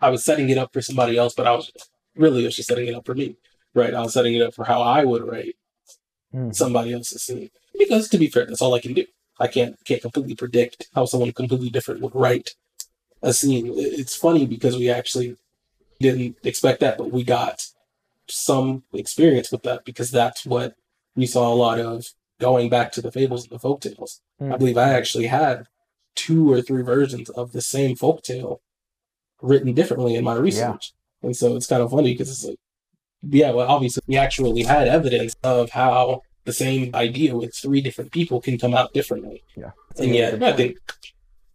I 0.00 0.08
was 0.10 0.24
setting 0.24 0.48
it 0.48 0.58
up 0.58 0.72
for 0.72 0.80
somebody 0.80 1.18
else. 1.18 1.34
But 1.34 1.46
I 1.46 1.52
was 1.52 1.70
really 2.16 2.42
it 2.42 2.46
was 2.46 2.56
just 2.56 2.68
setting 2.68 2.88
it 2.88 2.94
up 2.94 3.04
for 3.04 3.14
me, 3.14 3.36
right? 3.74 3.92
I 3.92 4.00
was 4.00 4.14
setting 4.14 4.34
it 4.34 4.42
up 4.42 4.54
for 4.54 4.64
how 4.64 4.80
I 4.82 5.04
would 5.04 5.22
write 5.22 5.56
mm-hmm. 6.34 6.50
somebody 6.52 6.92
else's 6.92 7.22
scene. 7.22 7.50
Because 7.78 8.08
to 8.08 8.18
be 8.18 8.28
fair, 8.28 8.46
that's 8.46 8.62
all 8.62 8.74
I 8.74 8.80
can 8.80 8.94
do. 8.94 9.04
I 9.38 9.48
can't 9.48 9.76
can't 9.84 10.02
completely 10.02 10.34
predict 10.34 10.88
how 10.94 11.06
someone 11.06 11.32
completely 11.32 11.70
different 11.70 12.00
would 12.00 12.14
write 12.14 12.54
a 13.22 13.32
scene. 13.32 13.72
It's 13.76 14.14
funny 14.14 14.46
because 14.46 14.76
we 14.76 14.90
actually 14.90 15.36
didn't 16.00 16.36
expect 16.44 16.80
that, 16.80 16.98
but 16.98 17.10
we 17.10 17.24
got 17.24 17.66
some 18.28 18.84
experience 18.92 19.50
with 19.50 19.62
that 19.62 19.84
because 19.84 20.10
that's 20.10 20.46
what 20.46 20.76
we 21.16 21.26
saw 21.26 21.52
a 21.52 21.54
lot 21.54 21.80
of 21.80 22.06
going 22.40 22.68
back 22.68 22.92
to 22.92 23.02
the 23.02 23.12
fables 23.12 23.44
and 23.44 23.52
the 23.52 23.58
folk 23.58 23.80
tales. 23.80 24.20
Mm. 24.40 24.54
I 24.54 24.56
believe 24.56 24.78
I 24.78 24.90
actually 24.90 25.26
had 25.26 25.66
two 26.14 26.50
or 26.52 26.62
three 26.62 26.82
versions 26.82 27.28
of 27.30 27.52
the 27.52 27.62
same 27.62 27.96
folk 27.96 28.22
tale 28.22 28.60
written 29.42 29.74
differently 29.74 30.14
in 30.14 30.24
my 30.24 30.34
research. 30.34 30.92
Yeah. 31.22 31.28
And 31.28 31.36
so 31.36 31.56
it's 31.56 31.66
kind 31.66 31.82
of 31.82 31.90
funny 31.90 32.12
because 32.12 32.30
it's 32.30 32.44
like, 32.44 32.58
yeah, 33.28 33.50
well, 33.50 33.68
obviously 33.68 34.02
we 34.06 34.16
actually 34.16 34.62
had 34.62 34.88
evidence 34.88 35.34
of 35.42 35.70
how 35.70 36.22
the 36.44 36.52
same 36.52 36.94
idea 36.94 37.36
with 37.36 37.54
three 37.54 37.80
different 37.80 38.12
people 38.12 38.40
can 38.40 38.58
come 38.58 38.74
out 38.74 38.92
differently. 38.92 39.42
Yeah. 39.56 39.70
And 39.98 40.14
yet, 40.14 40.42
I 40.42 40.52
think 40.52 40.78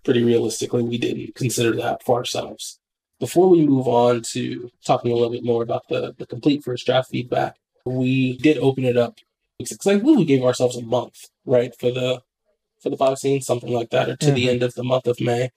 pretty 0.04 0.24
realistically, 0.24 0.84
we 0.84 0.98
didn't 0.98 1.36
consider 1.36 1.76
that 1.76 2.04
for 2.04 2.18
ourselves 2.18 2.80
before 3.20 3.50
we 3.50 3.66
move 3.66 3.88
on 3.88 4.22
to 4.22 4.72
talking 4.86 5.12
a 5.12 5.14
little 5.14 5.30
bit 5.30 5.44
more 5.44 5.62
about 5.62 5.88
the, 5.90 6.16
the 6.18 6.26
complete 6.26 6.64
first 6.64 6.86
draft 6.86 7.10
feedback, 7.10 7.58
we 7.86 8.38
did 8.38 8.58
open 8.58 8.86
it 8.86 8.98
up 8.98 9.18
because 9.58 9.86
I 9.86 9.98
believe 9.98 10.18
we 10.18 10.26
gave 10.26 10.44
ourselves 10.44 10.78
a 10.78 10.82
month, 10.82 11.26
right, 11.46 11.76
for 11.78 11.92
the 11.92 12.22
for 12.82 12.90
the 12.90 12.98
five 12.98 13.18
scenes, 13.18 13.46
something 13.46 13.74
like 13.74 13.90
that, 13.90 14.08
or 14.08 14.16
to 14.16 14.28
mm-hmm. 14.28 14.36
the 14.36 14.50
end 14.50 14.64
of 14.64 14.74
the 14.74 14.86
month 14.86 15.06
of 15.06 15.20
May. 15.20 15.52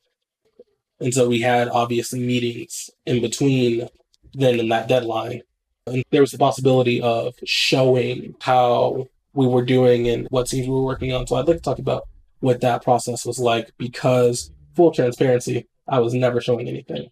And 0.98 1.14
so 1.14 1.29
we 1.29 1.40
had 1.40 1.68
obviously 1.68 2.18
meetings 2.18 2.90
in 3.07 3.20
between 3.20 3.88
then 4.35 4.59
and 4.59 4.72
that 4.72 4.88
deadline. 4.88 5.42
And 5.87 6.05
there 6.11 6.21
was 6.21 6.31
the 6.31 6.38
possibility 6.38 7.01
of 7.01 7.35
showing 7.45 8.35
how 8.40 9.09
we 9.35 9.47
were 9.47 9.64
doing 9.64 10.09
and 10.09 10.27
what 10.31 10.49
scenes 10.49 10.68
we 10.68 10.75
were 10.75 10.83
working 10.83 11.12
on. 11.12 11.27
So 11.27 11.37
I'd 11.37 11.49
like 11.49 11.57
to 11.57 11.62
talk 11.62 11.79
about 11.79 12.09
what 12.40 12.61
that 12.61 12.83
process 12.83 13.25
was 13.25 13.38
like 13.38 13.73
because 13.79 14.51
full 14.75 14.92
transparency, 14.92 15.66
I 15.88 16.01
was 16.01 16.14
never 16.14 16.40
showing 16.40 16.68
anything. 16.68 17.09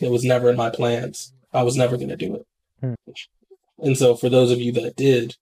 It 0.00 0.10
was 0.10 0.24
never 0.24 0.50
in 0.50 0.56
my 0.56 0.70
plans. 0.70 1.32
I 1.52 1.62
was 1.62 1.76
never 1.76 1.96
going 1.96 2.08
to 2.08 2.16
do 2.16 2.34
it. 2.36 2.46
Hmm. 2.80 3.12
And 3.78 3.96
so, 3.96 4.14
for 4.14 4.28
those 4.28 4.50
of 4.50 4.60
you 4.60 4.72
that 4.72 4.96
did, 4.96 5.36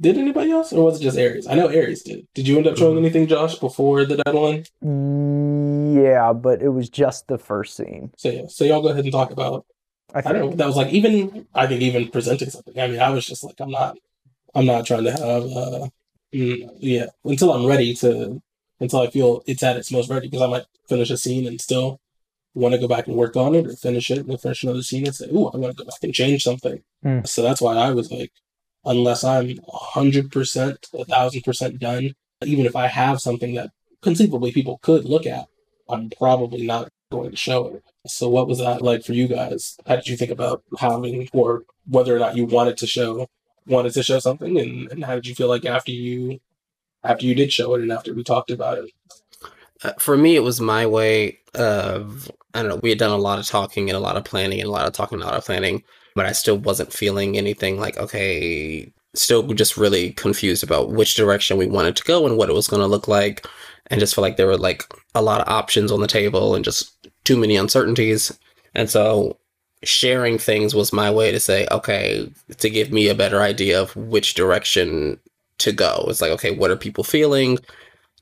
did 0.00 0.18
anybody 0.18 0.50
else, 0.50 0.72
or 0.72 0.84
was 0.84 1.00
it 1.00 1.04
just 1.04 1.16
Aries? 1.16 1.46
I 1.46 1.54
know 1.54 1.68
Aries 1.68 2.02
did. 2.02 2.26
Did 2.34 2.48
you 2.48 2.56
end 2.56 2.66
up 2.66 2.76
showing 2.76 2.96
mm-hmm. 2.96 3.04
anything, 3.04 3.28
Josh, 3.28 3.54
before 3.56 4.04
the 4.04 4.16
deadline? 4.16 4.64
Yeah, 5.94 6.32
but 6.32 6.62
it 6.62 6.70
was 6.70 6.88
just 6.88 7.28
the 7.28 7.38
first 7.38 7.76
scene. 7.76 8.12
So 8.16 8.30
yeah, 8.30 8.42
so 8.48 8.64
y'all 8.64 8.82
go 8.82 8.88
ahead 8.88 9.04
and 9.04 9.12
talk 9.12 9.30
about. 9.30 9.66
I, 10.14 10.20
think. 10.22 10.26
I 10.26 10.38
don't 10.38 10.50
know. 10.50 10.56
That 10.56 10.66
was 10.66 10.76
like 10.76 10.92
even 10.92 11.46
I 11.54 11.66
think 11.66 11.82
even 11.82 12.08
presenting 12.08 12.50
something. 12.50 12.78
I 12.78 12.86
mean, 12.88 13.00
I 13.00 13.10
was 13.10 13.26
just 13.26 13.44
like, 13.44 13.60
I'm 13.60 13.70
not, 13.70 13.96
I'm 14.54 14.66
not 14.66 14.86
trying 14.86 15.04
to 15.04 15.12
have, 15.12 15.44
uh, 15.44 15.88
mm, 16.34 16.68
yeah, 16.78 17.06
until 17.24 17.52
I'm 17.52 17.66
ready 17.66 17.94
to, 17.96 18.42
until 18.80 19.00
I 19.00 19.10
feel 19.10 19.42
it's 19.46 19.62
at 19.62 19.76
its 19.76 19.90
most 19.90 20.10
ready, 20.10 20.28
because 20.28 20.42
I 20.42 20.46
might 20.46 20.66
finish 20.88 21.10
a 21.10 21.16
scene 21.16 21.46
and 21.46 21.60
still 21.60 22.00
want 22.54 22.74
to 22.74 22.80
go 22.80 22.88
back 22.88 23.06
and 23.06 23.16
work 23.16 23.36
on 23.36 23.54
it 23.54 23.66
or 23.66 23.74
finish 23.76 24.10
it 24.10 24.26
and 24.26 24.40
finish 24.40 24.62
another 24.62 24.82
scene 24.82 25.06
and 25.06 25.14
say, 25.14 25.28
"Oh, 25.32 25.48
I'm 25.48 25.60
going 25.60 25.72
to 25.72 25.78
go 25.78 25.84
back 25.84 26.02
and 26.02 26.14
change 26.14 26.42
something." 26.42 26.82
Mm. 27.04 27.26
So 27.26 27.42
that's 27.42 27.62
why 27.62 27.74
I 27.76 27.90
was 27.92 28.10
like, 28.10 28.32
unless 28.84 29.24
I'm 29.24 29.58
hundred 29.72 30.30
percent, 30.30 30.88
a 30.92 31.04
thousand 31.04 31.42
percent 31.42 31.78
done, 31.78 32.14
even 32.44 32.66
if 32.66 32.76
I 32.76 32.88
have 32.88 33.20
something 33.20 33.54
that 33.54 33.70
conceivably 34.02 34.52
people 34.52 34.78
could 34.82 35.04
look 35.04 35.26
at, 35.26 35.46
I'm 35.88 36.10
probably 36.10 36.66
not 36.66 36.91
going 37.12 37.30
to 37.30 37.36
show 37.36 37.66
it. 37.68 37.84
So 38.06 38.28
what 38.28 38.48
was 38.48 38.58
that 38.58 38.82
like 38.82 39.04
for 39.04 39.12
you 39.12 39.28
guys? 39.28 39.78
How 39.86 39.96
did 39.96 40.08
you 40.08 40.16
think 40.16 40.30
about 40.30 40.64
having 40.78 41.28
or 41.32 41.64
whether 41.86 42.16
or 42.16 42.18
not 42.18 42.36
you 42.36 42.46
wanted 42.46 42.76
to 42.78 42.86
show 42.86 43.28
wanted 43.66 43.92
to 43.92 44.02
show 44.02 44.18
something 44.18 44.58
and, 44.58 44.90
and 44.90 45.04
how 45.04 45.14
did 45.14 45.24
you 45.24 45.36
feel 45.36 45.46
like 45.46 45.64
after 45.64 45.92
you 45.92 46.40
after 47.04 47.26
you 47.26 47.34
did 47.34 47.52
show 47.52 47.74
it 47.74 47.80
and 47.80 47.92
after 47.92 48.12
we 48.12 48.24
talked 48.24 48.50
about 48.50 48.78
it? 48.78 48.90
Uh, 49.84 49.92
for 49.98 50.16
me, 50.16 50.36
it 50.36 50.42
was 50.42 50.60
my 50.60 50.86
way 50.86 51.38
of 51.54 52.30
I 52.54 52.60
don't 52.60 52.68
know. 52.68 52.80
We 52.82 52.90
had 52.90 52.98
done 52.98 53.10
a 53.10 53.16
lot 53.16 53.38
of 53.38 53.46
talking 53.46 53.88
and 53.88 53.96
a 53.96 54.00
lot 54.00 54.16
of 54.16 54.24
planning 54.24 54.60
and 54.60 54.68
a 54.68 54.72
lot 54.72 54.86
of 54.86 54.92
talking, 54.92 55.16
and 55.16 55.22
a 55.22 55.26
lot 55.26 55.38
of 55.38 55.44
planning, 55.44 55.82
but 56.14 56.26
I 56.26 56.32
still 56.32 56.58
wasn't 56.58 56.92
feeling 56.92 57.36
anything 57.36 57.78
like 57.78 57.96
okay. 57.98 58.92
Still, 59.14 59.42
just 59.52 59.76
really 59.76 60.12
confused 60.12 60.64
about 60.64 60.90
which 60.92 61.16
direction 61.16 61.58
we 61.58 61.66
wanted 61.66 61.96
to 61.96 62.04
go 62.04 62.26
and 62.26 62.38
what 62.38 62.48
it 62.48 62.54
was 62.54 62.66
going 62.66 62.80
to 62.80 62.86
look 62.86 63.08
like, 63.08 63.46
and 63.92 64.00
just 64.00 64.14
feel 64.14 64.22
like 64.22 64.38
there 64.38 64.46
were 64.46 64.56
like 64.56 64.84
a 65.14 65.22
lot 65.22 65.42
of 65.42 65.48
options 65.48 65.92
on 65.92 66.00
the 66.00 66.06
table 66.06 66.54
and 66.54 66.64
just 66.64 67.08
too 67.24 67.36
many 67.36 67.56
uncertainties. 67.56 68.36
And 68.74 68.88
so, 68.88 69.38
sharing 69.84 70.38
things 70.38 70.74
was 70.74 70.94
my 70.94 71.10
way 71.10 71.30
to 71.30 71.38
say, 71.38 71.66
okay, 71.70 72.32
to 72.56 72.70
give 72.70 72.90
me 72.90 73.08
a 73.08 73.14
better 73.14 73.42
idea 73.42 73.80
of 73.80 73.94
which 73.94 74.32
direction 74.32 75.20
to 75.58 75.72
go. 75.72 76.06
It's 76.08 76.22
like, 76.22 76.32
okay, 76.32 76.52
what 76.52 76.70
are 76.70 76.76
people 76.76 77.04
feeling? 77.04 77.58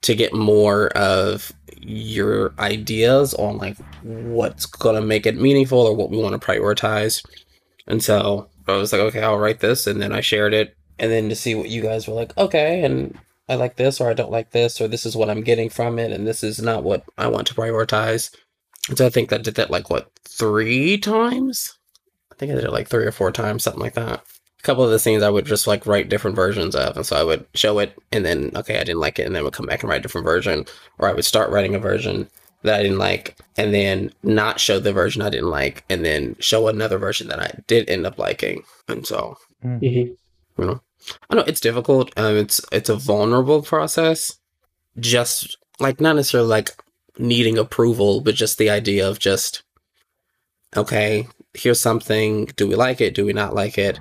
To 0.02 0.14
get 0.16 0.35
more 0.35 0.88
of 0.96 1.52
your 1.76 2.52
ideas 2.59 3.33
on 3.35 3.59
like 3.59 3.76
what's 4.02 4.66
gonna 4.66 5.00
make 5.00 5.24
it 5.24 5.40
meaningful 5.40 5.78
or 5.78 5.94
what 5.94 6.11
we 6.11 6.18
want 6.18 6.40
to 6.40 6.44
prioritize. 6.44 7.24
And 7.87 8.02
so 8.02 8.48
I 8.66 8.72
was 8.72 8.92
like, 8.92 9.02
okay, 9.02 9.22
I'll 9.22 9.38
write 9.38 9.61
this, 9.61 9.87
and 9.87 10.02
then 10.02 10.12
I 10.12 10.20
shared 10.20 10.52
it, 10.52 10.76
and 10.98 11.12
then 11.12 11.28
to 11.28 11.37
see 11.37 11.54
what 11.54 11.68
you 11.68 11.80
guys 11.80 12.09
were 12.09 12.14
like, 12.14 12.37
okay, 12.37 12.83
and 12.83 13.16
I 13.50 13.56
like 13.56 13.76
this 13.76 14.00
or 14.00 14.08
I 14.08 14.14
don't 14.14 14.30
like 14.30 14.50
this 14.50 14.80
or 14.80 14.88
this 14.88 15.04
is 15.04 15.16
what 15.16 15.28
I'm 15.28 15.42
getting 15.42 15.68
from 15.68 15.98
it 15.98 16.12
and 16.12 16.26
this 16.26 16.42
is 16.42 16.62
not 16.62 16.84
what 16.84 17.04
I 17.18 17.26
want 17.26 17.46
to 17.48 17.54
prioritize. 17.54 18.34
And 18.88 18.96
so 18.96 19.06
I 19.06 19.10
think 19.10 19.28
that 19.30 19.42
did 19.42 19.56
that 19.56 19.70
like 19.70 19.90
what 19.90 20.10
three 20.24 20.96
times? 20.96 21.76
I 22.32 22.36
think 22.36 22.52
I 22.52 22.54
did 22.54 22.64
it 22.64 22.72
like 22.72 22.88
three 22.88 23.04
or 23.04 23.12
four 23.12 23.32
times, 23.32 23.64
something 23.64 23.82
like 23.82 23.94
that 23.94 24.22
a 24.60 24.62
couple 24.62 24.84
of 24.84 24.90
the 24.90 24.98
scenes 24.98 25.22
I 25.22 25.30
would 25.30 25.46
just 25.46 25.66
like 25.66 25.86
write 25.86 26.10
different 26.10 26.36
versions 26.36 26.74
of. 26.76 26.96
And 26.96 27.06
so 27.06 27.16
I 27.16 27.24
would 27.24 27.46
show 27.54 27.78
it 27.78 27.96
and 28.12 28.24
then, 28.24 28.50
okay, 28.54 28.78
I 28.78 28.84
didn't 28.84 29.00
like 29.00 29.18
it. 29.18 29.26
And 29.26 29.34
then 29.34 29.42
would 29.44 29.54
come 29.54 29.66
back 29.66 29.82
and 29.82 29.88
write 29.88 30.00
a 30.00 30.02
different 30.02 30.26
version. 30.26 30.66
Or 30.98 31.08
I 31.08 31.14
would 31.14 31.24
start 31.24 31.50
writing 31.50 31.74
a 31.74 31.78
version 31.78 32.28
that 32.62 32.78
I 32.78 32.82
didn't 32.82 32.98
like 32.98 33.38
and 33.56 33.72
then 33.72 34.12
not 34.22 34.60
show 34.60 34.78
the 34.78 34.92
version 34.92 35.22
I 35.22 35.30
didn't 35.30 35.48
like 35.48 35.84
and 35.88 36.04
then 36.04 36.36
show 36.40 36.68
another 36.68 36.98
version 36.98 37.28
that 37.28 37.40
I 37.40 37.58
did 37.66 37.88
end 37.88 38.06
up 38.06 38.18
liking. 38.18 38.64
And 38.86 39.06
so, 39.06 39.38
Mhm. 39.64 39.80
you 39.82 40.16
know, 40.58 40.82
I 41.28 41.36
know 41.36 41.44
it's 41.46 41.60
difficult. 41.60 42.12
Um, 42.16 42.36
it's, 42.36 42.60
it's 42.72 42.88
a 42.88 42.96
vulnerable 42.96 43.62
process. 43.62 44.38
Just 44.98 45.56
like 45.78 46.00
not 46.00 46.16
necessarily 46.16 46.48
like 46.48 46.70
needing 47.18 47.58
approval, 47.58 48.20
but 48.20 48.34
just 48.34 48.58
the 48.58 48.70
idea 48.70 49.08
of 49.08 49.18
just, 49.18 49.62
okay, 50.76 51.28
here's 51.54 51.80
something. 51.80 52.46
Do 52.56 52.66
we 52.68 52.74
like 52.74 53.00
it? 53.00 53.14
Do 53.14 53.24
we 53.24 53.32
not 53.32 53.54
like 53.54 53.78
it? 53.78 53.98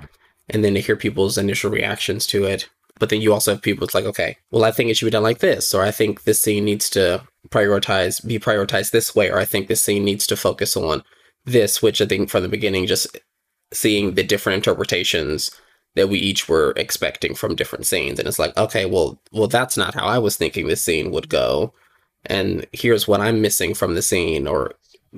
and 0.50 0.64
then 0.64 0.74
to 0.74 0.80
hear 0.80 0.96
people's 0.96 1.38
initial 1.38 1.70
reactions 1.70 2.26
to 2.26 2.44
it. 2.44 2.68
But 2.98 3.08
then 3.08 3.22
you 3.22 3.32
also 3.32 3.52
have 3.52 3.62
people 3.62 3.84
it's 3.84 3.94
like, 3.94 4.04
okay, 4.04 4.36
well, 4.50 4.64
I 4.64 4.72
think 4.72 4.90
it 4.90 4.96
should 4.96 5.06
be 5.06 5.10
done 5.10 5.22
like 5.22 5.38
this, 5.38 5.72
or 5.72 5.82
I 5.82 5.90
think 5.90 6.24
this 6.24 6.40
scene 6.40 6.66
needs 6.66 6.90
to 6.90 7.22
prioritize, 7.48 8.26
be 8.26 8.38
prioritized 8.38 8.90
this 8.90 9.14
way, 9.14 9.30
or 9.30 9.38
I 9.38 9.46
think 9.46 9.68
this 9.68 9.80
scene 9.80 10.04
needs 10.04 10.26
to 10.26 10.36
focus 10.36 10.76
on 10.76 11.02
this, 11.46 11.80
which 11.80 12.02
I 12.02 12.06
think 12.06 12.28
from 12.28 12.42
the 12.42 12.48
beginning, 12.48 12.86
just 12.86 13.16
seeing 13.72 14.14
the 14.14 14.22
different 14.22 14.56
interpretations 14.56 15.50
that 15.96 16.08
we 16.08 16.18
each 16.18 16.48
were 16.48 16.72
expecting 16.76 17.34
from 17.34 17.56
different 17.56 17.86
scenes, 17.86 18.18
and 18.18 18.28
it's 18.28 18.38
like, 18.38 18.56
okay, 18.56 18.86
well, 18.86 19.20
well, 19.32 19.48
that's 19.48 19.76
not 19.76 19.94
how 19.94 20.06
I 20.06 20.18
was 20.18 20.36
thinking 20.36 20.66
this 20.66 20.82
scene 20.82 21.10
would 21.10 21.28
go, 21.28 21.72
and 22.26 22.66
here's 22.72 23.08
what 23.08 23.20
I'm 23.20 23.40
missing 23.40 23.74
from 23.74 23.94
the 23.94 24.02
scene, 24.02 24.46
or 24.46 24.74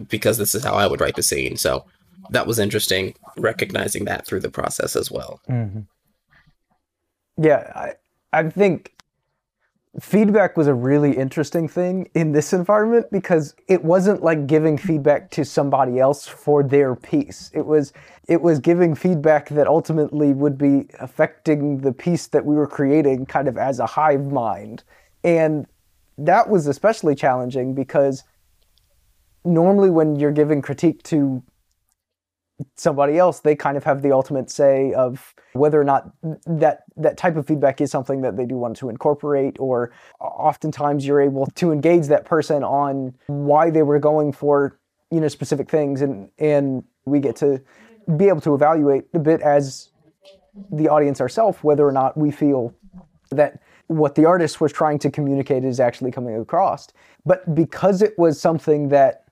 because 0.08 0.38
this 0.38 0.54
is 0.54 0.64
how 0.64 0.74
I 0.74 0.86
would 0.86 1.00
write 1.00 1.16
the 1.16 1.22
scene. 1.22 1.56
So 1.56 1.84
that 2.30 2.46
was 2.46 2.58
interesting 2.58 3.14
recognizing 3.36 4.04
that 4.06 4.26
through 4.26 4.40
the 4.40 4.50
process 4.50 4.96
as 4.96 5.10
well. 5.10 5.40
Mm-hmm. 5.48 5.80
Yeah, 7.42 7.72
I, 7.74 7.94
I 8.32 8.48
think 8.48 8.92
feedback 10.00 10.56
was 10.56 10.68
a 10.68 10.74
really 10.74 11.16
interesting 11.16 11.68
thing 11.68 12.08
in 12.14 12.32
this 12.32 12.52
environment 12.52 13.06
because 13.10 13.54
it 13.68 13.84
wasn't 13.84 14.22
like 14.22 14.46
giving 14.46 14.78
feedback 14.78 15.30
to 15.30 15.44
somebody 15.44 15.98
else 15.98 16.26
for 16.26 16.62
their 16.62 16.94
piece. 16.94 17.50
It 17.52 17.66
was 17.66 17.92
it 18.28 18.40
was 18.40 18.58
giving 18.58 18.94
feedback 18.94 19.48
that 19.50 19.66
ultimately 19.66 20.32
would 20.32 20.56
be 20.56 20.88
affecting 21.00 21.78
the 21.78 21.92
piece 21.92 22.28
that 22.28 22.44
we 22.44 22.54
were 22.54 22.66
creating 22.68 23.26
kind 23.26 23.48
of 23.48 23.58
as 23.58 23.80
a 23.80 23.86
hive 23.86 24.32
mind. 24.32 24.84
And 25.24 25.66
that 26.16 26.48
was 26.48 26.66
especially 26.66 27.14
challenging 27.14 27.74
because 27.74 28.24
normally 29.44 29.90
when 29.90 30.16
you're 30.16 30.32
giving 30.32 30.62
critique 30.62 31.02
to 31.04 31.42
somebody 32.76 33.18
else, 33.18 33.40
they 33.40 33.56
kind 33.56 33.76
of 33.76 33.84
have 33.84 34.02
the 34.02 34.12
ultimate 34.12 34.50
say 34.50 34.92
of 34.92 35.34
whether 35.54 35.80
or 35.80 35.84
not 35.84 36.10
that 36.46 36.84
that 36.96 37.16
type 37.16 37.36
of 37.36 37.46
feedback 37.46 37.80
is 37.80 37.90
something 37.90 38.20
that 38.22 38.36
they 38.36 38.46
do 38.46 38.56
want 38.56 38.76
to 38.76 38.88
incorporate, 38.88 39.56
or 39.58 39.92
oftentimes 40.20 41.06
you're 41.06 41.20
able 41.20 41.46
to 41.46 41.72
engage 41.72 42.06
that 42.06 42.24
person 42.24 42.62
on 42.62 43.14
why 43.26 43.70
they 43.70 43.82
were 43.82 43.98
going 43.98 44.32
for 44.32 44.78
you 45.10 45.20
know 45.20 45.28
specific 45.28 45.70
things, 45.70 46.02
and 46.02 46.30
and 46.38 46.84
we 47.04 47.20
get 47.20 47.36
to 47.36 47.60
be 48.16 48.28
able 48.28 48.40
to 48.40 48.54
evaluate 48.54 49.04
a 49.14 49.18
bit 49.18 49.40
as 49.40 49.90
the 50.70 50.88
audience 50.88 51.20
ourselves 51.20 51.58
whether 51.62 51.86
or 51.86 51.92
not 51.92 52.16
we 52.16 52.30
feel 52.30 52.74
that 53.30 53.60
what 53.86 54.14
the 54.14 54.24
artist 54.24 54.60
was 54.60 54.72
trying 54.72 54.98
to 54.98 55.10
communicate 55.10 55.64
is 55.64 55.80
actually 55.80 56.10
coming 56.10 56.36
across. 56.36 56.88
But 57.24 57.54
because 57.54 58.02
it 58.02 58.18
was 58.18 58.40
something 58.40 58.88
that 58.88 59.24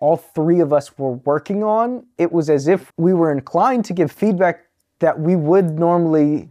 all 0.00 0.16
three 0.16 0.60
of 0.60 0.72
us 0.72 0.98
were 0.98 1.12
working 1.12 1.62
on, 1.62 2.06
it 2.18 2.32
was 2.32 2.50
as 2.50 2.66
if 2.66 2.92
we 2.96 3.12
were 3.12 3.30
inclined 3.30 3.84
to 3.84 3.92
give 3.92 4.10
feedback 4.10 4.66
that 4.98 5.18
we 5.18 5.36
would 5.36 5.78
normally 5.78 6.48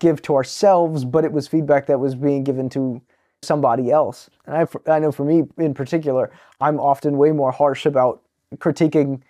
give 0.00 0.20
to 0.22 0.34
ourselves, 0.34 1.04
but 1.04 1.24
it 1.24 1.32
was 1.32 1.48
feedback 1.48 1.86
that 1.86 1.98
was 1.98 2.14
being 2.14 2.44
given 2.44 2.68
to 2.68 3.00
somebody 3.42 3.90
else. 3.90 4.28
And 4.46 4.56
I, 4.56 4.92
I 4.92 4.98
know 4.98 5.12
for 5.12 5.24
me 5.24 5.44
in 5.56 5.72
particular, 5.72 6.30
I'm 6.60 6.80
often 6.80 7.16
way 7.16 7.30
more 7.30 7.52
harsh 7.52 7.86
about 7.86 8.22
critiquing 8.56 9.22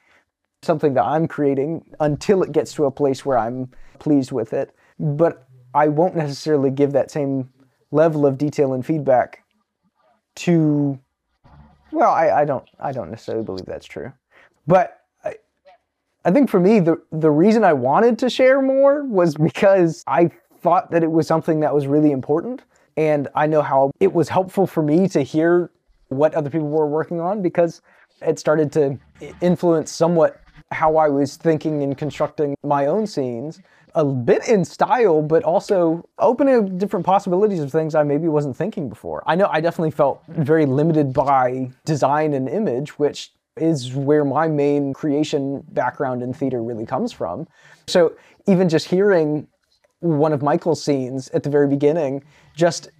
something 0.63 0.95
that 0.95 1.05
I'm 1.05 1.29
creating 1.29 1.85
until 2.01 2.43
it 2.43 2.53
gets 2.53 2.73
to 2.75 2.87
a 2.87 2.91
place 2.91 3.25
where 3.25 3.39
I'm 3.39 3.71
pleased 3.99 4.33
with 4.33 4.53
it. 4.53 4.75
But 4.99 5.47
I 5.75 5.89
won't 5.89 6.17
necessarily 6.17 6.71
give 6.71 6.93
that 6.93 7.11
same 7.11 7.51
level 7.91 8.27
of 8.27 8.39
detail 8.39 8.73
and 8.73 8.85
feedback 8.85 9.45
to 10.37 10.99
well, 11.95 12.11
I, 12.11 12.31
I 12.31 12.45
don't 12.45 12.69
I 12.81 12.93
don't 12.93 13.11
necessarily 13.11 13.45
believe 13.45 13.67
that's 13.67 13.87
true. 13.87 14.13
But 14.67 15.01
I, 15.25 15.37
I 16.25 16.31
think 16.31 16.51
for 16.51 16.61
me 16.61 16.81
the 16.81 17.01
the 17.13 17.31
reason 17.31 17.65
I 17.65 17.73
wanted 17.73 18.19
to 18.21 18.31
share 18.31 18.61
more 18.61 19.05
was 19.05 19.37
because 19.37 20.05
I 20.07 20.31
thought 20.61 20.91
that 20.91 21.03
it 21.03 21.11
was 21.11 21.27
something 21.27 21.61
that 21.61 21.75
was 21.75 21.87
really 21.87 22.11
important 22.11 22.63
and 22.97 23.29
I 23.35 23.47
know 23.47 23.63
how 23.63 23.91
it 24.01 24.13
was 24.13 24.29
helpful 24.29 24.67
for 24.67 24.83
me 24.83 25.09
to 25.09 25.23
hear 25.23 25.71
what 26.09 26.35
other 26.35 26.51
people 26.51 26.69
were 26.69 26.87
working 26.87 27.21
on 27.21 27.43
because 27.43 27.83
it 28.23 28.39
started 28.39 28.73
to 28.73 28.99
influence 29.41 29.91
somewhat 29.91 30.41
how 30.71 30.97
I 30.97 31.09
was 31.09 31.37
thinking 31.37 31.83
and 31.83 31.97
constructing 31.97 32.57
my 32.63 32.87
own 32.87 33.07
scenes 33.07 33.61
a 33.95 34.05
bit 34.05 34.49
in 34.49 34.65
style, 34.65 35.23
but 35.23 35.43
also 35.45 36.09
opening 36.19 36.79
different 36.79 37.07
possibilities 37.07 37.61
of 37.61 37.71
things 37.71 37.95
I 37.95 38.03
maybe 38.03 38.29
wasn't 38.29 38.57
thinking 38.57 38.89
before. 38.89 39.23
I 39.27 39.37
know 39.37 39.49
I 39.51 39.61
definitely 39.61 39.93
felt 39.93 40.23
very 40.29 40.67
limited 40.67 41.13
by 41.13 41.71
design 41.85 42.35
and 42.35 42.49
image, 42.49 42.99
which 42.99 43.33
is 43.57 43.95
where 43.95 44.25
my 44.25 44.49
main 44.49 44.93
creation 44.93 45.65
background 45.69 46.23
in 46.23 46.33
theater 46.33 46.63
really 46.63 46.85
comes 46.85 47.13
from. 47.13 47.47
So 47.87 48.17
even 48.47 48.69
just 48.69 48.89
hearing 48.89 49.47
one 50.01 50.33
of 50.33 50.43
Michael's 50.43 50.83
scenes 50.83 51.29
at 51.31 51.45
the 51.45 51.51
very 51.51 51.69
beginning, 51.69 52.25
just 52.57 52.91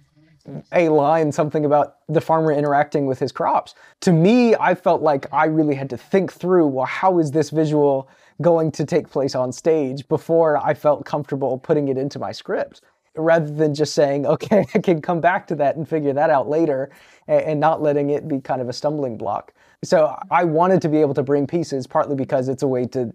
a 0.71 0.89
line, 0.89 1.31
something 1.31 1.65
about 1.65 1.97
the 2.07 2.21
farmer 2.21 2.51
interacting 2.51 3.05
with 3.05 3.19
his 3.19 3.31
crops. 3.31 3.75
To 4.01 4.11
me, 4.11 4.55
I 4.55 4.75
felt 4.75 5.01
like 5.01 5.31
I 5.33 5.45
really 5.45 5.75
had 5.75 5.89
to 5.89 5.97
think 5.97 6.31
through, 6.31 6.67
well, 6.67 6.85
how 6.85 7.19
is 7.19 7.31
this 7.31 7.49
visual 7.49 8.07
going 8.41 8.71
to 8.71 8.85
take 8.85 9.09
place 9.09 9.35
on 9.35 9.51
stage 9.51 10.07
before 10.07 10.57
I 10.57 10.73
felt 10.73 11.05
comfortable 11.05 11.57
putting 11.57 11.87
it 11.87 11.97
into 11.97 12.19
my 12.19 12.31
script? 12.31 12.81
Rather 13.17 13.49
than 13.49 13.73
just 13.73 13.93
saying, 13.93 14.25
okay, 14.35 14.65
I 14.73 14.79
can 14.79 15.01
come 15.01 15.21
back 15.21 15.47
to 15.47 15.55
that 15.55 15.75
and 15.75 15.87
figure 15.87 16.13
that 16.13 16.29
out 16.29 16.49
later 16.49 16.91
and 17.27 17.59
not 17.59 17.81
letting 17.81 18.11
it 18.11 18.27
be 18.27 18.39
kind 18.39 18.61
of 18.61 18.69
a 18.69 18.73
stumbling 18.73 19.17
block. 19.17 19.53
So 19.83 20.15
I 20.29 20.43
wanted 20.43 20.81
to 20.83 20.89
be 20.89 20.97
able 20.97 21.13
to 21.15 21.23
bring 21.23 21.47
pieces 21.47 21.87
partly 21.87 22.15
because 22.15 22.49
it's 22.49 22.63
a 22.63 22.67
way 22.67 22.85
to, 22.87 23.13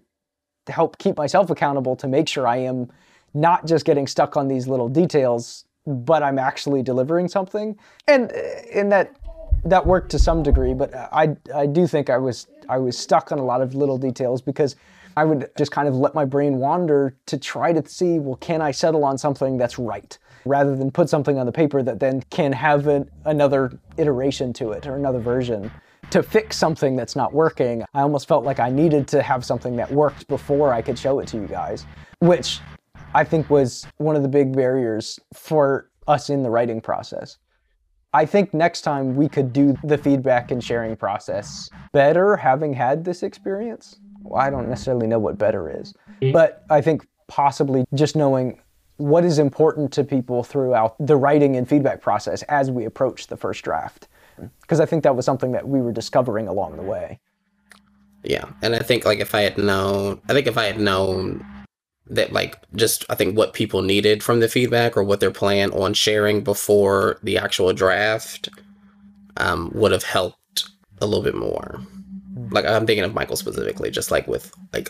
help 0.67 0.99
keep 0.99 1.17
myself 1.17 1.49
accountable 1.49 1.95
to 1.95 2.07
make 2.07 2.27
sure 2.27 2.45
I 2.45 2.57
am 2.57 2.89
not 3.33 3.65
just 3.65 3.83
getting 3.83 4.05
stuck 4.05 4.37
on 4.37 4.47
these 4.47 4.67
little 4.67 4.87
details 4.87 5.65
but 5.85 6.21
I'm 6.21 6.37
actually 6.37 6.83
delivering 6.83 7.27
something. 7.27 7.77
And 8.07 8.31
in 8.71 8.89
that 8.89 9.15
that 9.63 9.85
worked 9.85 10.09
to 10.11 10.19
some 10.19 10.43
degree, 10.43 10.73
but 10.73 10.93
I 10.95 11.35
I 11.53 11.65
do 11.65 11.87
think 11.87 12.09
I 12.09 12.17
was 12.17 12.47
I 12.69 12.77
was 12.77 12.97
stuck 12.97 13.31
on 13.31 13.39
a 13.39 13.43
lot 13.43 13.61
of 13.61 13.75
little 13.75 13.97
details 13.97 14.41
because 14.41 14.75
I 15.17 15.25
would 15.25 15.49
just 15.57 15.71
kind 15.71 15.87
of 15.87 15.95
let 15.95 16.13
my 16.15 16.25
brain 16.25 16.57
wander 16.57 17.17
to 17.25 17.37
try 17.37 17.73
to 17.73 17.87
see, 17.87 18.19
well, 18.19 18.37
can 18.37 18.61
I 18.61 18.71
settle 18.71 19.03
on 19.03 19.17
something 19.17 19.57
that's 19.57 19.77
right? 19.77 20.17
Rather 20.45 20.75
than 20.75 20.91
put 20.91 21.09
something 21.09 21.37
on 21.37 21.45
the 21.45 21.51
paper 21.51 21.83
that 21.83 21.99
then 21.99 22.23
can 22.29 22.51
have 22.53 22.87
an, 22.87 23.09
another 23.25 23.77
iteration 23.97 24.53
to 24.53 24.71
it 24.71 24.87
or 24.87 24.95
another 24.95 25.19
version. 25.19 25.71
To 26.11 26.23
fix 26.23 26.57
something 26.57 26.95
that's 26.95 27.15
not 27.15 27.33
working, 27.33 27.83
I 27.93 28.01
almost 28.01 28.27
felt 28.27 28.43
like 28.43 28.59
I 28.59 28.69
needed 28.69 29.07
to 29.09 29.21
have 29.21 29.45
something 29.45 29.75
that 29.77 29.91
worked 29.91 30.27
before 30.27 30.73
I 30.73 30.81
could 30.81 30.97
show 30.97 31.19
it 31.19 31.27
to 31.29 31.37
you 31.37 31.47
guys, 31.47 31.85
which 32.19 32.59
I 33.13 33.23
think 33.23 33.49
was 33.49 33.87
one 33.97 34.15
of 34.15 34.21
the 34.21 34.29
big 34.29 34.55
barriers 34.55 35.19
for 35.33 35.89
us 36.07 36.29
in 36.29 36.43
the 36.43 36.49
writing 36.49 36.81
process. 36.81 37.37
I 38.13 38.25
think 38.25 38.53
next 38.53 38.81
time 38.81 39.15
we 39.15 39.29
could 39.29 39.53
do 39.53 39.75
the 39.85 39.97
feedback 39.97 40.51
and 40.51 40.61
sharing 40.61 40.97
process 40.97 41.69
better 41.93 42.35
having 42.35 42.73
had 42.73 43.05
this 43.05 43.23
experience. 43.23 43.99
Well, 44.23 44.41
I 44.41 44.49
don't 44.49 44.69
necessarily 44.69 45.07
know 45.07 45.19
what 45.19 45.37
better 45.37 45.69
is, 45.69 45.93
mm-hmm. 46.21 46.31
but 46.31 46.65
I 46.69 46.81
think 46.81 47.07
possibly 47.27 47.85
just 47.93 48.15
knowing 48.15 48.59
what 48.97 49.25
is 49.25 49.39
important 49.39 49.91
to 49.93 50.03
people 50.03 50.43
throughout 50.43 50.95
the 50.99 51.15
writing 51.15 51.55
and 51.55 51.67
feedback 51.67 52.01
process 52.01 52.43
as 52.43 52.69
we 52.69 52.85
approach 52.85 53.27
the 53.27 53.37
first 53.37 53.63
draft. 53.63 54.07
Because 54.61 54.79
I 54.79 54.85
think 54.85 55.03
that 55.03 55.15
was 55.15 55.25
something 55.25 55.51
that 55.51 55.67
we 55.67 55.81
were 55.81 55.91
discovering 55.91 56.47
along 56.47 56.77
the 56.77 56.83
way. 56.83 57.19
Yeah. 58.23 58.45
And 58.61 58.75
I 58.75 58.79
think 58.79 59.05
like 59.05 59.19
if 59.19 59.33
I 59.33 59.41
had 59.41 59.57
known, 59.57 60.21
I 60.29 60.33
think 60.33 60.47
if 60.47 60.57
I 60.57 60.65
had 60.65 60.79
known 60.79 61.45
that 62.07 62.33
like 62.33 62.57
just 62.75 63.05
I 63.09 63.15
think 63.15 63.37
what 63.37 63.53
people 63.53 63.81
needed 63.81 64.21
from 64.21 64.39
the 64.39 64.47
feedback 64.47 64.97
or 64.97 65.03
what 65.03 65.19
their 65.19 65.31
plan 65.31 65.71
on 65.71 65.93
sharing 65.93 66.43
before 66.43 67.19
the 67.23 67.37
actual 67.37 67.73
draft 67.73 68.49
um, 69.37 69.71
would 69.73 69.91
have 69.91 70.03
helped 70.03 70.69
a 70.99 71.05
little 71.05 71.23
bit 71.23 71.35
more. 71.35 71.81
Like 72.51 72.65
I'm 72.65 72.85
thinking 72.85 73.03
of 73.03 73.13
Michael 73.13 73.35
specifically, 73.35 73.89
just 73.91 74.11
like 74.11 74.27
with 74.27 74.51
like 74.73 74.89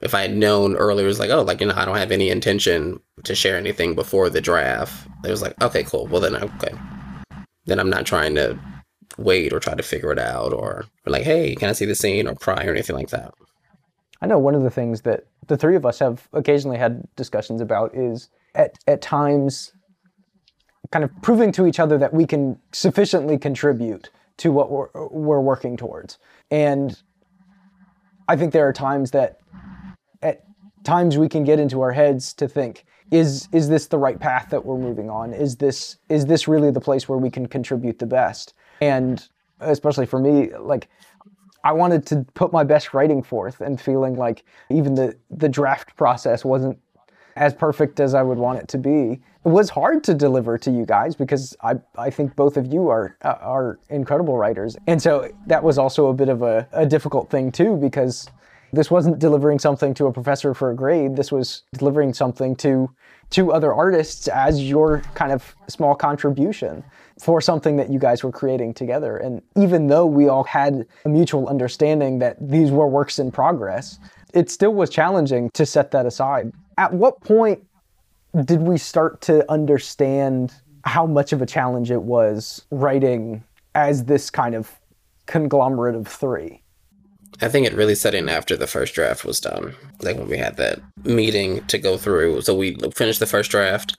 if 0.00 0.14
I 0.14 0.22
had 0.22 0.36
known 0.36 0.76
earlier, 0.76 1.04
it 1.04 1.08
was 1.08 1.20
like, 1.20 1.30
oh, 1.30 1.42
like 1.42 1.60
you 1.60 1.66
know, 1.66 1.74
I 1.76 1.84
don't 1.84 1.96
have 1.96 2.10
any 2.10 2.30
intention 2.30 3.00
to 3.24 3.34
share 3.34 3.56
anything 3.56 3.94
before 3.94 4.28
the 4.28 4.40
draft. 4.40 5.08
It 5.24 5.30
was 5.30 5.42
like, 5.42 5.60
okay, 5.62 5.84
cool. 5.84 6.06
Well 6.06 6.20
then, 6.20 6.34
okay, 6.36 6.74
then 7.66 7.78
I'm 7.78 7.90
not 7.90 8.06
trying 8.06 8.34
to 8.34 8.58
wait 9.18 9.52
or 9.52 9.60
try 9.60 9.74
to 9.74 9.82
figure 9.82 10.12
it 10.12 10.18
out 10.18 10.52
or, 10.52 10.84
or 11.06 11.10
like, 11.10 11.22
hey, 11.22 11.54
can 11.54 11.68
I 11.68 11.72
see 11.72 11.84
the 11.84 11.94
scene 11.94 12.26
or 12.26 12.34
pry 12.34 12.64
or 12.64 12.72
anything 12.72 12.96
like 12.96 13.10
that. 13.10 13.32
I 14.20 14.26
know 14.26 14.38
one 14.38 14.54
of 14.54 14.62
the 14.62 14.70
things 14.70 15.02
that 15.02 15.26
the 15.48 15.56
three 15.56 15.76
of 15.76 15.84
us 15.84 15.98
have 15.98 16.28
occasionally 16.32 16.78
had 16.78 17.06
discussions 17.16 17.60
about 17.60 17.94
is 17.94 18.28
at, 18.54 18.78
at 18.86 19.02
times 19.02 19.72
kind 20.90 21.04
of 21.04 21.10
proving 21.22 21.52
to 21.52 21.66
each 21.66 21.80
other 21.80 21.98
that 21.98 22.14
we 22.14 22.26
can 22.26 22.58
sufficiently 22.72 23.38
contribute 23.38 24.10
to 24.42 24.50
what 24.50 24.72
we're, 24.72 24.88
we're 25.08 25.40
working 25.40 25.76
towards. 25.76 26.18
And 26.50 27.00
I 28.26 28.34
think 28.34 28.52
there 28.52 28.66
are 28.66 28.72
times 28.72 29.12
that 29.12 29.38
at 30.20 30.42
times 30.82 31.16
we 31.16 31.28
can 31.28 31.44
get 31.44 31.60
into 31.60 31.80
our 31.80 31.92
heads 31.92 32.32
to 32.34 32.48
think, 32.48 32.84
is 33.12 33.48
is 33.52 33.68
this 33.68 33.86
the 33.86 33.98
right 33.98 34.18
path 34.18 34.48
that 34.50 34.64
we're 34.64 34.78
moving 34.78 35.08
on? 35.08 35.32
Is 35.32 35.56
this 35.56 35.98
is 36.08 36.26
this 36.26 36.48
really 36.48 36.72
the 36.72 36.80
place 36.80 37.08
where 37.08 37.18
we 37.18 37.30
can 37.30 37.46
contribute 37.46 38.00
the 38.00 38.06
best? 38.06 38.54
And 38.80 39.24
especially 39.60 40.06
for 40.06 40.18
me, 40.18 40.50
like 40.56 40.88
I 41.62 41.70
wanted 41.70 42.04
to 42.06 42.26
put 42.34 42.52
my 42.52 42.64
best 42.64 42.92
writing 42.92 43.22
forth 43.22 43.60
and 43.60 43.80
feeling 43.80 44.16
like 44.16 44.44
even 44.70 44.96
the 44.96 45.16
the 45.30 45.48
draft 45.48 45.94
process 45.94 46.44
wasn't 46.44 46.78
as 47.36 47.54
perfect 47.54 48.00
as 48.00 48.14
I 48.14 48.22
would 48.22 48.38
want 48.38 48.58
it 48.58 48.68
to 48.68 48.78
be. 48.78 49.20
It 49.44 49.48
was 49.48 49.70
hard 49.70 50.04
to 50.04 50.14
deliver 50.14 50.56
to 50.58 50.70
you 50.70 50.86
guys 50.86 51.16
because 51.16 51.56
I, 51.62 51.74
I 51.96 52.10
think 52.10 52.36
both 52.36 52.56
of 52.56 52.72
you 52.72 52.88
are 52.88 53.16
uh, 53.22 53.36
are 53.40 53.78
incredible 53.90 54.36
writers. 54.36 54.76
And 54.86 55.02
so 55.02 55.30
that 55.46 55.62
was 55.62 55.78
also 55.78 56.08
a 56.08 56.14
bit 56.14 56.28
of 56.28 56.42
a, 56.42 56.68
a 56.72 56.86
difficult 56.86 57.30
thing 57.30 57.50
too 57.50 57.76
because 57.76 58.28
this 58.72 58.90
wasn't 58.90 59.18
delivering 59.18 59.58
something 59.58 59.92
to 59.94 60.06
a 60.06 60.12
professor 60.12 60.54
for 60.54 60.70
a 60.70 60.74
grade. 60.74 61.16
This 61.16 61.30
was 61.30 61.64
delivering 61.74 62.14
something 62.14 62.56
to 62.56 62.90
to 63.30 63.50
other 63.50 63.72
artists 63.72 64.28
as 64.28 64.62
your 64.62 65.00
kind 65.14 65.32
of 65.32 65.56
small 65.66 65.94
contribution 65.94 66.84
for 67.18 67.40
something 67.40 67.76
that 67.76 67.90
you 67.90 67.98
guys 67.98 68.22
were 68.22 68.30
creating 68.30 68.74
together. 68.74 69.16
And 69.16 69.40
even 69.56 69.86
though 69.86 70.06
we 70.06 70.28
all 70.28 70.44
had 70.44 70.86
a 71.04 71.08
mutual 71.08 71.48
understanding 71.48 72.18
that 72.18 72.36
these 72.40 72.70
were 72.70 72.86
works 72.86 73.18
in 73.18 73.30
progress, 73.30 73.98
it 74.34 74.50
still 74.50 74.74
was 74.74 74.90
challenging 74.90 75.50
to 75.50 75.64
set 75.64 75.90
that 75.92 76.04
aside. 76.04 76.52
At 76.78 76.92
what 76.94 77.20
point 77.20 77.64
did 78.44 78.62
we 78.62 78.78
start 78.78 79.20
to 79.22 79.50
understand 79.50 80.52
how 80.84 81.06
much 81.06 81.32
of 81.32 81.42
a 81.42 81.46
challenge 81.46 81.90
it 81.90 82.02
was 82.02 82.64
writing 82.70 83.44
as 83.74 84.04
this 84.04 84.30
kind 84.30 84.54
of 84.54 84.70
conglomerate 85.26 85.94
of 85.94 86.08
three? 86.08 86.62
I 87.40 87.48
think 87.48 87.66
it 87.66 87.74
really 87.74 87.94
set 87.94 88.14
in 88.14 88.28
after 88.28 88.56
the 88.56 88.66
first 88.66 88.94
draft 88.94 89.24
was 89.24 89.40
done. 89.40 89.74
Like 90.00 90.16
when 90.16 90.28
we 90.28 90.38
had 90.38 90.56
that 90.56 90.80
meeting 91.04 91.64
to 91.66 91.78
go 91.78 91.96
through. 91.96 92.42
So 92.42 92.54
we 92.54 92.76
finished 92.94 93.20
the 93.20 93.26
first 93.26 93.50
draft 93.50 93.96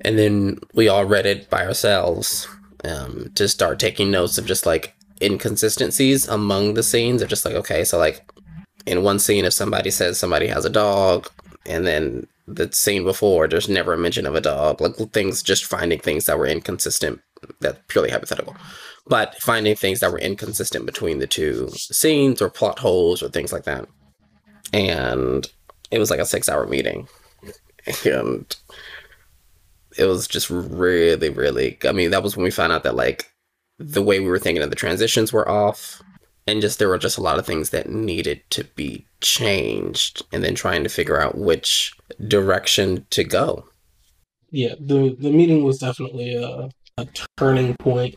and 0.00 0.18
then 0.18 0.58
we 0.74 0.88
all 0.88 1.04
read 1.04 1.26
it 1.26 1.48
by 1.50 1.64
ourselves 1.64 2.46
um, 2.84 3.30
to 3.34 3.48
start 3.48 3.78
taking 3.78 4.10
notes 4.10 4.38
of 4.38 4.46
just 4.46 4.66
like 4.66 4.94
inconsistencies 5.22 6.28
among 6.28 6.74
the 6.74 6.82
scenes 6.82 7.22
of 7.22 7.28
just 7.28 7.44
like 7.44 7.54
okay 7.54 7.84
so 7.84 7.96
like 7.96 8.28
in 8.84 9.02
one 9.02 9.18
scene 9.18 9.44
if 9.44 9.52
somebody 9.52 9.90
says 9.90 10.18
somebody 10.18 10.48
has 10.48 10.64
a 10.64 10.70
dog 10.70 11.30
and 11.66 11.86
then 11.86 12.26
the 12.46 12.70
scene 12.72 13.04
before 13.04 13.48
there's 13.48 13.68
never 13.68 13.94
a 13.94 13.98
mention 13.98 14.26
of 14.26 14.34
a 14.34 14.40
dog 14.40 14.78
like 14.80 14.94
things 15.12 15.42
just 15.42 15.64
finding 15.64 15.98
things 15.98 16.26
that 16.26 16.38
were 16.38 16.46
inconsistent 16.46 17.20
that 17.60 17.86
purely 17.88 18.10
hypothetical. 18.10 18.56
But 19.06 19.34
finding 19.36 19.76
things 19.76 20.00
that 20.00 20.12
were 20.12 20.18
inconsistent 20.18 20.86
between 20.86 21.18
the 21.18 21.26
two 21.26 21.68
scenes 21.70 22.40
or 22.40 22.48
plot 22.48 22.78
holes 22.78 23.22
or 23.22 23.28
things 23.28 23.52
like 23.52 23.64
that. 23.64 23.86
And 24.72 25.46
it 25.90 25.98
was 25.98 26.10
like 26.10 26.20
a 26.20 26.26
six 26.26 26.48
hour 26.48 26.66
meeting. 26.66 27.08
And 28.06 28.56
it 29.98 30.06
was 30.06 30.26
just 30.26 30.48
really, 30.48 31.28
really. 31.28 31.76
I 31.84 31.92
mean, 31.92 32.12
that 32.12 32.22
was 32.22 32.34
when 32.34 32.44
we 32.44 32.50
found 32.50 32.72
out 32.72 32.82
that 32.84 32.94
like 32.94 33.30
the 33.78 34.00
way 34.00 34.20
we 34.20 34.26
were 34.26 34.38
thinking 34.38 34.62
of 34.62 34.70
the 34.70 34.76
transitions 34.76 35.34
were 35.34 35.46
off, 35.46 36.02
and 36.46 36.60
just 36.60 36.78
there 36.78 36.88
were 36.88 36.98
just 36.98 37.18
a 37.18 37.22
lot 37.22 37.38
of 37.38 37.46
things 37.46 37.70
that 37.70 37.88
needed 37.88 38.42
to 38.50 38.64
be 38.64 39.06
changed, 39.20 40.22
and 40.32 40.42
then 40.42 40.54
trying 40.54 40.82
to 40.82 40.88
figure 40.88 41.20
out 41.20 41.38
which 41.38 41.94
direction 42.28 43.06
to 43.10 43.24
go. 43.24 43.64
Yeah, 44.50 44.74
the 44.78 45.16
the 45.18 45.30
meeting 45.30 45.64
was 45.64 45.78
definitely 45.78 46.34
a, 46.34 46.68
a 46.98 47.08
turning 47.36 47.74
point. 47.76 48.16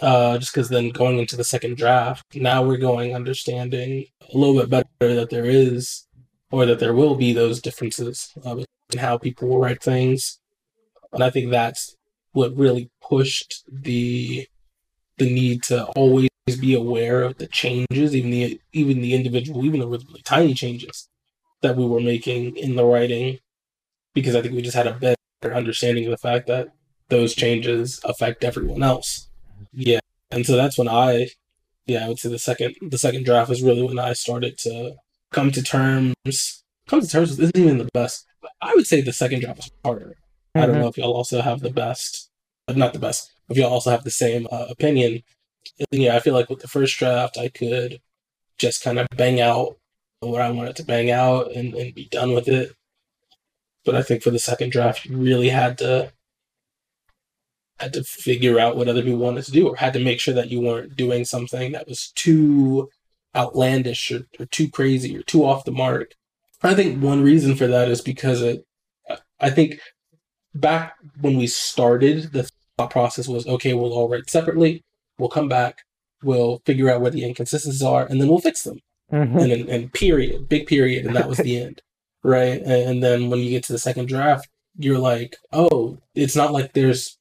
Uh, 0.00 0.38
just 0.38 0.52
because 0.52 0.68
then 0.68 0.90
going 0.90 1.18
into 1.18 1.36
the 1.36 1.42
second 1.42 1.76
draft, 1.76 2.24
now 2.36 2.62
we're 2.62 2.76
going 2.76 3.16
understanding 3.16 4.04
a 4.32 4.38
little 4.38 4.54
bit 4.54 4.70
better 4.70 5.14
that 5.16 5.30
there 5.30 5.44
is, 5.44 6.06
or 6.52 6.66
that 6.66 6.78
there 6.78 6.94
will 6.94 7.16
be 7.16 7.32
those 7.32 7.60
differences 7.60 8.32
uh, 8.46 8.56
in 8.92 8.98
how 9.00 9.18
people 9.18 9.48
will 9.48 9.58
write 9.58 9.82
things 9.82 10.38
and 11.12 11.22
I 11.22 11.30
think 11.30 11.50
that's 11.50 11.96
what 12.32 12.56
really 12.56 12.90
pushed 13.02 13.64
the 13.70 14.46
the 15.16 15.32
need 15.32 15.62
to 15.64 15.84
always 15.96 16.27
be 16.56 16.74
aware 16.74 17.22
of 17.22 17.38
the 17.38 17.46
changes, 17.46 18.14
even 18.14 18.30
the 18.30 18.60
even 18.72 19.00
the 19.00 19.14
individual, 19.14 19.64
even 19.64 19.80
the 19.80 19.88
really, 19.88 20.04
tiny 20.24 20.54
changes 20.54 21.08
that 21.62 21.76
we 21.76 21.84
were 21.84 22.00
making 22.00 22.56
in 22.56 22.76
the 22.76 22.84
writing, 22.84 23.38
because 24.14 24.34
I 24.34 24.42
think 24.42 24.54
we 24.54 24.62
just 24.62 24.76
had 24.76 24.86
a 24.86 24.92
better 24.92 25.54
understanding 25.54 26.04
of 26.04 26.10
the 26.10 26.18
fact 26.18 26.46
that 26.46 26.68
those 27.08 27.34
changes 27.34 28.00
affect 28.04 28.44
everyone 28.44 28.82
else. 28.82 29.28
Yeah, 29.72 30.00
and 30.30 30.46
so 30.46 30.56
that's 30.56 30.78
when 30.78 30.88
I, 30.88 31.28
yeah, 31.86 32.04
I 32.04 32.08
would 32.08 32.18
say 32.18 32.28
the 32.28 32.38
second 32.38 32.76
the 32.80 32.98
second 32.98 33.24
draft 33.24 33.50
is 33.50 33.62
really 33.62 33.82
when 33.82 33.98
I 33.98 34.12
started 34.12 34.58
to 34.58 34.94
come 35.32 35.50
to 35.52 35.62
terms. 35.62 36.62
Come 36.86 37.00
to 37.02 37.08
terms 37.08 37.38
isn't 37.38 37.56
even 37.56 37.78
the 37.78 37.88
best. 37.92 38.24
I 38.62 38.72
would 38.74 38.86
say 38.86 39.00
the 39.00 39.12
second 39.12 39.40
draft 39.40 39.58
was 39.58 39.70
harder 39.84 40.16
Mm-hmm. 40.58 40.62
I 40.62 40.66
don't 40.66 40.74
mm-hmm. 40.74 40.82
know 40.82 40.88
if 40.88 40.98
y'all 40.98 41.12
also 41.12 41.40
have 41.40 41.60
the 41.60 41.70
best, 41.70 42.30
not 42.68 42.92
the 42.92 42.98
best, 42.98 43.30
if 43.48 43.56
y'all 43.56 43.70
also 43.70 43.90
have 43.90 44.04
the 44.04 44.10
same 44.10 44.46
uh, 44.50 44.66
opinion. 44.68 45.22
Yeah, 45.90 46.16
I 46.16 46.20
feel 46.20 46.34
like 46.34 46.50
with 46.50 46.60
the 46.60 46.68
first 46.68 46.98
draft, 46.98 47.38
I 47.38 47.48
could 47.48 48.00
just 48.58 48.82
kind 48.82 48.98
of 48.98 49.06
bang 49.16 49.40
out 49.40 49.76
what 50.20 50.40
I 50.40 50.50
wanted 50.50 50.76
to 50.76 50.84
bang 50.84 51.10
out 51.10 51.52
and, 51.52 51.74
and 51.74 51.94
be 51.94 52.08
done 52.08 52.32
with 52.32 52.48
it. 52.48 52.74
But 53.84 53.94
I 53.94 54.02
think 54.02 54.22
for 54.22 54.30
the 54.30 54.38
second 54.38 54.72
draft, 54.72 55.04
you 55.04 55.16
really 55.16 55.48
had 55.48 55.78
to 55.78 56.12
had 57.78 57.92
to 57.92 58.02
figure 58.02 58.58
out 58.58 58.76
what 58.76 58.88
other 58.88 59.02
people 59.02 59.20
wanted 59.20 59.44
to 59.44 59.52
do, 59.52 59.68
or 59.68 59.76
had 59.76 59.92
to 59.92 60.00
make 60.00 60.18
sure 60.18 60.34
that 60.34 60.50
you 60.50 60.60
weren't 60.60 60.96
doing 60.96 61.24
something 61.24 61.72
that 61.72 61.86
was 61.86 62.10
too 62.16 62.88
outlandish 63.36 64.10
or, 64.10 64.26
or 64.40 64.46
too 64.46 64.68
crazy 64.68 65.16
or 65.16 65.22
too 65.22 65.44
off 65.44 65.64
the 65.64 65.70
mark. 65.70 66.14
I 66.62 66.74
think 66.74 67.02
one 67.02 67.22
reason 67.22 67.54
for 67.54 67.68
that 67.68 67.88
is 67.88 68.00
because 68.00 68.42
it, 68.42 68.64
I 69.38 69.50
think 69.50 69.78
back 70.54 70.94
when 71.20 71.36
we 71.36 71.46
started, 71.46 72.32
the 72.32 72.50
thought 72.76 72.90
process 72.90 73.28
was 73.28 73.46
okay, 73.46 73.74
we'll 73.74 73.92
all 73.92 74.08
write 74.08 74.28
separately, 74.28 74.82
we'll 75.18 75.28
come 75.28 75.48
back, 75.48 75.82
we'll 76.22 76.60
figure 76.64 76.90
out 76.90 77.00
where 77.00 77.10
the 77.10 77.24
inconsistencies 77.24 77.82
are, 77.82 78.06
and 78.06 78.20
then 78.20 78.28
we'll 78.28 78.38
fix 78.38 78.62
them. 78.62 78.80
Mm-hmm. 79.12 79.38
And, 79.38 79.52
and, 79.52 79.68
and 79.68 79.92
period, 79.92 80.48
big 80.48 80.66
period, 80.66 81.06
and 81.06 81.16
that 81.16 81.28
was 81.28 81.38
the 81.38 81.60
end, 81.60 81.80
right? 82.22 82.60
And 82.62 83.02
then 83.02 83.30
when 83.30 83.40
you 83.40 83.50
get 83.50 83.64
to 83.64 83.72
the 83.72 83.78
second 83.78 84.08
draft, 84.08 84.48
you're 84.76 84.98
like, 84.98 85.36
oh, 85.52 85.98
it's 86.14 86.36
not 86.36 86.52
like 86.52 86.72
there's 86.72 87.18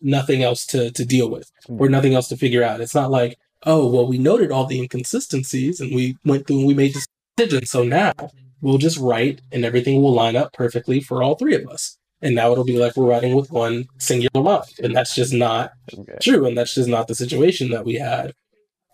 nothing 0.00 0.42
else 0.42 0.66
to 0.66 0.90
to 0.92 1.04
deal 1.04 1.30
with 1.30 1.50
or 1.68 1.88
nothing 1.88 2.14
else 2.14 2.28
to 2.28 2.36
figure 2.36 2.62
out. 2.62 2.80
It's 2.80 2.94
not 2.94 3.10
like, 3.10 3.38
oh, 3.64 3.88
well, 3.88 4.06
we 4.06 4.18
noted 4.18 4.50
all 4.50 4.66
the 4.66 4.78
inconsistencies 4.78 5.80
and 5.80 5.94
we 5.94 6.16
went 6.24 6.46
through 6.46 6.58
and 6.58 6.66
we 6.66 6.74
made 6.74 6.94
decisions. 7.36 7.70
So 7.70 7.82
now 7.82 8.12
we'll 8.60 8.78
just 8.78 8.98
write 8.98 9.40
and 9.52 9.64
everything 9.64 10.02
will 10.02 10.12
line 10.12 10.36
up 10.36 10.52
perfectly 10.52 11.00
for 11.00 11.22
all 11.22 11.34
three 11.34 11.54
of 11.54 11.66
us 11.68 11.98
and 12.26 12.34
now 12.34 12.50
it'll 12.52 12.64
be 12.64 12.78
like 12.78 12.96
we're 12.96 13.06
writing 13.06 13.34
with 13.34 13.50
one 13.50 13.86
singular 13.98 14.42
mind 14.42 14.64
and 14.82 14.94
that's 14.94 15.14
just 15.14 15.32
not 15.32 15.70
okay. 15.98 16.18
true 16.20 16.46
and 16.46 16.56
that's 16.56 16.74
just 16.74 16.88
not 16.88 17.08
the 17.08 17.14
situation 17.14 17.70
that 17.70 17.84
we 17.84 17.94
had 17.94 18.32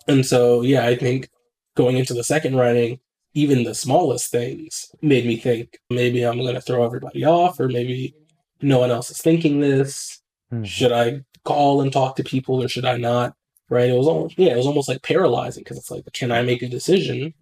and 0.09 0.25
so 0.25 0.63
yeah 0.63 0.87
i 0.87 0.95
think 0.95 1.29
going 1.77 1.97
into 1.97 2.15
the 2.15 2.25
second 2.25 2.57
writing 2.57 2.99
even 3.35 3.65
the 3.65 3.75
smallest 3.75 4.31
things 4.31 4.87
made 5.01 5.25
me 5.27 5.37
think 5.37 5.79
maybe 5.91 6.23
i'm 6.23 6.39
going 6.39 6.55
to 6.55 6.61
throw 6.61 6.85
everybody 6.85 7.25
off 7.25 7.59
or 7.59 7.69
maybe 7.69 8.15
no 8.61 8.79
one 8.79 8.91
else 8.91 9.11
is 9.11 9.21
thinking 9.21 9.61
this 9.61 10.23
Mhm. 10.53 10.67
Should 10.67 10.93
I 10.93 11.21
call 11.45 11.81
and 11.81 11.93
talk 11.93 12.17
to 12.17 12.25
people 12.25 12.63
or 12.63 12.69
should 12.69 12.85
I 12.85 12.97
not? 12.97 13.35
Right? 13.69 13.89
It 13.89 13.97
was 13.97 14.07
almost 14.07 14.39
yeah, 14.39 14.53
it 14.53 14.57
was 14.57 14.67
almost 14.67 14.89
like 14.89 15.03
paralyzing 15.03 15.63
because 15.65 15.79
it's 15.79 15.91
like, 15.91 16.05
can 16.13 16.31
I 16.31 16.43
make 16.43 16.63
a 16.63 16.69
decision 16.69 17.33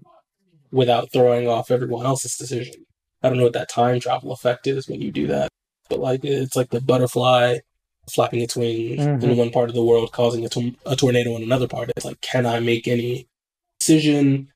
without 0.71 1.13
throwing 1.13 1.49
off 1.49 1.71
everyone 1.73 2.07
else's 2.07 2.37
decision? 2.37 2.87
I 3.23 3.29
don't 3.29 3.39
know 3.39 3.45
what 3.45 3.53
that 3.55 3.69
time 3.69 3.99
travel 4.01 4.33
effect 4.33 4.67
is 4.67 4.89
when 4.89 5.03
you 5.03 5.11
do 5.11 5.27
that, 5.27 5.51
but 5.91 5.99
like 6.01 6.25
it's 6.25 6.57
like 6.57 6.71
the 6.71 6.81
butterfly 6.81 7.59
flapping 8.11 8.41
its 8.41 8.57
wings 8.57 9.05
in 9.05 9.21
Mhm. 9.21 9.37
one 9.37 9.51
part 9.51 9.69
of 9.69 9.75
the 9.75 9.85
world, 9.85 10.11
causing 10.13 10.45
a, 10.45 10.49
tor- 10.49 10.73
a 10.87 10.97
tornado 10.97 11.37
in 11.37 11.43
another 11.43 11.69
part. 11.69 11.91
It's 11.97 12.05
like, 12.07 12.21
can 12.23 12.47
I 12.47 12.59
make 12.61 12.89
any 12.89 13.29
decision? 13.79 14.49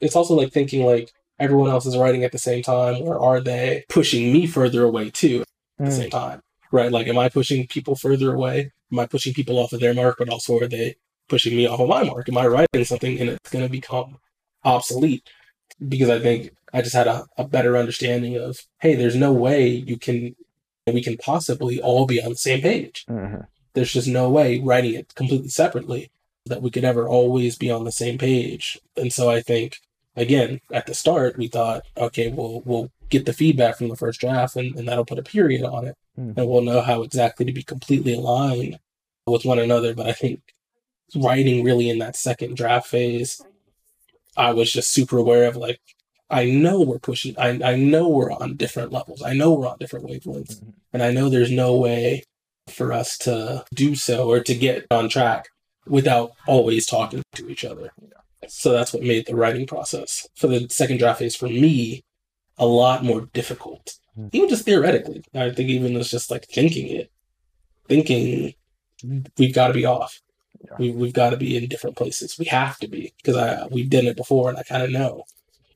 It's 0.00 0.16
also 0.16 0.34
like 0.34 0.52
thinking 0.52 0.84
like 0.86 1.12
everyone 1.38 1.70
else 1.70 1.86
is 1.86 1.96
writing 1.96 2.24
at 2.24 2.32
the 2.32 2.38
same 2.38 2.62
time, 2.62 3.02
or 3.02 3.18
are 3.20 3.40
they 3.40 3.84
pushing 3.88 4.32
me 4.32 4.46
further 4.46 4.84
away 4.84 5.10
too 5.10 5.44
at 5.78 5.86
the 5.86 5.92
Mm. 5.92 5.96
same 5.96 6.10
time? 6.10 6.40
Right? 6.72 6.90
Like, 6.92 7.06
am 7.08 7.18
I 7.18 7.28
pushing 7.28 7.66
people 7.66 7.94
further 7.94 8.34
away? 8.34 8.72
Am 8.92 8.98
I 8.98 9.06
pushing 9.06 9.32
people 9.34 9.58
off 9.58 9.72
of 9.72 9.80
their 9.80 9.94
mark, 9.94 10.16
but 10.18 10.28
also 10.28 10.58
are 10.58 10.66
they 10.66 10.96
pushing 11.28 11.56
me 11.56 11.66
off 11.66 11.80
of 11.80 11.88
my 11.88 12.02
mark? 12.04 12.28
Am 12.28 12.36
I 12.38 12.46
writing 12.46 12.84
something 12.84 13.18
and 13.20 13.30
it's 13.30 13.50
going 13.50 13.64
to 13.64 13.70
become 13.70 14.18
obsolete? 14.64 15.22
Because 15.88 16.10
I 16.10 16.18
think 16.18 16.50
I 16.74 16.82
just 16.82 16.94
had 16.94 17.06
a, 17.06 17.26
a 17.36 17.44
better 17.44 17.76
understanding 17.76 18.36
of, 18.36 18.58
hey, 18.80 18.94
there's 18.96 19.16
no 19.16 19.32
way 19.32 19.68
you 19.68 19.96
can, 19.98 20.34
we 20.94 21.02
can 21.02 21.16
possibly 21.16 21.80
all 21.80 22.06
be 22.06 22.22
on 22.22 22.30
the 22.30 22.36
same 22.36 22.60
page 22.60 23.04
Mhm. 23.08 23.46
there's 23.74 23.92
just 23.92 24.08
no 24.08 24.28
way 24.28 24.58
writing 24.58 24.94
it 24.94 25.14
completely 25.14 25.48
separately 25.48 26.10
that 26.46 26.62
we 26.62 26.70
could 26.70 26.84
ever 26.84 27.06
always 27.06 27.56
be 27.56 27.70
on 27.70 27.84
the 27.84 27.92
same 27.92 28.16
page. 28.16 28.78
And 28.96 29.12
so 29.12 29.28
I 29.30 29.40
think 29.42 29.80
again 30.16 30.60
at 30.72 30.86
the 30.86 30.94
start 30.94 31.36
we 31.36 31.46
thought, 31.48 31.82
okay, 31.96 32.30
we'll 32.30 32.62
we'll 32.64 32.90
get 33.10 33.26
the 33.26 33.32
feedback 33.34 33.76
from 33.76 33.88
the 33.88 33.96
first 33.96 34.18
draft 34.20 34.56
and, 34.56 34.74
and 34.76 34.88
that'll 34.88 35.04
put 35.04 35.18
a 35.18 35.22
period 35.22 35.62
on 35.62 35.86
it. 35.86 35.94
Hmm. 36.16 36.32
And 36.36 36.48
we'll 36.48 36.62
know 36.62 36.80
how 36.80 37.02
exactly 37.02 37.44
to 37.46 37.52
be 37.52 37.62
completely 37.62 38.14
aligned 38.14 38.78
with 39.26 39.44
one 39.44 39.58
another. 39.58 39.94
But 39.94 40.06
I 40.06 40.12
think 40.12 40.40
writing 41.14 41.62
really 41.64 41.88
in 41.90 41.98
that 41.98 42.16
second 42.16 42.56
draft 42.56 42.86
phase, 42.88 43.40
I 44.36 44.52
was 44.52 44.72
just 44.72 44.90
super 44.90 45.18
aware 45.18 45.44
of 45.44 45.56
like 45.56 45.80
I 46.30 46.44
know 46.44 46.80
we're 46.82 46.98
pushing 46.98 47.34
I, 47.38 47.58
I 47.64 47.76
know 47.76 48.08
we're 48.08 48.32
on 48.32 48.56
different 48.56 48.92
levels. 48.92 49.22
I 49.22 49.32
know 49.32 49.52
we're 49.52 49.66
on 49.68 49.78
different 49.78 50.06
wavelengths. 50.06 50.60
Mhm. 50.60 50.74
And 50.92 51.02
I 51.02 51.10
know 51.10 51.28
there's 51.28 51.50
no 51.50 51.76
way 51.76 52.24
for 52.68 52.92
us 52.92 53.16
to 53.18 53.64
do 53.74 53.94
so 53.94 54.28
or 54.30 54.40
to 54.40 54.54
get 54.54 54.86
on 54.90 55.08
track 55.08 55.48
without 55.86 56.32
always 56.46 56.86
talking 56.86 57.22
to 57.34 57.48
each 57.48 57.64
other. 57.64 57.92
So 58.46 58.72
that's 58.72 58.92
what 58.92 59.02
made 59.02 59.26
the 59.26 59.34
writing 59.36 59.66
process 59.66 60.26
for 60.34 60.48
the 60.48 60.68
second 60.70 60.98
draft 60.98 61.20
phase 61.20 61.34
for 61.36 61.48
me 61.48 62.04
a 62.58 62.66
lot 62.66 63.04
more 63.04 63.22
difficult. 63.32 63.94
Hmm. 64.14 64.28
Even 64.32 64.48
just 64.48 64.64
theoretically. 64.64 65.22
I 65.34 65.50
think 65.50 65.70
even 65.70 65.96
it's 65.96 66.10
just 66.10 66.30
like 66.30 66.46
thinking 66.46 66.88
it. 66.88 67.10
Thinking 67.88 68.52
we've 69.38 69.54
got 69.54 69.68
to 69.68 69.74
be 69.74 69.86
off. 69.86 70.20
Yeah. 70.60 70.76
We, 70.78 70.90
we've 70.90 71.12
got 71.12 71.30
to 71.30 71.36
be 71.36 71.56
in 71.56 71.68
different 71.68 71.96
places. 71.96 72.36
We 72.38 72.46
have 72.46 72.78
to 72.80 72.88
be 72.88 73.14
because 73.16 73.36
I 73.36 73.66
we've 73.70 73.88
done 73.88 74.06
it 74.06 74.16
before 74.16 74.48
and 74.50 74.58
I 74.58 74.62
kind 74.62 74.82
of 74.82 74.90
know. 74.90 75.24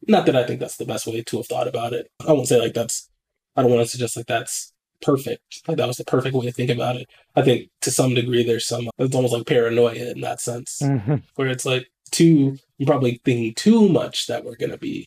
Not 0.09 0.27
that 0.27 0.37
I 0.37 0.45
think 0.45 0.61
that's 0.61 0.77
the 0.77 0.85
best 0.85 1.07
way 1.07 1.23
to 1.23 1.37
have 1.39 1.47
thought 1.47 1.69
about 1.69 1.93
it. 1.93 2.11
I 2.27 2.33
won't 2.33 2.49
say 2.49 2.59
like 2.59 2.75
that's. 2.75 3.09
I 3.57 3.63
don't 3.63 3.71
want 3.71 3.83
to 3.85 3.89
suggest 3.89 4.17
like 4.17 4.27
that's 4.27 4.73
perfect. 5.03 5.63
Like 5.69 5.77
that 5.77 5.87
was 5.87 5.97
the 5.99 6.05
perfect 6.05 6.35
way 6.35 6.47
to 6.47 6.53
think 6.53 6.71
about 6.71 6.97
it. 6.97 7.09
I 7.37 7.43
think 7.43 7.69
to 7.83 7.91
some 7.91 8.15
degree 8.15 8.43
there's 8.45 8.67
some. 8.67 8.89
It's 8.99 9.15
almost 9.15 9.33
like 9.35 9.47
paranoia 9.47 10.11
in 10.13 10.21
that 10.23 10.41
sense, 10.41 10.81
Mhm. 10.83 11.23
where 11.37 11.49
it's 11.49 11.65
like 11.67 11.87
too. 12.11 12.57
You're 12.79 12.87
probably 12.87 13.21
thinking 13.25 13.55
too 13.55 13.89
much 13.89 14.27
that 14.27 14.45
we're 14.45 14.57
gonna 14.57 14.79
be 14.79 15.07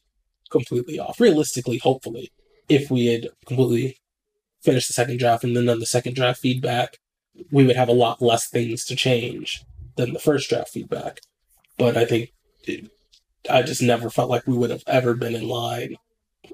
completely 0.50 0.98
off. 1.00 1.20
Realistically, 1.20 1.78
hopefully, 1.80 2.32
if 2.70 2.90
we 2.90 3.08
had 3.08 3.28
completely 3.46 3.98
finished 4.62 4.88
the 4.88 4.94
second 4.94 5.20
draft 5.20 5.44
and 5.44 5.56
then 5.56 5.66
done 5.66 5.80
the 5.80 5.86
second 5.86 6.16
draft 6.16 6.40
feedback, 6.40 6.98
we 7.52 7.66
would 7.66 7.76
have 7.76 7.90
a 7.90 7.94
lot 7.94 8.22
less 8.22 8.48
things 8.48 8.86
to 8.86 8.96
change 8.96 9.62
than 9.98 10.14
the 10.14 10.20
first 10.20 10.50
draft 10.50 10.70
feedback. 10.70 11.20
But 11.78 11.98
I 11.98 12.06
think 12.06 12.32
it, 12.64 12.90
I 13.50 13.62
just 13.62 13.82
never 13.82 14.10
felt 14.10 14.30
like 14.30 14.46
we 14.48 14.58
would 14.58 14.70
have 14.70 14.84
ever 14.88 15.14
been 15.14 15.36
in 15.36 15.48
line. 15.48 15.96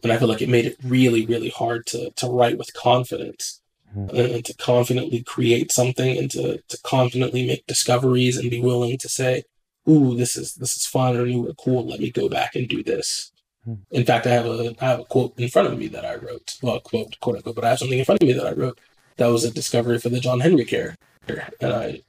And 0.03 0.11
I 0.11 0.17
feel 0.17 0.27
like 0.27 0.41
it 0.41 0.49
made 0.49 0.65
it 0.65 0.77
really, 0.83 1.25
really 1.25 1.49
hard 1.49 1.85
to, 1.87 2.11
to 2.11 2.27
write 2.27 2.57
with 2.57 2.73
confidence 2.73 3.57
Mhm. 3.95 4.09
and, 4.09 4.31
and 4.35 4.45
to 4.45 4.53
confidently 4.53 5.21
create 5.21 5.69
something 5.69 6.17
and 6.17 6.31
to, 6.31 6.61
to 6.69 6.77
confidently 6.83 7.45
make 7.45 7.67
discoveries 7.67 8.37
and 8.37 8.49
be 8.49 8.61
willing 8.61 8.97
to 8.97 9.09
say, 9.09 9.43
ooh, 9.89 10.15
this 10.15 10.37
is 10.37 10.55
this 10.55 10.77
is 10.77 10.85
fun 10.85 11.17
or 11.17 11.25
new 11.25 11.47
or 11.49 11.53
cool. 11.55 11.85
Let 11.85 11.99
me 11.99 12.09
go 12.09 12.29
back 12.29 12.55
and 12.55 12.69
do 12.69 12.83
this. 12.83 13.33
Hmm. 13.65 13.73
In 13.91 14.05
fact, 14.05 14.25
I 14.27 14.31
have 14.31 14.45
a 14.45 14.73
I 14.79 14.85
have 14.85 14.99
a 15.01 15.03
quote 15.03 15.37
in 15.37 15.49
front 15.49 15.67
of 15.73 15.77
me 15.77 15.87
that 15.89 16.05
I 16.05 16.15
wrote. 16.15 16.57
Well, 16.61 16.79
quote, 16.79 17.19
quote 17.19 17.35
unquote, 17.37 17.55
but 17.55 17.65
I 17.65 17.69
have 17.71 17.79
something 17.79 17.99
in 17.99 18.05
front 18.05 18.21
of 18.23 18.27
me 18.27 18.33
that 18.33 18.47
I 18.47 18.53
wrote. 18.53 18.79
That 19.17 19.27
was 19.27 19.43
a 19.43 19.51
discovery 19.51 19.99
for 19.99 20.07
the 20.09 20.21
John 20.21 20.39
Henry 20.39 20.63
character. 20.63 21.49
And 21.59 21.73
I 21.73 22.01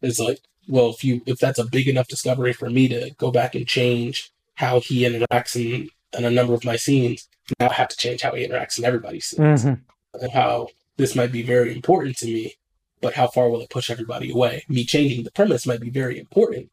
it's 0.00 0.18
like, 0.18 0.38
well, 0.68 0.90
if 0.90 1.02
you 1.04 1.22
if 1.26 1.38
that's 1.38 1.58
a 1.58 1.64
big 1.64 1.88
enough 1.88 2.08
discovery 2.08 2.52
for 2.52 2.70
me 2.70 2.88
to 2.88 3.10
go 3.18 3.30
back 3.30 3.54
and 3.54 3.66
change 3.66 4.30
how 4.54 4.80
he 4.80 5.02
interacts 5.02 5.56
in, 5.56 5.88
in 6.16 6.24
a 6.24 6.30
number 6.30 6.54
of 6.54 6.64
my 6.64 6.76
scenes, 6.76 7.28
now 7.58 7.68
I 7.68 7.74
have 7.74 7.88
to 7.88 7.96
change 7.96 8.22
how 8.22 8.32
he 8.32 8.46
interacts 8.46 8.78
in 8.78 8.84
everybody's 8.84 9.26
scenes. 9.26 9.64
Mhm. 9.64 9.80
And 10.20 10.32
how 10.32 10.68
this 10.96 11.14
might 11.14 11.32
be 11.32 11.42
very 11.42 11.72
important 11.72 12.16
to 12.18 12.26
me, 12.26 12.54
but 13.00 13.14
how 13.14 13.26
far 13.26 13.48
will 13.48 13.62
it 13.62 13.70
push 13.70 13.90
everybody 13.90 14.30
away? 14.30 14.64
Me 14.68 14.84
changing 14.84 15.24
the 15.24 15.32
premise 15.32 15.66
might 15.66 15.80
be 15.80 15.90
very 15.90 16.18
important. 16.18 16.70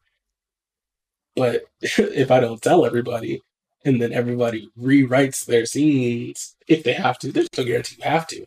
But 1.34 1.64
if 1.80 2.30
I 2.30 2.40
don't 2.40 2.62
tell 2.62 2.84
everybody 2.84 3.40
and 3.84 4.00
then 4.00 4.12
everybody 4.12 4.70
rewrites 4.78 5.46
their 5.46 5.64
scenes 5.64 6.54
if 6.68 6.84
they 6.84 6.92
have 6.92 7.18
to, 7.20 7.32
there's 7.32 7.48
no 7.56 7.64
guarantee 7.64 7.96
you 7.98 8.08
have 8.08 8.26
to. 8.28 8.46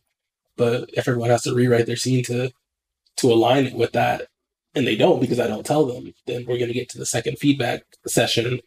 But 0.55 0.91
if 0.93 1.07
everyone 1.07 1.31
has 1.31 1.43
to 1.43 1.55
rewrite 1.55 1.87
their 1.87 1.95
scene 1.95 2.23
to 2.25 2.51
to 3.17 3.31
align 3.31 3.65
it 3.65 3.73
with 3.73 3.91
that 3.93 4.27
and 4.75 4.85
they 4.87 4.95
don't 4.95 5.19
because 5.21 5.39
I 5.39 5.47
don't 5.47 5.65
tell 5.65 5.85
them, 5.85 6.13
then 6.25 6.45
we're 6.47 6.57
gonna 6.59 6.73
get 6.73 6.89
to 6.89 6.97
the 6.97 7.05
second 7.05 7.37
feedback 7.39 7.83
session 8.07 8.59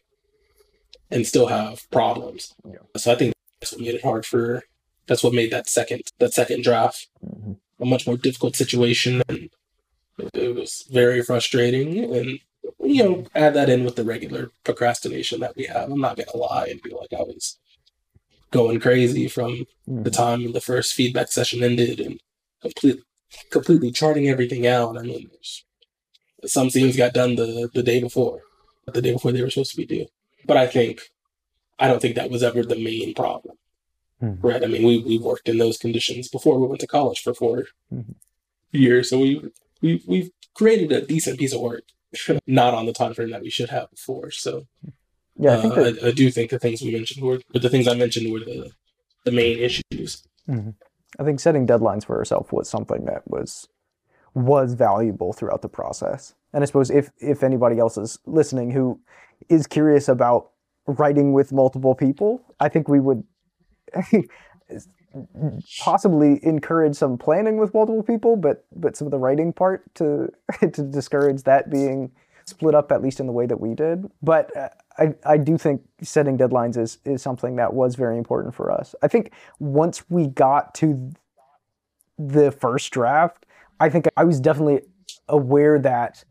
and 1.11 1.25
still 1.25 1.47
have 1.47 1.89
problems. 1.91 2.53
Yeah. 2.65 2.79
So 2.97 3.11
I 3.11 3.15
think 3.15 3.33
that's 3.59 3.71
what 3.73 3.81
made 3.81 3.95
it 3.95 4.03
hard 4.03 4.25
for 4.25 4.63
that's 5.07 5.23
what 5.23 5.33
made 5.33 5.51
that 5.51 5.69
second 5.69 6.01
that 6.19 6.33
second 6.33 6.63
draft 6.63 7.07
Mhm. 7.25 7.57
a 7.79 7.85
much 7.85 8.05
more 8.05 8.17
difficult 8.17 8.55
situation 8.57 9.23
and 9.29 9.49
it 10.33 10.53
was 10.53 10.85
very 10.91 11.21
frustrating 11.23 12.13
and 12.13 12.39
you 12.83 13.03
know 13.03 13.25
add 13.33 13.53
that 13.53 13.69
in 13.69 13.85
with 13.85 13.95
the 13.95 14.03
regular 14.03 14.51
procrastination 14.65 15.39
that 15.39 15.55
we 15.55 15.63
have 15.63 15.89
i'm 15.91 16.01
not 16.01 16.17
gonna 16.17 16.35
lie 16.35 16.67
and 16.69 16.81
be 16.81 16.89
like 16.91 17.13
i 17.13 17.21
was 17.23 17.57
going 18.51 18.79
crazy 18.81 19.27
from 19.29 19.65
the 19.87 20.09
Mhm. 20.11 20.13
time 20.13 20.51
the 20.51 20.61
first 20.61 20.93
feedback 20.93 21.31
session 21.31 21.63
ended 21.63 21.99
and 22.01 22.19
complete, 22.61 22.99
completely 23.49 23.91
charting 23.91 24.27
everything 24.27 24.67
out 24.67 24.97
i 24.97 25.01
mean 25.03 25.29
there's- 25.31 25.63
some 26.47 26.69
scenes 26.69 26.95
got 26.97 27.13
done 27.13 27.35
the, 27.35 27.69
the 27.73 27.83
day 27.83 27.99
before 28.01 28.41
the 28.93 29.01
day 29.01 29.11
before 29.13 29.31
they 29.31 29.41
were 29.41 29.49
supposed 29.49 29.71
to 29.71 29.77
be 29.77 29.85
due 29.85 30.05
but 30.45 30.57
i 30.57 30.65
think 30.67 31.01
i 31.79 31.87
don't 31.87 32.01
think 32.01 32.15
that 32.15 32.29
was 32.29 32.43
ever 32.43 32.63
the 32.63 32.75
main 32.91 33.13
problem 33.13 33.55
Mhm. 34.21 34.39
right 34.41 34.63
i 34.63 34.67
mean 34.67 34.83
we, 34.89 34.97
we 35.09 35.17
worked 35.19 35.47
in 35.47 35.57
those 35.59 35.77
conditions 35.77 36.27
before 36.27 36.57
we 36.59 36.65
went 36.67 36.81
to 36.81 36.87
college 36.87 37.19
for 37.21 37.33
4 37.33 37.67
Mhm. 37.93 38.15
years 38.71 39.09
so 39.09 39.19
we, 39.19 39.31
we 39.81 40.03
we've 40.07 40.31
created 40.55 40.91
a 40.91 41.01
decent 41.05 41.37
piece 41.39 41.53
of 41.53 41.61
work 41.61 41.83
not 42.47 42.73
on 42.73 42.85
the 42.87 42.93
time 42.93 43.13
frame 43.13 43.29
that 43.31 43.41
we 43.43 43.49
should 43.49 43.69
have 43.69 43.89
before 43.91 44.31
so 44.31 44.65
Yeah, 45.39 45.53
I 45.57 45.61
think 45.61 45.73
uh, 45.77 45.83
that 45.83 46.03
I, 46.03 46.07
I 46.07 46.11
do 46.11 46.31
think 46.31 46.49
the 46.49 46.57
things 46.59 46.81
we 46.81 46.91
mentioned 46.91 47.23
were 47.23 47.39
or 47.53 47.59
the 47.59 47.69
things 47.69 47.87
I 47.87 47.93
mentioned 47.93 48.31
were 48.31 48.39
the 48.51 48.71
the 49.25 49.31
main 49.31 49.57
issues. 49.67 50.23
I 51.19 51.23
think 51.25 51.39
setting 51.39 51.65
deadlines 51.67 52.05
for 52.05 52.17
yourself 52.17 52.51
was 52.53 52.69
something 52.69 53.05
that 53.05 53.23
was 53.29 53.67
was 54.37 54.75
valuable 54.75 55.33
throughout 55.33 55.61
the 55.61 55.69
process. 55.69 56.35
And 56.53 56.63
I 56.63 56.65
suppose 56.65 56.89
if 56.89 57.11
if 57.19 57.43
anybody 57.43 57.79
else 57.79 57.97
is 57.97 58.19
listening 58.25 58.71
who 58.71 58.99
is 59.49 59.67
curious 59.67 60.07
about 60.07 60.51
writing 60.85 61.33
with 61.33 61.51
multiple 61.51 61.95
people, 61.95 62.41
I 62.59 62.69
think 62.69 62.87
we 62.87 62.99
would 62.99 63.23
possibly 65.79 66.39
encourage 66.43 66.95
some 66.95 67.17
planning 67.17 67.57
with 67.57 67.73
multiple 67.73 68.03
people, 68.03 68.35
but 68.35 68.65
but 68.75 68.95
some 68.95 69.07
of 69.07 69.11
the 69.11 69.17
writing 69.17 69.53
part 69.53 69.83
to 69.95 70.31
to 70.59 70.83
discourage 70.83 71.43
that 71.43 71.69
being 71.71 72.11
split 72.45 72.75
up 72.75 72.91
at 72.91 73.01
least 73.01 73.19
in 73.19 73.25
the 73.25 73.33
way 73.33 73.45
that 73.47 73.59
we 73.59 73.73
did. 73.73 74.05
But 74.21 74.55
uh, 74.55 74.69
I 74.99 75.15
I 75.25 75.37
do 75.37 75.57
think 75.57 75.81
setting 76.03 76.37
deadlines 76.37 76.77
is 76.77 76.99
is 77.05 77.23
something 77.23 77.55
that 77.55 77.73
was 77.73 77.95
very 77.95 78.19
important 78.19 78.53
for 78.53 78.71
us. 78.71 78.93
I 79.01 79.07
think 79.07 79.31
once 79.59 80.07
we 80.09 80.27
got 80.27 80.75
to 80.75 81.11
the 82.19 82.51
first 82.51 82.91
draft, 82.91 83.46
I 83.79 83.89
think 83.89 84.07
I 84.17 84.23
was 84.23 84.39
definitely 84.39 84.81
aware 85.27 85.79
that 85.79 86.23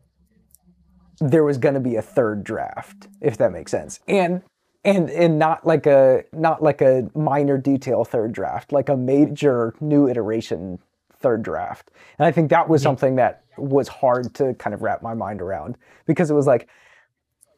there 1.19 1.43
was 1.43 1.57
going 1.57 1.73
to 1.73 1.79
be 1.79 1.95
a 1.95 2.01
third 2.01 2.43
draft, 2.43 3.07
if 3.21 3.37
that 3.37 3.51
makes 3.51 3.71
sense, 3.71 3.99
and 4.07 4.41
and 4.83 5.09
and 5.09 5.39
not 5.39 5.65
like 5.65 5.85
a 5.85 6.23
not 6.31 6.61
like 6.61 6.81
a 6.81 7.09
minor 7.15 7.57
detail 7.57 8.03
third 8.03 8.31
draft, 8.31 8.71
like 8.71 8.89
a 8.89 8.97
major 8.97 9.73
new 9.81 10.07
iteration 10.07 10.79
third 11.19 11.43
draft. 11.43 11.91
And 12.19 12.25
I 12.25 12.31
think 12.31 12.49
that 12.49 12.69
was 12.69 12.81
mm-hmm. 12.81 12.87
something 12.87 13.15
that 13.15 13.43
was 13.57 13.87
hard 13.87 14.33
to 14.35 14.53
kind 14.55 14.73
of 14.73 14.81
wrap 14.83 15.01
my 15.01 15.13
mind 15.13 15.41
around 15.41 15.77
because 16.05 16.29
it 16.29 16.35
was 16.35 16.45
like 16.45 16.67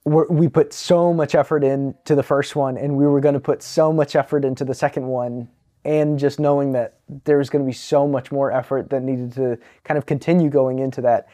we're, 0.05 0.27
we 0.27 0.47
put 0.47 0.71
so 0.71 1.13
much 1.13 1.35
effort 1.35 1.63
into 1.63 2.15
the 2.15 2.23
first 2.23 2.55
one, 2.55 2.77
and 2.77 2.95
we 2.95 3.05
were 3.05 3.19
going 3.19 3.33
to 3.33 3.39
put 3.39 3.61
so 3.61 3.91
much 3.91 4.15
effort 4.15 4.45
into 4.45 4.63
the 4.63 4.73
second 4.73 5.05
one 5.05 5.49
and 5.85 6.19
just 6.19 6.39
knowing 6.39 6.73
that 6.73 6.99
there's 7.23 7.49
going 7.49 7.63
to 7.63 7.67
be 7.67 7.73
so 7.73 8.07
much 8.07 8.31
more 8.31 8.51
effort 8.51 8.89
that 8.89 9.01
needed 9.01 9.33
to 9.33 9.57
kind 9.83 9.97
of 9.97 10.05
continue 10.05 10.49
going 10.49 10.79
into 10.79 11.01
that. 11.01 11.27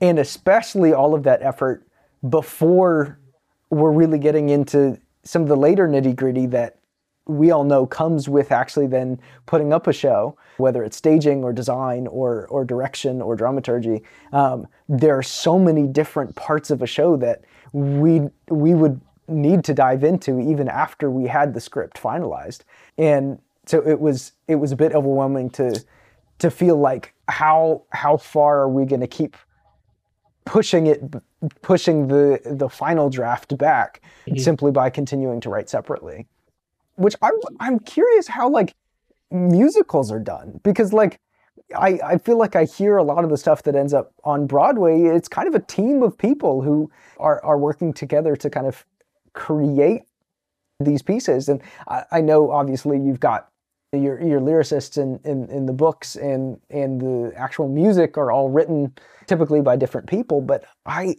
And 0.00 0.18
especially 0.18 0.92
all 0.92 1.14
of 1.14 1.22
that 1.22 1.42
effort 1.42 1.86
before 2.28 3.18
we're 3.70 3.92
really 3.92 4.18
getting 4.18 4.50
into 4.50 4.98
some 5.24 5.42
of 5.42 5.48
the 5.48 5.56
later 5.56 5.88
nitty 5.88 6.14
gritty 6.14 6.46
that 6.46 6.78
we 7.26 7.52
all 7.52 7.64
know 7.64 7.86
comes 7.86 8.28
with 8.28 8.50
actually 8.50 8.88
then 8.88 9.20
putting 9.46 9.72
up 9.72 9.86
a 9.86 9.92
show, 9.92 10.36
whether 10.56 10.82
it's 10.82 10.96
staging 10.96 11.44
or 11.44 11.52
design 11.52 12.06
or 12.08 12.46
or 12.48 12.64
direction 12.64 13.22
or 13.22 13.36
dramaturgy. 13.36 14.02
Um, 14.32 14.66
there 14.88 15.16
are 15.16 15.22
so 15.22 15.58
many 15.58 15.86
different 15.86 16.34
parts 16.34 16.70
of 16.70 16.82
a 16.82 16.86
show 16.86 17.16
that 17.18 17.42
we 17.72 18.22
we 18.48 18.74
would 18.74 19.00
need 19.28 19.64
to 19.64 19.74
dive 19.74 20.04
into 20.04 20.40
even 20.40 20.68
after 20.68 21.10
we 21.10 21.28
had 21.28 21.54
the 21.54 21.60
script 21.60 22.00
finalized. 22.00 22.62
And 22.98 23.38
so 23.66 23.86
it 23.86 24.00
was 24.00 24.32
it 24.48 24.56
was 24.56 24.72
a 24.72 24.76
bit 24.76 24.92
overwhelming 24.94 25.50
to 25.50 25.82
to 26.38 26.50
feel 26.50 26.76
like 26.76 27.14
how 27.28 27.82
how 27.90 28.16
far 28.16 28.60
are 28.60 28.68
we 28.68 28.84
going 28.84 29.00
to 29.00 29.06
keep 29.06 29.36
pushing 30.44 30.86
it 30.86 31.02
pushing 31.62 32.08
the 32.08 32.40
the 32.44 32.68
final 32.68 33.08
draft 33.08 33.56
back 33.56 34.00
mm-hmm. 34.26 34.38
simply 34.38 34.70
by 34.70 34.90
continuing 34.90 35.40
to 35.40 35.48
write 35.48 35.70
separately 35.70 36.26
which 36.96 37.14
I'm 37.22 37.34
I'm 37.60 37.78
curious 37.78 38.28
how 38.28 38.48
like 38.48 38.74
musicals 39.30 40.10
are 40.10 40.20
done 40.20 40.60
because 40.62 40.92
like 40.92 41.20
I, 41.76 41.98
I 42.04 42.18
feel 42.18 42.38
like 42.38 42.56
I 42.56 42.64
hear 42.64 42.96
a 42.96 43.02
lot 43.02 43.24
of 43.24 43.30
the 43.30 43.36
stuff 43.36 43.62
that 43.64 43.74
ends 43.74 43.94
up 43.94 44.12
on 44.24 44.46
Broadway. 44.46 45.02
It's 45.02 45.28
kind 45.28 45.48
of 45.48 45.54
a 45.54 45.60
team 45.60 46.02
of 46.02 46.16
people 46.16 46.62
who 46.62 46.90
are, 47.18 47.42
are 47.44 47.58
working 47.58 47.92
together 47.92 48.36
to 48.36 48.50
kind 48.50 48.66
of 48.66 48.84
create 49.32 50.02
these 50.80 51.02
pieces. 51.02 51.48
And 51.48 51.62
I, 51.88 52.04
I 52.10 52.20
know 52.20 52.50
obviously 52.50 52.98
you've 52.98 53.20
got 53.20 53.48
your 53.92 54.22
your 54.22 54.40
lyricists 54.40 54.96
in, 54.96 55.20
in, 55.24 55.48
in 55.50 55.66
the 55.66 55.72
books 55.72 56.16
and 56.16 56.58
and 56.70 57.00
the 57.00 57.32
actual 57.36 57.68
music 57.68 58.16
are 58.16 58.30
all 58.30 58.48
written 58.48 58.92
typically 59.26 59.60
by 59.60 59.76
different 59.76 60.08
people, 60.08 60.40
but 60.40 60.64
I 60.86 61.16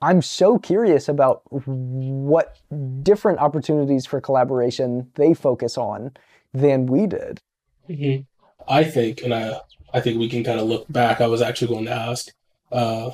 I'm 0.00 0.22
so 0.22 0.58
curious 0.58 1.08
about 1.08 1.42
what 1.50 2.58
different 3.02 3.38
opportunities 3.38 4.06
for 4.06 4.20
collaboration 4.20 5.08
they 5.14 5.34
focus 5.34 5.78
on 5.78 6.12
than 6.52 6.86
we 6.86 7.06
did. 7.06 7.40
Mm-hmm. 7.88 8.22
I 8.68 8.84
think, 8.84 9.22
and 9.22 9.32
I, 9.32 9.60
I 9.94 10.00
think 10.00 10.18
we 10.18 10.28
can 10.28 10.42
kind 10.42 10.58
of 10.58 10.66
look 10.66 10.90
back. 10.90 11.20
I 11.20 11.28
was 11.28 11.40
actually 11.40 11.68
going 11.68 11.84
to 11.86 11.92
ask, 11.92 12.32
uh, 12.72 13.10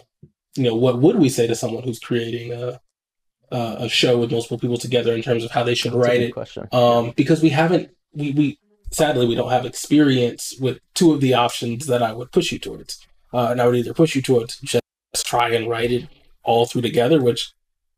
you 0.55 0.65
know, 0.65 0.75
what 0.75 0.99
would 1.01 1.19
we 1.19 1.29
say 1.29 1.47
to 1.47 1.55
someone 1.55 1.83
who's 1.83 1.99
creating 1.99 2.53
a, 2.53 2.81
a 3.51 3.89
show 3.89 4.19
with 4.19 4.31
multiple 4.31 4.59
people 4.59 4.79
together 4.79 5.15
in 5.15 5.23
terms 5.23 5.45
of 5.45 5.51
how 5.51 5.63
they 5.63 5.75
should 5.75 5.93
That's 5.93 6.07
write 6.07 6.23
it? 6.23 6.33
Question. 6.33 6.69
Um, 6.73 7.13
because 7.17 7.43
we 7.43 7.51
haven't, 7.51 7.91
we, 8.13 8.33
we 8.33 8.59
sadly 8.91 9.27
we 9.27 9.35
don't 9.35 9.51
have 9.51 9.67
experience 9.67 10.55
with 10.61 10.79
two 10.95 11.13
of 11.13 11.21
the 11.21 11.35
options 11.35 11.87
that 11.87 12.03
I 12.03 12.13
would 12.13 12.33
push 12.33 12.53
you 12.53 12.59
towards. 12.59 13.05
Uh, 13.33 13.49
and 13.51 13.61
I 13.61 13.67
would 13.67 13.77
either 13.77 13.93
push 13.93 14.17
you 14.17 14.23
towards 14.23 14.59
just 14.61 14.83
try 15.17 15.51
and 15.51 15.69
write 15.69 15.93
it 15.93 16.09
all 16.43 16.67
through 16.67 16.83
together, 16.83 17.23
which 17.23 17.53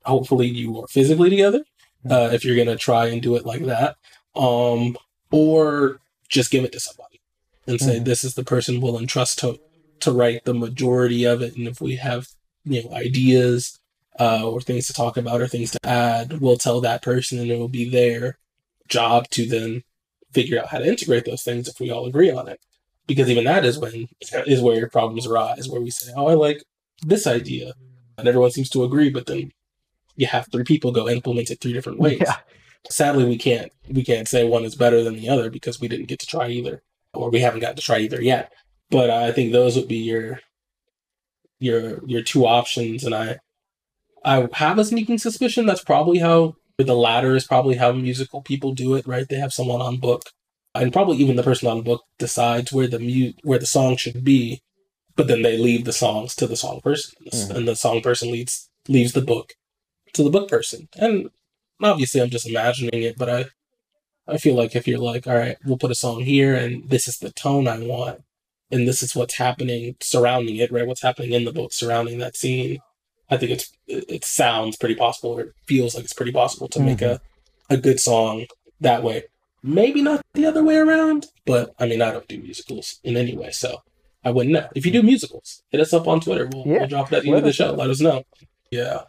hopefully 0.04 0.48
you 0.48 0.80
are 0.80 0.88
physically 0.88 1.30
together 1.30 1.62
hmm. 2.02 2.12
uh, 2.12 2.28
if 2.32 2.44
you're 2.44 2.56
gonna 2.56 2.76
try 2.76 3.06
and 3.06 3.22
do 3.22 3.36
it 3.36 3.46
like 3.46 3.64
that, 3.64 3.96
um, 4.34 4.96
or 5.30 6.00
just 6.28 6.50
give 6.50 6.64
it 6.64 6.72
to 6.72 6.80
somebody 6.80 7.20
and 7.66 7.80
say 7.80 7.96
mm-hmm. 7.96 8.04
this 8.04 8.24
is 8.24 8.34
the 8.34 8.44
person 8.44 8.80
we'll 8.80 8.98
entrust 8.98 9.38
to 9.40 9.58
to 10.00 10.12
write 10.12 10.44
the 10.44 10.54
majority 10.54 11.24
of 11.24 11.42
it, 11.42 11.56
and 11.56 11.68
if 11.68 11.80
we 11.80 11.96
have 11.96 12.28
you 12.64 12.82
know 12.82 12.94
ideas 12.94 13.78
uh, 14.18 14.48
or 14.48 14.60
things 14.60 14.86
to 14.86 14.92
talk 14.92 15.16
about 15.16 15.40
or 15.40 15.46
things 15.46 15.70
to 15.70 15.78
add, 15.84 16.40
we'll 16.40 16.56
tell 16.56 16.80
that 16.80 17.02
person, 17.02 17.38
and 17.38 17.50
it 17.50 17.58
will 17.58 17.68
be 17.68 17.88
their 17.88 18.38
job 18.88 19.28
to 19.30 19.46
then 19.46 19.84
figure 20.32 20.60
out 20.60 20.68
how 20.68 20.78
to 20.78 20.86
integrate 20.86 21.24
those 21.24 21.42
things 21.42 21.68
if 21.68 21.80
we 21.80 21.90
all 21.90 22.06
agree 22.06 22.30
on 22.30 22.48
it. 22.48 22.60
Because 23.06 23.28
even 23.28 23.44
that 23.44 23.64
is 23.64 23.78
when 23.78 24.08
is 24.46 24.60
where 24.60 24.78
your 24.78 24.88
problems 24.88 25.26
arise, 25.26 25.68
where 25.68 25.80
we 25.80 25.90
say, 25.90 26.12
"Oh, 26.16 26.28
I 26.28 26.34
like 26.34 26.62
this 27.04 27.26
idea," 27.26 27.72
and 28.16 28.28
everyone 28.28 28.52
seems 28.52 28.70
to 28.70 28.84
agree, 28.84 29.10
but 29.10 29.26
then 29.26 29.52
you 30.16 30.26
have 30.26 30.46
three 30.52 30.64
people 30.64 30.92
go 30.92 31.08
implement 31.08 31.50
it 31.50 31.60
three 31.60 31.72
different 31.72 31.98
ways. 31.98 32.20
Yeah. 32.20 32.36
Sadly, 32.88 33.24
we 33.24 33.36
can't 33.36 33.72
we 33.88 34.04
can't 34.04 34.28
say 34.28 34.44
one 34.44 34.64
is 34.64 34.74
better 34.74 35.02
than 35.02 35.14
the 35.14 35.28
other 35.28 35.50
because 35.50 35.80
we 35.80 35.88
didn't 35.88 36.08
get 36.08 36.18
to 36.20 36.26
try 36.26 36.48
either, 36.48 36.82
or 37.12 37.30
we 37.30 37.40
haven't 37.40 37.60
got 37.60 37.76
to 37.76 37.82
try 37.82 37.98
either 37.98 38.22
yet. 38.22 38.52
But 38.90 39.10
I 39.10 39.32
think 39.32 39.52
those 39.52 39.76
would 39.76 39.88
be 39.88 39.98
your 39.98 40.40
your 41.58 42.04
your 42.06 42.22
two 42.22 42.46
options, 42.46 43.04
and 43.04 43.14
I 43.14 43.38
I 44.24 44.48
have 44.52 44.78
a 44.78 44.84
sneaking 44.84 45.18
suspicion 45.18 45.66
that's 45.66 45.84
probably 45.84 46.18
how 46.18 46.56
the 46.78 46.94
latter 46.94 47.36
is 47.36 47.46
probably 47.46 47.76
how 47.76 47.92
musical 47.92 48.42
people 48.42 48.72
do 48.72 48.94
it. 48.94 49.06
Right? 49.06 49.26
They 49.28 49.36
have 49.36 49.52
someone 49.52 49.80
on 49.80 49.98
book, 49.98 50.24
and 50.74 50.92
probably 50.92 51.18
even 51.18 51.36
the 51.36 51.42
person 51.42 51.68
on 51.68 51.82
book 51.82 52.02
decides 52.18 52.72
where 52.72 52.88
the 52.88 52.98
mu- 52.98 53.32
where 53.42 53.58
the 53.58 53.66
song 53.66 53.96
should 53.96 54.24
be 54.24 54.62
but 55.20 55.28
then 55.28 55.42
they 55.42 55.58
leave 55.58 55.84
the 55.84 55.92
songs 55.92 56.34
to 56.36 56.46
the 56.46 56.56
song 56.56 56.80
person, 56.80 57.14
mm-hmm. 57.30 57.54
and 57.54 57.68
the 57.68 57.76
song 57.76 58.00
person 58.00 58.30
leads 58.30 58.70
leaves 58.88 59.12
the 59.12 59.20
book 59.20 59.52
to 60.14 60.22
the 60.22 60.30
book 60.30 60.48
person. 60.48 60.88
And 60.96 61.28
obviously, 61.82 62.22
I'm 62.22 62.30
just 62.30 62.48
imagining 62.48 63.02
it, 63.02 63.18
but 63.18 63.28
I 63.28 63.44
I 64.26 64.38
feel 64.38 64.54
like 64.54 64.74
if 64.74 64.88
you're 64.88 64.98
like, 64.98 65.26
all 65.26 65.36
right, 65.36 65.58
we'll 65.64 65.76
put 65.76 65.90
a 65.90 65.94
song 65.94 66.20
here, 66.20 66.54
and 66.54 66.88
this 66.88 67.06
is 67.06 67.18
the 67.18 67.32
tone 67.32 67.68
I 67.68 67.80
want, 67.80 68.22
and 68.70 68.88
this 68.88 69.02
is 69.02 69.14
what's 69.14 69.34
happening 69.34 69.96
surrounding 70.00 70.56
it, 70.56 70.72
right? 70.72 70.86
What's 70.86 71.02
happening 71.02 71.32
in 71.32 71.44
the 71.44 71.52
book 71.52 71.74
surrounding 71.74 72.18
that 72.20 72.34
scene. 72.34 72.78
I 73.30 73.36
think 73.36 73.52
it's 73.52 73.72
it 73.86 74.24
sounds 74.24 74.76
pretty 74.76 74.96
possible, 74.96 75.30
or 75.30 75.40
it 75.42 75.54
feels 75.66 75.94
like 75.94 76.04
it's 76.04 76.12
pretty 76.12 76.32
possible 76.32 76.68
to 76.68 76.78
mm-hmm. 76.78 76.86
make 76.86 77.02
a 77.02 77.20
a 77.68 77.76
good 77.76 78.00
song 78.00 78.46
that 78.80 79.02
way. 79.02 79.24
Maybe 79.62 80.02
not 80.02 80.22
the 80.34 80.46
other 80.46 80.64
way 80.64 80.76
around, 80.76 81.26
but 81.46 81.74
I 81.78 81.86
mean, 81.86 82.02
I 82.02 82.10
don't 82.10 82.26
do 82.26 82.38
musicals 82.38 82.98
in 83.04 83.16
any 83.16 83.36
way, 83.36 83.50
so 83.50 83.82
I 84.24 84.30
wouldn't 84.30 84.54
know. 84.54 84.68
If 84.74 84.84
you 84.84 84.92
do 84.92 85.02
musicals, 85.02 85.62
hit 85.68 85.80
us 85.80 85.92
up 85.92 86.08
on 86.08 86.20
Twitter. 86.20 86.48
We'll, 86.52 86.66
yeah, 86.66 86.78
we'll 86.78 86.88
drop 86.88 87.12
it 87.12 87.16
at 87.16 87.22
the 87.22 87.28
end 87.28 87.38
of 87.38 87.44
the 87.44 87.52
show. 87.52 87.72
Let 87.72 87.90
us 87.90 88.00
know. 88.00 88.24
Yeah. 88.70 89.02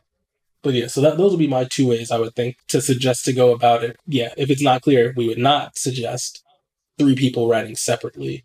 But 0.63 0.75
yeah, 0.75 0.87
so 0.87 1.01
that 1.01 1.17
those 1.17 1.31
would 1.31 1.39
be 1.39 1.47
my 1.47 1.63
two 1.63 1.87
ways 1.87 2.11
I 2.11 2.19
would 2.19 2.35
think 2.35 2.57
to 2.67 2.81
suggest 2.81 3.25
to 3.25 3.33
go 3.33 3.51
about 3.51 3.83
it. 3.83 3.97
Yeah, 4.05 4.33
if 4.37 4.49
it's 4.49 4.61
not 4.61 4.83
clear, 4.83 5.13
we 5.17 5.27
would 5.27 5.39
not 5.39 5.77
suggest 5.77 6.43
three 6.99 7.15
people 7.15 7.47
writing 7.49 7.75
separately 7.75 8.43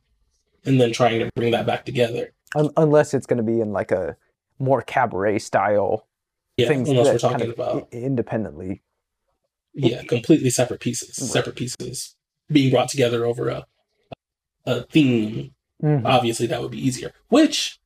and 0.65 0.81
then 0.81 0.93
trying 0.93 1.21
to 1.21 1.31
bring 1.35 1.53
that 1.53 1.67
back 1.67 1.85
together. 1.85 2.33
Um, 2.55 2.71
unless 2.77 3.13
it's 3.13 3.27
going 3.27 3.37
to 3.37 3.43
be 3.43 3.61
in 3.61 3.73
like 3.73 3.93
a 3.93 4.17
more 4.59 4.83
cabaret 4.83 5.39
style. 5.39 6.07
Yeah, 6.57 6.69
things 6.69 6.89
talking 7.21 7.39
kind 7.39 7.43
of 7.43 7.51
about 7.51 7.89
independently. 7.93 8.83
Yeah, 9.75 10.03
completely 10.05 10.49
separate 10.49 10.81
pieces, 10.81 11.19
right. 11.21 11.29
separate 11.29 11.57
pieces 11.57 12.17
being 12.49 12.71
brought 12.71 12.89
together 12.89 13.27
over 13.27 13.49
a 13.49 13.67
a 14.65 14.83
theme 14.85 15.55
Mm-hmm. 15.83 16.07
Obviously, 16.07 16.47
that 16.47 16.63
would 16.63 16.71
be 16.71 16.85
easier. 16.85 17.13
Which, 17.29 17.79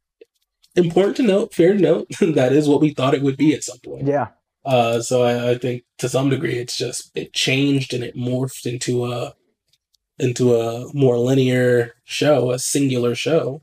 important 0.76 1.16
to 1.16 1.22
note, 1.22 1.54
fair 1.54 1.74
to 1.74 1.78
note, 1.78 2.08
that 2.20 2.52
is 2.52 2.68
what 2.68 2.80
we 2.80 2.90
thought 2.90 3.14
it 3.14 3.22
would 3.22 3.36
be 3.36 3.54
at 3.54 3.64
some 3.64 3.78
point. 3.78 4.06
Yeah. 4.06 4.28
Uh, 4.64 5.00
so 5.00 5.22
I, 5.22 5.52
I, 5.52 5.58
think 5.58 5.84
to 5.98 6.08
some 6.08 6.28
degree, 6.28 6.56
it's 6.56 6.76
just 6.76 7.10
it 7.14 7.32
changed 7.32 7.94
and 7.94 8.04
it 8.04 8.14
morphed 8.14 8.70
into 8.70 9.10
a 9.10 9.34
into 10.18 10.54
a 10.54 10.92
more 10.92 11.16
linear 11.16 11.94
show, 12.04 12.50
a 12.50 12.58
singular 12.58 13.14
show. 13.14 13.62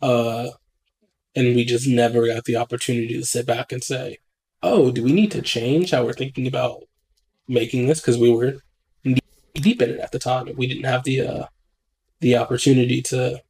Uh, 0.00 0.48
and 1.36 1.56
we 1.56 1.64
just 1.64 1.88
never 1.88 2.26
got 2.26 2.44
the 2.44 2.56
opportunity 2.56 3.14
to 3.14 3.24
sit 3.24 3.46
back 3.46 3.72
and 3.72 3.82
say, 3.82 4.18
"Oh, 4.62 4.90
do 4.90 5.02
we 5.02 5.12
need 5.12 5.30
to 5.32 5.42
change 5.42 5.90
how 5.90 6.04
we're 6.04 6.12
thinking 6.12 6.46
about 6.46 6.84
making 7.48 7.86
this?" 7.86 8.00
Because 8.00 8.18
we 8.18 8.30
were 8.30 8.58
deep 9.54 9.80
in 9.80 9.90
it 9.90 10.00
at 10.00 10.12
the 10.12 10.18
time, 10.18 10.48
we 10.56 10.66
didn't 10.66 10.84
have 10.84 11.04
the 11.04 11.20
uh, 11.20 11.46
the 12.20 12.36
opportunity 12.36 13.02
to 13.02 13.42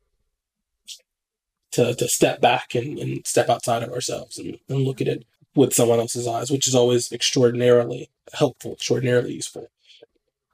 to 1.73 1.95
to 1.95 2.09
step 2.09 2.41
back 2.41 2.75
and, 2.75 2.99
and 2.99 3.27
step 3.27 3.49
outside 3.49 3.83
of 3.83 3.93
ourselves 3.93 4.39
and, 4.39 4.59
and 4.69 4.83
look 4.83 5.01
at 5.01 5.09
it 5.09 5.25
with 5.55 5.73
someone 5.73 6.01
else's 6.01 6.27
eyes, 6.27 6.51
which 6.51 6.67
is 6.67 6.75
always 6.75 7.13
extraordinarily 7.13 8.11
helpful, 8.33 8.73
extraordinarily 8.73 9.33
useful. 9.35 9.69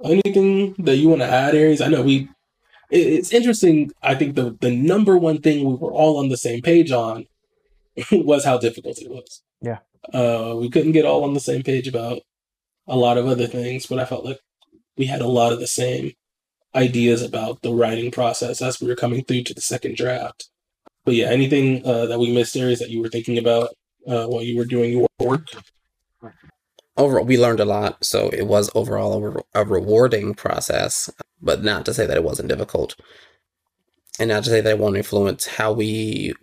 Anything 0.05 0.75
that 0.79 0.97
you 0.97 1.09
want 1.09 1.21
to 1.21 1.29
add, 1.29 1.55
Aries? 1.55 1.81
I 1.81 1.89
know 1.89 2.03
we. 2.03 2.29
It's 2.91 3.33
interesting. 3.33 3.93
I 4.03 4.15
think 4.15 4.35
the 4.35 4.57
the 4.61 4.71
number 4.71 5.17
one 5.17 5.41
thing 5.41 5.65
we 5.65 5.75
were 5.75 5.93
all 5.93 6.19
on 6.19 6.29
the 6.29 6.37
same 6.37 6.61
page 6.61 6.91
on 6.91 7.27
was 8.13 8.45
how 8.45 8.59
difficult 8.59 8.99
it 8.99 9.11
was. 9.11 9.43
Yeah. 9.61 9.79
Uh, 10.13 10.57
we 10.59 10.71
couldn't 10.71 10.93
get 10.93 11.05
all 11.05 11.25
on 11.25 11.35
the 11.35 11.41
same 11.41 11.63
page 11.63 11.87
about 11.87 12.21
a 12.87 12.97
lot 12.97 13.19
of 13.19 13.27
other 13.27 13.47
things, 13.47 13.87
but 13.87 13.99
I 13.99 14.05
felt 14.05 14.25
like 14.25 14.41
we 14.97 15.07
had 15.07 15.21
a 15.21 15.29
lot 15.29 15.53
of 15.53 15.61
the 15.61 15.67
same 15.67 16.13
ideas 16.75 17.23
about 17.23 17.63
the 17.63 17.73
writing 17.73 18.11
process 18.11 18.63
as 18.63 18.81
we 18.81 18.89
were 18.89 18.97
coming 18.97 19.25
through 19.25 19.45
to 19.45 19.55
the 19.55 19.61
second 19.61 19.97
draft. 19.97 20.49
But 21.05 21.15
yeah, 21.15 21.27
anything 21.27 21.85
uh, 21.85 22.07
that 22.07 22.19
we 22.19 22.33
missed, 22.33 22.57
areas 22.57 22.79
that 22.81 22.91
you 22.91 23.01
were 23.01 23.09
thinking 23.09 23.39
about 23.39 23.71
uh, 24.07 24.27
while 24.27 24.43
you 24.43 24.57
were 24.57 24.65
doing 24.65 24.93
your 24.93 25.09
work? 25.19 25.47
Overall, 26.97 27.25
we 27.25 27.39
learned 27.39 27.61
a 27.61 27.65
lot, 27.65 28.05
so 28.05 28.29
it 28.29 28.47
was 28.47 28.71
overall 28.75 29.43
a, 29.55 29.61
a 29.63 29.65
rewarding 29.65 30.35
process, 30.35 31.11
but 31.43 31.63
not 31.63 31.85
to 31.87 31.95
say 31.95 32.07
that 32.07 32.17
it 32.17 32.25
wasn't 32.25 32.49
difficult, 32.49 32.97
and 34.19 34.29
not 34.29 34.45
to 34.45 34.51
say 34.51 34.61
that 34.61 34.71
it 34.71 34.79
won't 34.79 34.97
influence 34.97 35.47
how 35.47 35.73
we 35.73 36.35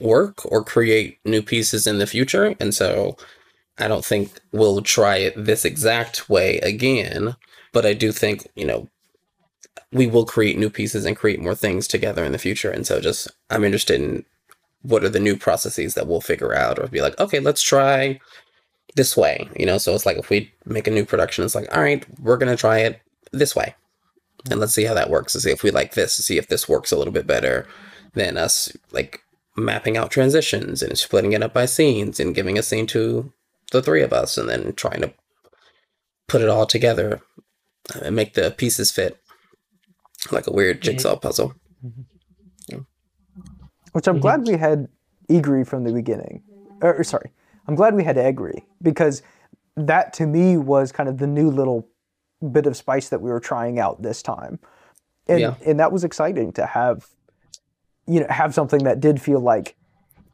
work 0.00 0.44
or 0.50 0.64
create 0.64 1.18
new 1.24 1.42
pieces 1.42 1.86
in 1.86 1.98
the 1.98 2.06
future. 2.06 2.54
And 2.60 2.74
so, 2.74 3.16
I 3.78 3.88
don't 3.88 4.04
think 4.04 4.40
we'll 4.52 4.82
try 4.82 5.16
it 5.16 5.34
this 5.36 5.64
exact 5.64 6.28
way 6.28 6.58
again, 6.58 7.36
but 7.72 7.84
I 7.86 7.92
do 7.94 8.12
think 8.12 8.48
you 8.54 8.66
know 8.66 8.88
we 9.92 10.06
will 10.06 10.26
create 10.26 10.58
new 10.58 10.70
pieces 10.70 11.04
and 11.04 11.16
create 11.16 11.40
more 11.40 11.54
things 11.54 11.86
together 11.86 12.24
in 12.24 12.32
the 12.32 12.38
future. 12.38 12.70
And 12.70 12.86
so 12.86 13.00
just 13.00 13.28
I'm 13.50 13.64
interested 13.64 14.00
in 14.00 14.24
what 14.82 15.04
are 15.04 15.08
the 15.08 15.20
new 15.20 15.36
processes 15.36 15.94
that 15.94 16.06
we'll 16.06 16.20
figure 16.20 16.54
out 16.54 16.78
or 16.78 16.88
be 16.88 17.00
like, 17.00 17.18
okay, 17.18 17.40
let's 17.40 17.62
try 17.62 18.20
this 18.96 19.16
way. 19.16 19.48
You 19.56 19.66
know, 19.66 19.78
so 19.78 19.94
it's 19.94 20.04
like 20.04 20.18
if 20.18 20.30
we 20.30 20.52
make 20.66 20.86
a 20.86 20.90
new 20.90 21.04
production, 21.04 21.44
it's 21.44 21.54
like, 21.54 21.74
all 21.74 21.82
right, 21.82 22.04
we're 22.20 22.36
gonna 22.36 22.56
try 22.56 22.80
it 22.80 23.00
this 23.32 23.56
way. 23.56 23.74
And 24.50 24.60
let's 24.60 24.74
see 24.74 24.84
how 24.84 24.94
that 24.94 25.10
works 25.10 25.32
to 25.32 25.40
see 25.40 25.50
if 25.50 25.62
we 25.62 25.70
like 25.70 25.94
this, 25.94 26.16
to 26.16 26.22
see 26.22 26.36
if 26.36 26.48
this 26.48 26.68
works 26.68 26.92
a 26.92 26.96
little 26.96 27.12
bit 27.12 27.26
better 27.26 27.66
than 28.12 28.36
us 28.36 28.76
like 28.92 29.22
mapping 29.56 29.96
out 29.96 30.10
transitions 30.10 30.82
and 30.82 30.98
splitting 30.98 31.32
it 31.32 31.42
up 31.42 31.54
by 31.54 31.66
scenes 31.66 32.20
and 32.20 32.34
giving 32.34 32.58
a 32.58 32.62
scene 32.62 32.86
to 32.88 33.32
the 33.72 33.82
three 33.82 34.02
of 34.02 34.12
us 34.12 34.36
and 34.36 34.48
then 34.48 34.72
trying 34.74 35.00
to 35.00 35.12
put 36.28 36.42
it 36.42 36.48
all 36.48 36.66
together 36.66 37.20
uh, 37.94 38.00
and 38.04 38.16
make 38.16 38.34
the 38.34 38.50
pieces 38.50 38.90
fit 38.90 39.18
like 40.30 40.46
a 40.46 40.52
weird 40.52 40.80
jigsaw 40.80 41.16
puzzle. 41.16 41.54
Mm-hmm. 41.84 42.02
Which 43.92 44.08
I'm 44.08 44.18
glad 44.18 44.46
we 44.48 44.56
had 44.56 44.88
Egri 45.30 45.64
from 45.64 45.84
the 45.84 45.92
beginning. 45.92 46.42
Or, 46.82 46.96
or 46.96 47.04
sorry, 47.04 47.30
I'm 47.68 47.76
glad 47.76 47.94
we 47.94 48.02
had 48.02 48.16
Egri 48.16 48.64
because 48.82 49.22
that 49.76 50.12
to 50.14 50.26
me 50.26 50.56
was 50.56 50.90
kind 50.90 51.08
of 51.08 51.18
the 51.18 51.28
new 51.28 51.48
little 51.48 51.88
bit 52.52 52.66
of 52.66 52.76
spice 52.76 53.08
that 53.08 53.20
we 53.20 53.30
were 53.30 53.40
trying 53.40 53.78
out 53.78 54.02
this 54.02 54.22
time. 54.22 54.58
And 55.28 55.40
Yeah. 55.40 55.54
and 55.66 55.80
that 55.80 55.92
was 55.92 56.04
exciting 56.04 56.52
to 56.52 56.66
have 56.66 57.06
you 58.06 58.20
know 58.20 58.26
have 58.28 58.52
something 58.54 58.84
that 58.84 59.00
did 59.00 59.20
feel 59.20 59.40
like 59.40 59.76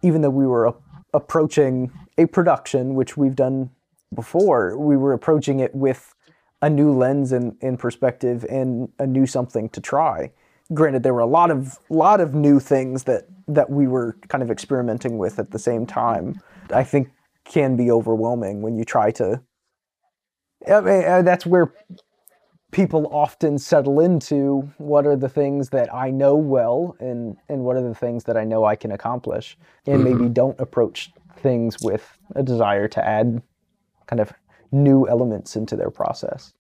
even 0.03 0.23
though 0.23 0.31
we 0.31 0.47
were 0.47 0.67
a- 0.67 0.75
approaching 1.15 1.91
a 2.19 2.27
production 2.27 2.95
which 2.95 3.17
we've 3.17 3.37
done 3.37 3.71
before, 4.15 4.77
we 4.77 4.97
were 4.97 5.13
approaching 5.13 5.61
it 5.61 5.75
with 5.75 6.15
a 6.63 6.69
new 6.69 6.93
lens 6.93 7.33
and, 7.33 7.57
and 7.63 7.79
perspective 7.79 8.45
and 8.51 8.89
a 8.99 9.07
new 9.07 9.27
something 9.27 9.69
to 9.71 9.81
try. 9.81 10.31
Granted, 10.75 11.03
there 11.03 11.15
were 11.15 11.21
a 11.21 11.27
lot 11.27 11.51
of 11.51 11.79
lot 11.89 12.21
of 12.21 12.35
new 12.35 12.59
things 12.61 13.05
that 13.05 13.27
that 13.49 13.71
we 13.71 13.87
were 13.87 14.17
kind 14.29 14.43
of 14.43 14.51
experimenting 14.51 15.19
with 15.19 15.39
at 15.39 15.51
the 15.51 15.59
same 15.59 15.87
time. 15.87 16.41
I 16.73 16.85
think 16.85 17.11
can 17.45 17.77
be 17.77 17.91
overwhelming 17.91 18.63
when 18.63 18.77
you 18.77 18.85
try 18.85 19.11
to. 19.13 19.41
I 20.69 20.81
mean, 20.81 21.05
uh, 21.05 21.23
that's 21.23 21.47
where 21.47 21.73
people 22.71 23.09
often 23.13 23.59
settle 23.59 24.01
into 24.01 24.71
what 24.79 25.07
are 25.07 25.17
the 25.17 25.29
things 25.29 25.71
that 25.71 25.93
I 25.93 26.11
know 26.11 26.37
well 26.37 26.97
and 27.01 27.37
and 27.49 27.65
what 27.65 27.77
are 27.77 27.83
the 27.83 27.95
things 27.95 28.25
that 28.25 28.37
I 28.37 28.45
know 28.45 28.65
I 28.65 28.77
can 28.77 28.93
accomplish 28.93 29.59
and 29.87 30.05
maybe 30.05 30.29
don't 30.29 30.59
approach 30.61 31.11
things 31.39 31.77
with 31.83 32.17
a 32.37 32.43
desire 32.43 32.87
to 32.89 33.05
add 33.05 33.43
kind 34.07 34.21
of 34.21 34.33
new 34.73 35.09
elements 35.09 35.57
into 35.57 35.77
their 35.77 35.91
process. 35.91 36.53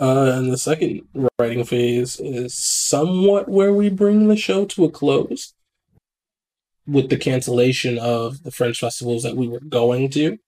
Uh, 0.00 0.32
and 0.34 0.50
the 0.50 0.56
second 0.56 1.02
writing 1.38 1.64
phase 1.64 2.18
is 2.18 2.54
somewhat 2.54 3.48
where 3.48 3.74
we 3.74 3.90
bring 3.90 4.28
the 4.28 4.36
show 4.36 4.64
to 4.64 4.84
a 4.84 4.90
close 4.90 5.52
with 6.86 7.10
the 7.10 7.16
cancellation 7.16 7.98
of 7.98 8.42
the 8.42 8.50
Fringe 8.50 8.78
festivals 8.78 9.22
that 9.22 9.36
we 9.36 9.48
were 9.48 9.60
going 9.60 10.08
to. 10.10 10.38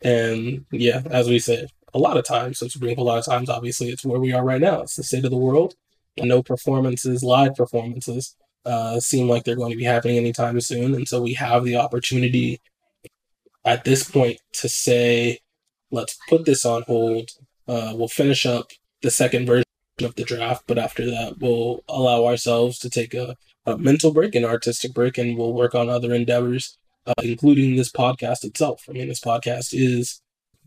And 0.00 0.64
yeah, 0.72 1.02
as 1.10 1.28
we 1.28 1.38
said, 1.38 1.68
a 1.94 1.98
lot 1.98 2.16
of 2.16 2.24
times, 2.24 2.58
since 2.58 2.74
we 2.74 2.80
bring 2.80 2.92
up 2.92 2.98
a 2.98 3.02
lot 3.02 3.18
of 3.18 3.24
times, 3.24 3.48
obviously 3.48 3.88
it's 3.90 4.04
where 4.04 4.20
we 4.20 4.32
are 4.32 4.44
right 4.44 4.60
now. 4.60 4.82
It's 4.82 4.96
the 4.96 5.02
state 5.02 5.24
of 5.24 5.30
the 5.30 5.36
world. 5.36 5.74
No 6.18 6.42
performances, 6.42 7.22
live 7.22 7.54
performances, 7.54 8.36
uh, 8.64 9.00
seem 9.00 9.28
like 9.28 9.44
they're 9.44 9.56
going 9.56 9.72
to 9.72 9.78
be 9.78 9.84
happening 9.84 10.16
anytime 10.16 10.60
soon. 10.60 10.94
And 10.94 11.08
so 11.08 11.22
we 11.22 11.34
have 11.34 11.64
the 11.64 11.76
opportunity 11.76 12.60
at 13.64 13.84
this 13.84 14.08
point 14.08 14.38
to 14.54 14.68
say, 14.68 15.38
let's 15.90 16.18
put 16.28 16.44
this 16.44 16.64
on 16.64 16.82
hold. 16.82 17.30
Uh, 17.68 17.92
we'll 17.94 18.08
finish 18.08 18.44
up 18.46 18.70
the 19.02 19.10
second 19.10 19.46
version 19.46 19.64
of 20.02 20.14
the 20.16 20.24
draft, 20.24 20.64
but 20.66 20.78
after 20.78 21.06
that, 21.06 21.38
we'll 21.38 21.82
allow 21.88 22.24
ourselves 22.26 22.78
to 22.80 22.90
take 22.90 23.14
a, 23.14 23.36
a 23.66 23.78
mental 23.78 24.12
break, 24.12 24.34
an 24.34 24.44
artistic 24.44 24.92
break, 24.94 25.18
and 25.18 25.36
we'll 25.36 25.52
work 25.52 25.74
on 25.74 25.88
other 25.88 26.12
endeavors, 26.14 26.76
uh, 27.06 27.14
including 27.22 27.76
this 27.76 27.90
podcast 27.90 28.44
itself. 28.44 28.84
I 28.88 28.92
mean, 28.92 29.08
this 29.08 29.20
podcast 29.20 29.68
is 29.72 30.20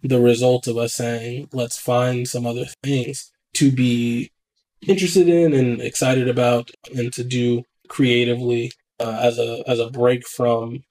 the 0.04 0.20
result 0.20 0.68
of 0.68 0.78
us 0.78 0.94
saying, 0.94 1.50
let's 1.52 1.78
find 1.78 2.28
some 2.28 2.46
other 2.46 2.66
things 2.84 3.32
to 3.54 3.72
be 3.72 4.32
interested 4.88 5.28
in 5.28 5.54
and 5.54 5.82
excited 5.82 6.28
about 6.28 6.72
and 6.96 7.12
to 7.14 7.24
do 7.24 7.64
creatively 7.88 8.72
uh, 9.00 9.20
as 9.22 9.40
a 9.40 9.64
as 9.68 9.80
a 9.80 9.90
break 9.90 10.28
from 10.28 10.84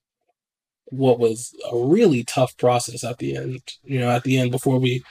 what 0.86 1.18
was 1.18 1.54
a 1.70 1.76
really 1.76 2.22
tough 2.24 2.56
process 2.56 3.04
at 3.04 3.18
the 3.18 3.36
end. 3.36 3.60
You 3.82 4.00
know, 4.00 4.10
at 4.10 4.24
the 4.24 4.38
end 4.38 4.50
before 4.50 4.78
we 4.78 5.02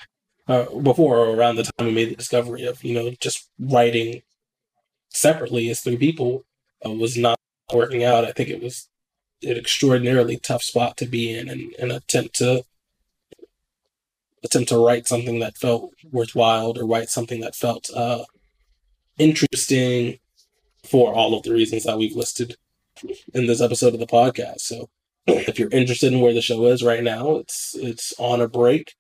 uh, 0.48 0.66
before 0.82 1.18
or 1.18 1.36
around 1.36 1.56
the 1.56 1.64
time 1.64 1.88
we 1.88 1.94
made 1.94 2.10
the 2.10 2.16
discovery 2.16 2.66
of 2.66 2.84
you 2.84 2.94
know 2.94 3.12
just 3.20 3.50
writing 3.60 4.22
separately 5.10 5.70
as 5.70 5.82
three 5.82 5.98
people 5.98 6.44
uh, 6.86 6.92
was 6.92 7.18
not 7.18 7.38
working 7.74 8.04
out. 8.04 8.26
I 8.26 8.32
think 8.32 8.50
it 8.50 8.62
was 8.62 8.90
an 9.44 9.58
extraordinarily 9.58 10.38
tough 10.38 10.64
spot 10.64 10.98
to 10.98 11.06
be 11.06 11.38
in 11.38 11.50
and 11.50 11.74
an 11.80 11.92
attempt 11.92 12.36
to 12.36 12.64
attempt 14.44 14.70
to 14.70 14.78
write 14.78 15.08
something 15.08 15.40
that 15.40 15.58
felt 15.58 15.92
worthwhile 16.12 16.78
or 16.78 16.86
write 16.86 17.10
something 17.10 17.42
that 17.42 17.56
felt 17.56 17.90
uh, 17.96 18.24
interesting 19.18 20.20
for 20.84 21.14
all 21.14 21.36
of 21.36 21.44
the 21.44 21.54
reasons 21.54 21.84
that 21.84 21.98
we've 21.98 22.16
listed 22.16 22.58
in 23.34 23.48
this 23.48 23.62
episode 23.62 23.94
of 23.94 24.00
the 24.00 24.08
podcast. 24.08 24.62
So 24.62 24.90
if 25.28 25.58
you're 25.58 25.70
interested 25.70 26.14
in 26.14 26.20
where 26.20 26.34
the 26.34 26.42
show 26.42 26.66
is 26.66 26.84
right 26.84 27.04
now, 27.04 27.38
it's 27.38 27.76
it's 27.76 28.14
on 28.18 28.42
a 28.42 28.48
break. 28.48 28.94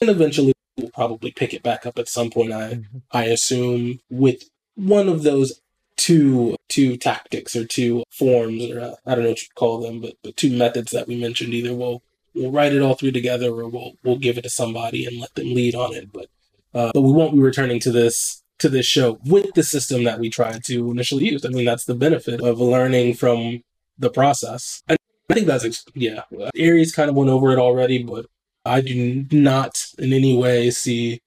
And 0.00 0.10
eventually 0.10 0.52
we'll 0.76 0.90
probably 0.90 1.30
pick 1.30 1.54
it 1.54 1.62
back 1.62 1.86
up 1.86 1.98
at 1.98 2.08
some 2.08 2.30
point, 2.30 2.52
I 2.52 2.82
I 3.10 3.24
assume, 3.24 4.00
with 4.10 4.44
one 4.74 5.08
of 5.08 5.22
those 5.22 5.60
two 5.96 6.56
two 6.68 6.96
tactics 6.96 7.54
or 7.54 7.64
two 7.64 8.02
forms 8.10 8.70
or 8.70 8.80
uh, 8.80 8.94
I 9.06 9.14
don't 9.14 9.24
know 9.24 9.30
what 9.30 9.42
you 9.42 9.48
call 9.54 9.80
them, 9.80 10.00
but 10.00 10.14
but 10.22 10.36
two 10.36 10.56
methods 10.56 10.92
that 10.92 11.08
we 11.08 11.20
mentioned. 11.20 11.54
Either 11.54 11.74
we'll 11.74 12.02
we'll 12.34 12.50
write 12.50 12.72
it 12.72 12.82
all 12.82 12.94
through 12.94 13.12
together 13.12 13.50
or 13.50 13.68
we'll 13.68 13.92
we'll 14.02 14.18
give 14.18 14.38
it 14.38 14.42
to 14.42 14.50
somebody 14.50 15.06
and 15.06 15.20
let 15.20 15.34
them 15.34 15.54
lead 15.54 15.74
on 15.74 15.94
it. 15.94 16.12
But 16.12 16.26
uh, 16.74 16.90
but 16.94 17.02
we 17.02 17.12
won't 17.12 17.34
be 17.34 17.40
returning 17.40 17.80
to 17.80 17.92
this 17.92 18.42
to 18.58 18.68
this 18.68 18.86
show 18.86 19.18
with 19.24 19.52
the 19.54 19.62
system 19.62 20.04
that 20.04 20.20
we 20.20 20.30
tried 20.30 20.64
to 20.64 20.90
initially 20.90 21.24
use. 21.24 21.44
I 21.44 21.48
mean, 21.48 21.64
that's 21.64 21.84
the 21.84 21.94
benefit 21.94 22.40
of 22.40 22.60
learning 22.60 23.14
from 23.14 23.62
the 23.98 24.10
process. 24.10 24.82
I 24.88 24.96
think 25.32 25.46
that's 25.46 25.84
yeah. 25.94 26.22
Aries 26.56 26.94
kind 26.94 27.10
of 27.10 27.16
went 27.16 27.30
over 27.30 27.52
it 27.52 27.58
already, 27.58 28.02
but 28.02 28.26
I 28.64 28.80
do 28.80 29.26
not 29.32 29.86
in 29.98 30.12
any 30.12 30.36
way 30.36 30.70
see 30.70 31.20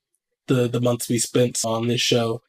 the 0.48 0.68
the 0.68 0.82
months 0.82 1.10
we 1.10 1.20
spent 1.20 1.60
on 1.66 1.88
this 1.88 2.02
show 2.02 2.42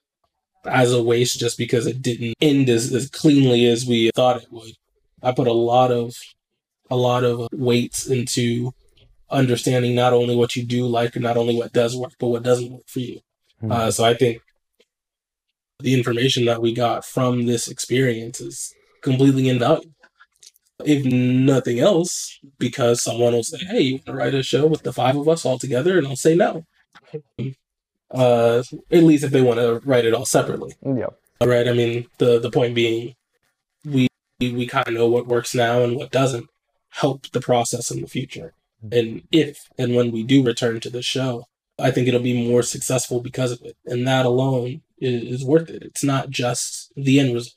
as 0.65 0.93
a 0.93 1.03
waste 1.03 1.39
just 1.39 1.59
because 1.59 1.87
it 1.87 2.03
didn't 2.03 2.35
end 2.41 2.69
as, 2.69 2.93
as 2.93 3.09
cleanly 3.09 3.67
as 3.67 3.87
we 3.87 4.11
thought 4.15 4.43
it 4.43 4.49
would. 4.51 4.73
I 5.23 5.33
put 5.33 5.47
a 5.47 5.53
lot 5.53 5.91
of 5.91 6.15
a 6.91 6.97
lot 6.97 7.25
of 7.25 7.49
weights 7.53 8.07
into 8.07 8.73
understanding 9.31 9.95
not 9.95 10.13
only 10.13 10.37
what 10.37 10.55
you 10.57 10.65
do 10.65 10.87
like 10.87 11.17
and 11.17 11.23
not 11.23 11.37
only 11.37 11.57
what 11.57 11.73
does 11.73 11.97
work, 11.97 12.13
but 12.19 12.29
what 12.29 12.43
doesn't 12.43 12.73
work 12.73 12.87
for 12.87 13.01
you. 13.01 13.21
Uh, 13.69 13.91
so 13.91 14.05
I 14.05 14.15
think 14.15 14.43
the 15.81 15.95
information 15.95 16.45
that 16.45 16.63
we 16.63 16.73
got 16.73 17.05
from 17.05 17.47
this 17.47 17.69
experience 17.69 18.41
is 18.41 18.75
completely 19.03 19.49
invaluable. 19.49 19.91
If 20.85 21.05
nothing 21.07 21.81
else, 21.81 22.39
because 22.59 23.03
someone 23.03 23.33
will 23.33 23.43
say, 23.43 23.59
"Hey, 23.59 23.81
you 23.81 23.95
want 23.95 24.07
to 24.07 24.13
write 24.13 24.35
a 24.35 24.43
show 24.43 24.67
with 24.67 24.83
the 24.83 24.93
five 24.93 25.17
of 25.17 25.27
us 25.27 25.47
all 25.47 25.59
together?" 25.59 25.97
and 25.97 26.07
I'll 26.07 26.17
say 26.17 26.37
no. 26.37 26.65
Uh, 28.11 28.63
at 28.91 29.03
least 29.03 29.25
if 29.25 29.31
they 29.31 29.41
want 29.41 29.59
to 29.59 29.81
write 29.85 30.05
it 30.05 30.13
all 30.15 30.27
separately. 30.27 30.75
Yeah. 30.85 31.07
All 31.41 31.49
right. 31.49 31.67
I 31.67 31.73
mean, 31.73 32.07
the 32.19 32.39
the 32.39 32.51
point 32.51 32.75
being, 32.75 33.15
we 33.87 34.07
we 34.39 34.67
kind 34.67 34.87
of 34.87 34.95
know 34.95 35.07
what 35.07 35.27
works 35.27 35.55
now 35.55 35.83
and 35.83 35.97
what 35.97 36.11
doesn't 36.11 36.47
help 36.97 37.31
the 37.31 37.41
process 37.41 37.91
in 37.91 38.01
the 38.01 38.09
future. 38.09 38.53
Hmm. 38.81 38.89
And 38.93 39.23
if 39.31 39.69
and 39.79 39.95
when 39.95 40.11
we 40.13 40.23
do 40.23 40.45
return 40.45 40.81
to 40.81 40.91
the 40.91 41.03
show, 41.03 41.45
I 41.79 41.91
think 41.91 42.09
it'll 42.09 42.21
be 42.21 42.49
more 42.49 42.63
successful 42.63 43.21
because 43.21 43.53
of 43.53 43.63
it. 43.63 43.77
And 43.85 44.07
that 44.07 44.27
alone 44.27 44.83
is, 44.99 45.41
is 45.41 45.45
worth 45.45 45.69
it. 45.71 45.83
It's 45.83 46.05
not 46.05 46.31
just 46.31 46.93
the 46.97 47.21
end 47.21 47.35
result, 47.35 47.55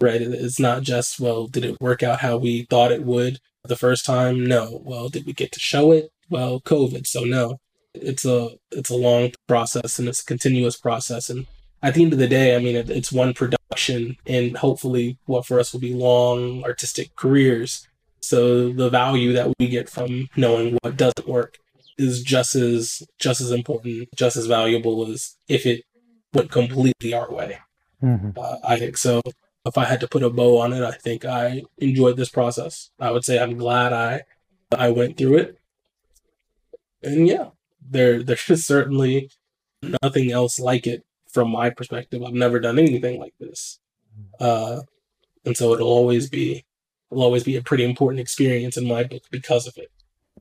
right? 0.00 0.20
It's 0.20 0.60
not 0.60 0.82
just 0.82 1.20
well, 1.20 1.46
did 1.46 1.64
it 1.64 1.80
work 1.80 2.02
out 2.02 2.20
how 2.20 2.36
we 2.36 2.64
thought 2.64 2.92
it 2.92 3.04
would 3.04 3.38
the 3.64 3.76
first 3.76 4.04
time? 4.04 4.44
No. 4.44 4.82
Well, 4.84 5.08
did 5.08 5.26
we 5.26 5.32
get 5.32 5.52
to 5.52 5.60
show 5.60 5.92
it? 5.92 6.10
Well, 6.28 6.60
COVID, 6.60 7.06
so 7.06 7.24
no. 7.24 7.58
It's 7.94 8.24
a 8.24 8.56
it's 8.70 8.90
a 8.90 8.96
long 8.96 9.32
process 9.46 9.98
and 9.98 10.08
it's 10.08 10.22
a 10.22 10.24
continuous 10.24 10.76
process 10.76 11.28
and 11.30 11.46
at 11.82 11.94
the 11.94 12.02
end 12.04 12.12
of 12.12 12.18
the 12.18 12.28
day, 12.28 12.54
I 12.54 12.60
mean, 12.60 12.76
it, 12.76 12.88
it's 12.88 13.12
one 13.12 13.34
production, 13.34 14.16
and 14.24 14.56
hopefully, 14.56 15.18
what 15.26 15.46
for 15.46 15.58
us 15.58 15.72
will 15.72 15.80
be 15.80 15.92
long 15.92 16.62
artistic 16.62 17.16
careers. 17.16 17.88
So 18.22 18.72
the 18.72 18.88
value 18.88 19.32
that 19.32 19.52
we 19.58 19.68
get 19.68 19.90
from 19.90 20.28
knowing 20.36 20.78
what 20.82 20.96
doesn't 20.96 21.28
work 21.28 21.58
is 21.98 22.22
just 22.22 22.54
as 22.54 23.02
just 23.18 23.40
as 23.40 23.50
important, 23.50 24.08
just 24.16 24.36
as 24.36 24.46
valuable 24.46 25.10
as 25.10 25.36
if 25.48 25.66
it 25.66 25.84
went 26.32 26.50
completely 26.50 27.12
our 27.12 27.30
way. 27.30 27.58
Mhm. 28.02 28.36
Uh, 28.36 28.58
I 28.64 28.78
think 28.78 28.96
so. 28.96 29.20
If 29.66 29.76
I 29.76 29.84
had 29.84 30.00
to 30.00 30.08
put 30.08 30.22
a 30.22 30.30
bow 30.30 30.58
on 30.58 30.72
it, 30.72 30.82
I 30.82 30.92
think 30.92 31.24
I 31.24 31.62
enjoyed 31.78 32.16
this 32.16 32.30
process. 32.30 32.90
I 32.98 33.10
would 33.10 33.24
say 33.24 33.38
I'm 33.38 33.56
glad 33.56 33.92
I 33.92 34.22
I 34.76 34.90
went 34.90 35.16
through 35.16 35.36
it. 35.38 35.58
And 37.02 37.26
yeah, 37.28 37.50
there 37.80 38.22
there's 38.26 38.66
certainly 38.66 39.30
nothing 40.02 40.30
else 40.30 40.58
like 40.60 40.86
it 40.86 41.04
from 41.30 41.50
my 41.50 41.70
perspective. 41.70 42.22
I've 42.22 42.34
never 42.34 42.60
done 42.60 42.78
anything 42.78 43.18
like 43.18 43.34
this. 43.40 43.78
Uh, 44.38 44.82
and 45.44 45.56
so 45.56 45.72
it'll 45.74 45.88
always 45.88 46.28
be 46.28 46.64
will 47.12 47.22
always 47.22 47.44
be 47.44 47.56
a 47.56 47.62
pretty 47.62 47.84
important 47.84 48.20
experience 48.20 48.76
in 48.76 48.86
my 48.86 49.04
book 49.04 49.22
because 49.30 49.66
of 49.66 49.76
it. 49.76 49.90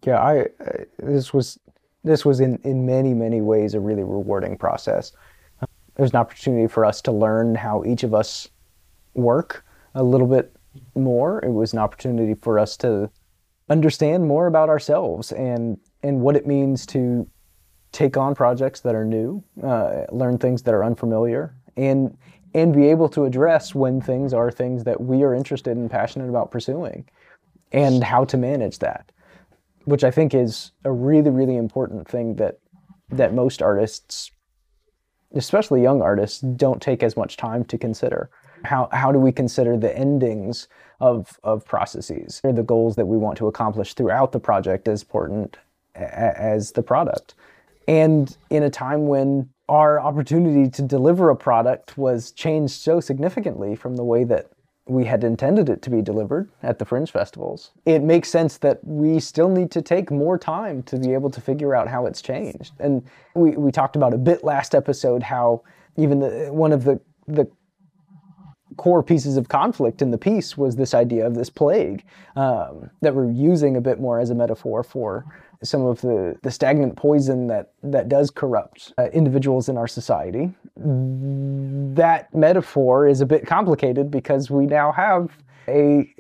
Yeah, 0.06 0.20
I 0.20 0.42
uh, 0.42 0.84
this 1.00 1.34
was 1.34 1.60
this 2.04 2.26
was 2.26 2.40
in 2.40 2.60
in 2.64 2.86
many 2.86 3.14
many 3.14 3.42
ways 3.42 3.74
a 3.74 3.80
really 3.80 4.04
rewarding 4.04 4.58
process. 4.58 5.12
It 5.62 6.02
was 6.02 6.12
an 6.12 6.18
opportunity 6.18 6.68
for 6.68 6.86
us 6.86 7.02
to 7.04 7.12
learn 7.12 7.56
how 7.56 7.84
each 7.84 8.04
of 8.04 8.14
us 8.14 8.48
work 9.14 9.66
a 9.94 10.04
little 10.04 10.28
bit 10.28 10.56
more. 10.96 11.44
It 11.44 11.52
was 11.52 11.74
an 11.74 11.80
opportunity 11.80 12.34
for 12.34 12.58
us 12.58 12.78
to 12.78 13.10
understand 13.70 14.28
more 14.28 14.48
about 14.48 14.70
ourselves 14.70 15.32
and 15.32 15.78
and 16.04 16.22
what 16.22 16.36
it 16.36 16.48
means 16.48 16.86
to 16.88 17.28
take 17.92 18.16
on 18.18 18.34
projects 18.34 18.80
that 18.82 18.96
are 18.96 19.06
new, 19.06 19.44
uh, 19.64 20.06
learn 20.12 20.38
things 20.38 20.64
that 20.64 20.74
are 20.74 20.84
unfamiliar, 20.84 21.54
and 21.76 22.18
and 22.54 22.74
be 22.74 22.88
able 22.88 23.10
to 23.10 23.26
address 23.26 23.74
when 23.74 24.02
things 24.02 24.34
are 24.34 24.52
things 24.52 24.84
that 24.84 25.02
we 25.02 25.24
are 25.24 25.34
interested 25.34 25.78
and 25.78 25.90
passionate 25.90 26.30
about 26.30 26.52
pursuing, 26.52 27.08
and 27.72 28.04
how 28.04 28.26
to 28.26 28.38
manage 28.38 28.80
that, 28.80 29.12
which 29.86 30.04
I 30.04 30.12
think 30.12 30.34
is 30.34 30.72
a 30.84 30.92
really 30.92 31.30
really 31.30 31.56
important 31.56 32.08
thing 32.08 32.36
that 32.36 32.60
that 33.10 33.34
most 33.34 33.62
artists, 33.62 34.32
especially 35.34 35.82
young 35.82 36.02
artists, 36.02 36.40
don't 36.40 36.82
take 36.82 37.04
as 37.04 37.18
much 37.18 37.38
time 37.38 37.64
to 37.66 37.78
consider. 37.78 38.30
How 38.64 38.90
how 38.92 39.12
do 39.12 39.20
we 39.20 39.32
consider 39.32 39.78
the 39.78 39.98
endings 39.98 40.68
of 41.00 41.40
of 41.44 41.66
processes? 41.66 42.42
Are 42.44 42.54
the 42.54 42.64
goals 42.64 42.96
that 42.96 43.08
we 43.08 43.18
want 43.18 43.38
to 43.38 43.48
accomplish 43.48 43.94
throughout 43.94 44.32
the 44.32 44.40
project 44.40 44.88
as 44.88 45.02
important 45.02 45.58
as 45.96 46.74
the 46.74 46.84
product? 46.84 47.36
And 47.88 48.36
in 48.50 48.64
a 48.64 48.70
time 48.70 49.08
when 49.08 49.50
our 49.72 50.02
opportunity 50.02 50.70
to 50.70 50.82
deliver 50.82 51.30
a 51.30 51.36
product 51.36 51.98
was 51.98 52.32
changed 52.34 52.74
so 52.74 53.00
significantly 53.00 53.74
from 53.74 53.96
the 53.96 54.04
way 54.04 54.26
that 54.26 54.52
we 54.86 55.06
had 55.06 55.24
intended 55.24 55.70
it 55.70 55.82
to 55.82 55.90
be 55.90 56.02
delivered 56.02 56.50
at 56.62 56.78
the 56.78 56.84
fringe 56.84 57.10
festivals. 57.10 57.72
It 57.86 58.04
makes 58.04 58.28
sense 58.28 58.58
that 58.58 58.84
we 58.84 59.22
still 59.22 59.48
need 59.48 59.72
to 59.72 59.82
take 59.82 60.12
more 60.12 60.38
time 60.38 60.84
to 60.84 60.98
be 61.00 61.14
able 61.14 61.30
to 61.30 61.40
figure 61.40 61.74
out 61.74 61.88
how 61.88 62.06
it's 62.06 62.22
changed. 62.22 62.74
And 62.80 63.02
we, 63.34 63.52
we 63.52 63.72
talked 63.72 63.96
about 63.96 64.14
a 64.14 64.18
bit 64.18 64.44
last 64.44 64.76
episode 64.76 65.24
how 65.24 65.64
even 65.96 66.20
the, 66.20 66.50
one 66.52 66.74
of 66.74 66.84
the, 66.84 67.00
the 67.30 67.50
core 68.76 69.02
pieces 69.02 69.38
of 69.38 69.48
conflict 69.48 70.02
in 70.02 70.12
the 70.12 70.18
piece 70.18 70.58
was 70.58 70.76
this 70.76 70.94
idea 70.94 71.26
of 71.26 71.34
this 71.34 71.50
plague 71.50 72.04
um, 72.36 72.90
that 73.00 73.16
we're 73.16 73.32
using 73.32 73.78
a 73.78 73.82
bit 73.82 74.02
more 74.02 74.20
as 74.20 74.32
a 74.32 74.36
metaphor 74.36 74.84
for 74.84 75.26
some 75.64 75.86
of 75.86 76.02
the, 76.02 76.36
the 76.44 76.52
stagnant 76.52 76.96
poison 76.96 77.48
that, 77.48 77.74
that 77.84 78.10
does 78.10 78.32
corrupt 78.32 78.94
uh, 78.98 79.10
individuals 79.14 79.70
in 79.70 79.78
our 79.78 79.88
society. 79.88 80.52
That 80.76 82.34
metaphor 82.34 83.08
is 83.08 83.22
a 83.22 83.26
bit 83.26 83.46
complicated 83.46 84.10
because 84.10 84.50
we 84.50 84.66
now 84.66 84.92
have 84.92 85.32
a, 85.68 86.14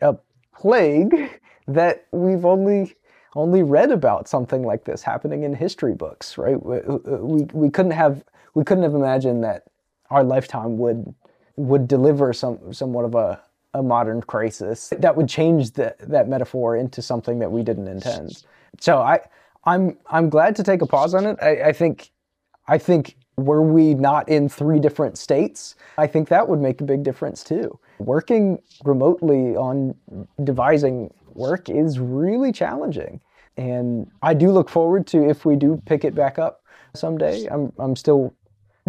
a 0.00 0.16
plague 0.54 1.40
that 1.68 2.06
we've 2.12 2.44
only 2.44 2.94
only 3.34 3.62
read 3.62 3.90
about 3.90 4.28
something 4.28 4.62
like 4.62 4.84
this 4.84 5.02
happening 5.02 5.42
in 5.42 5.54
history 5.54 5.94
books, 5.94 6.36
right? 6.36 6.62
We, 6.62 6.80
we, 7.06 7.44
we 7.52 7.70
couldn't 7.70 7.92
have 7.92 8.22
we 8.54 8.62
couldn't 8.62 8.82
have 8.84 8.94
imagined 8.94 9.42
that 9.44 9.64
our 10.10 10.22
lifetime 10.22 10.76
would 10.78 11.14
would 11.56 11.88
deliver 11.88 12.32
some 12.32 12.72
somewhat 12.72 13.04
of 13.04 13.14
a, 13.14 13.40
a 13.74 13.82
modern 13.82 14.20
crisis 14.22 14.92
that 14.98 15.16
would 15.16 15.28
change 15.28 15.72
the, 15.72 15.94
that 16.00 16.28
metaphor 16.28 16.76
into 16.76 17.00
something 17.00 17.38
that 17.38 17.50
we 17.50 17.62
didn't 17.62 17.88
intend. 17.88 18.44
So 18.80 18.98
I 18.98 19.20
I'm 19.64 19.96
I'm 20.10 20.28
glad 20.28 20.56
to 20.56 20.62
take 20.62 20.82
a 20.82 20.86
pause 20.86 21.14
on 21.14 21.26
it. 21.26 21.38
I, 21.40 21.68
I 21.68 21.72
think 21.72 22.10
I 22.68 22.78
think 22.78 23.16
were 23.36 23.62
we 23.62 23.94
not 23.94 24.28
in 24.28 24.48
three 24.48 24.78
different 24.78 25.16
states, 25.16 25.74
I 25.96 26.06
think 26.06 26.28
that 26.28 26.48
would 26.48 26.60
make 26.60 26.80
a 26.80 26.84
big 26.84 27.02
difference 27.02 27.42
too. 27.42 27.78
Working 27.98 28.60
remotely 28.84 29.56
on 29.56 29.94
devising 30.44 31.12
work 31.34 31.70
is 31.70 31.98
really 31.98 32.52
challenging. 32.52 33.20
And 33.56 34.10
I 34.22 34.34
do 34.34 34.50
look 34.50 34.68
forward 34.68 35.06
to 35.08 35.28
if 35.28 35.44
we 35.44 35.56
do 35.56 35.80
pick 35.86 36.04
it 36.04 36.14
back 36.14 36.38
up 36.38 36.62
someday. 36.94 37.46
I'm 37.46 37.72
I'm 37.78 37.96
still 37.96 38.34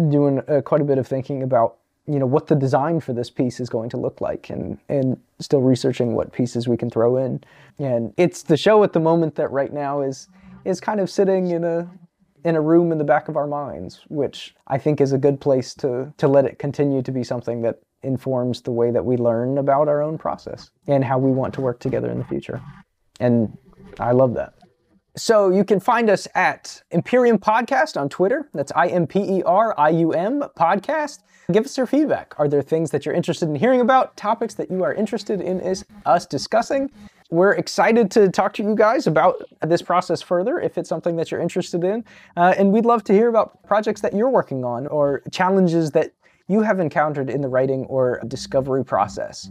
doing 0.08 0.42
uh, 0.48 0.60
quite 0.60 0.80
a 0.80 0.84
bit 0.84 0.98
of 0.98 1.06
thinking 1.06 1.42
about 1.42 1.76
you 2.06 2.18
know 2.18 2.26
what 2.26 2.46
the 2.48 2.54
design 2.54 3.00
for 3.00 3.12
this 3.12 3.30
piece 3.30 3.60
is 3.60 3.68
going 3.68 3.88
to 3.90 3.96
look 3.96 4.20
like 4.20 4.50
and 4.50 4.78
and 4.88 5.18
still 5.38 5.60
researching 5.60 6.14
what 6.14 6.32
pieces 6.32 6.68
we 6.68 6.76
can 6.76 6.90
throw 6.90 7.16
in. 7.16 7.42
And 7.78 8.12
it's 8.16 8.42
the 8.42 8.56
show 8.56 8.84
at 8.84 8.92
the 8.92 9.00
moment 9.00 9.36
that 9.36 9.50
right 9.50 9.72
now 9.72 10.02
is 10.02 10.28
is 10.64 10.80
kind 10.80 11.00
of 11.00 11.10
sitting 11.10 11.50
in 11.50 11.64
a 11.64 11.90
in 12.44 12.56
a 12.56 12.60
room 12.60 12.92
in 12.92 12.98
the 12.98 13.04
back 13.04 13.28
of 13.28 13.36
our 13.38 13.46
minds 13.46 14.04
which 14.08 14.54
i 14.66 14.76
think 14.76 15.00
is 15.00 15.12
a 15.12 15.18
good 15.18 15.40
place 15.40 15.72
to 15.74 16.12
to 16.18 16.28
let 16.28 16.44
it 16.44 16.58
continue 16.58 17.00
to 17.00 17.10
be 17.10 17.24
something 17.24 17.62
that 17.62 17.80
informs 18.02 18.60
the 18.60 18.70
way 18.70 18.90
that 18.90 19.04
we 19.04 19.16
learn 19.16 19.56
about 19.56 19.88
our 19.88 20.02
own 20.02 20.18
process 20.18 20.70
and 20.86 21.02
how 21.02 21.18
we 21.18 21.30
want 21.30 21.54
to 21.54 21.62
work 21.62 21.80
together 21.80 22.10
in 22.10 22.18
the 22.18 22.24
future. 22.24 22.60
And 23.18 23.56
i 24.00 24.12
love 24.12 24.34
that 24.34 24.54
so 25.16 25.50
you 25.50 25.64
can 25.64 25.78
find 25.80 26.10
us 26.10 26.26
at 26.34 26.82
Imperium 26.90 27.38
Podcast 27.38 28.00
on 28.00 28.08
Twitter. 28.08 28.48
That's 28.52 28.72
I 28.74 28.88
M 28.88 29.06
P 29.06 29.20
E 29.20 29.42
R 29.44 29.74
I 29.78 29.90
U 29.90 30.12
M 30.12 30.42
Podcast. 30.56 31.20
Give 31.52 31.64
us 31.64 31.76
your 31.76 31.86
feedback. 31.86 32.34
Are 32.38 32.48
there 32.48 32.62
things 32.62 32.90
that 32.90 33.04
you're 33.04 33.14
interested 33.14 33.48
in 33.48 33.54
hearing 33.54 33.80
about, 33.80 34.16
topics 34.16 34.54
that 34.54 34.70
you 34.70 34.82
are 34.82 34.94
interested 34.94 35.40
in 35.40 35.60
is 35.60 35.84
us 36.06 36.26
discussing? 36.26 36.90
We're 37.30 37.52
excited 37.52 38.10
to 38.12 38.28
talk 38.28 38.54
to 38.54 38.62
you 38.62 38.74
guys 38.74 39.06
about 39.06 39.42
this 39.60 39.82
process 39.82 40.22
further 40.22 40.58
if 40.58 40.78
it's 40.78 40.88
something 40.88 41.16
that 41.16 41.30
you're 41.30 41.40
interested 41.40 41.84
in. 41.84 42.04
Uh, 42.36 42.54
and 42.56 42.72
we'd 42.72 42.86
love 42.86 43.04
to 43.04 43.12
hear 43.12 43.28
about 43.28 43.62
projects 43.64 44.00
that 44.00 44.14
you're 44.14 44.30
working 44.30 44.64
on 44.64 44.86
or 44.86 45.22
challenges 45.32 45.90
that 45.92 46.12
you 46.48 46.62
have 46.62 46.80
encountered 46.80 47.30
in 47.30 47.40
the 47.40 47.48
writing 47.48 47.84
or 47.86 48.20
discovery 48.26 48.84
process. 48.84 49.50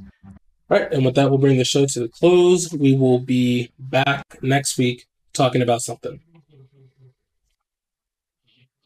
All 0.69 0.79
right. 0.79 0.91
And 0.91 1.05
with 1.05 1.15
that, 1.15 1.29
we'll 1.29 1.39
bring 1.39 1.57
the 1.57 1.65
show 1.65 1.85
to 1.85 1.99
the 1.99 2.07
close. 2.07 2.71
We 2.73 2.95
will 2.95 3.19
be 3.19 3.71
back 3.77 4.23
next 4.41 4.77
week 4.77 5.05
talking 5.33 5.61
about 5.61 5.81
something. 5.81 6.19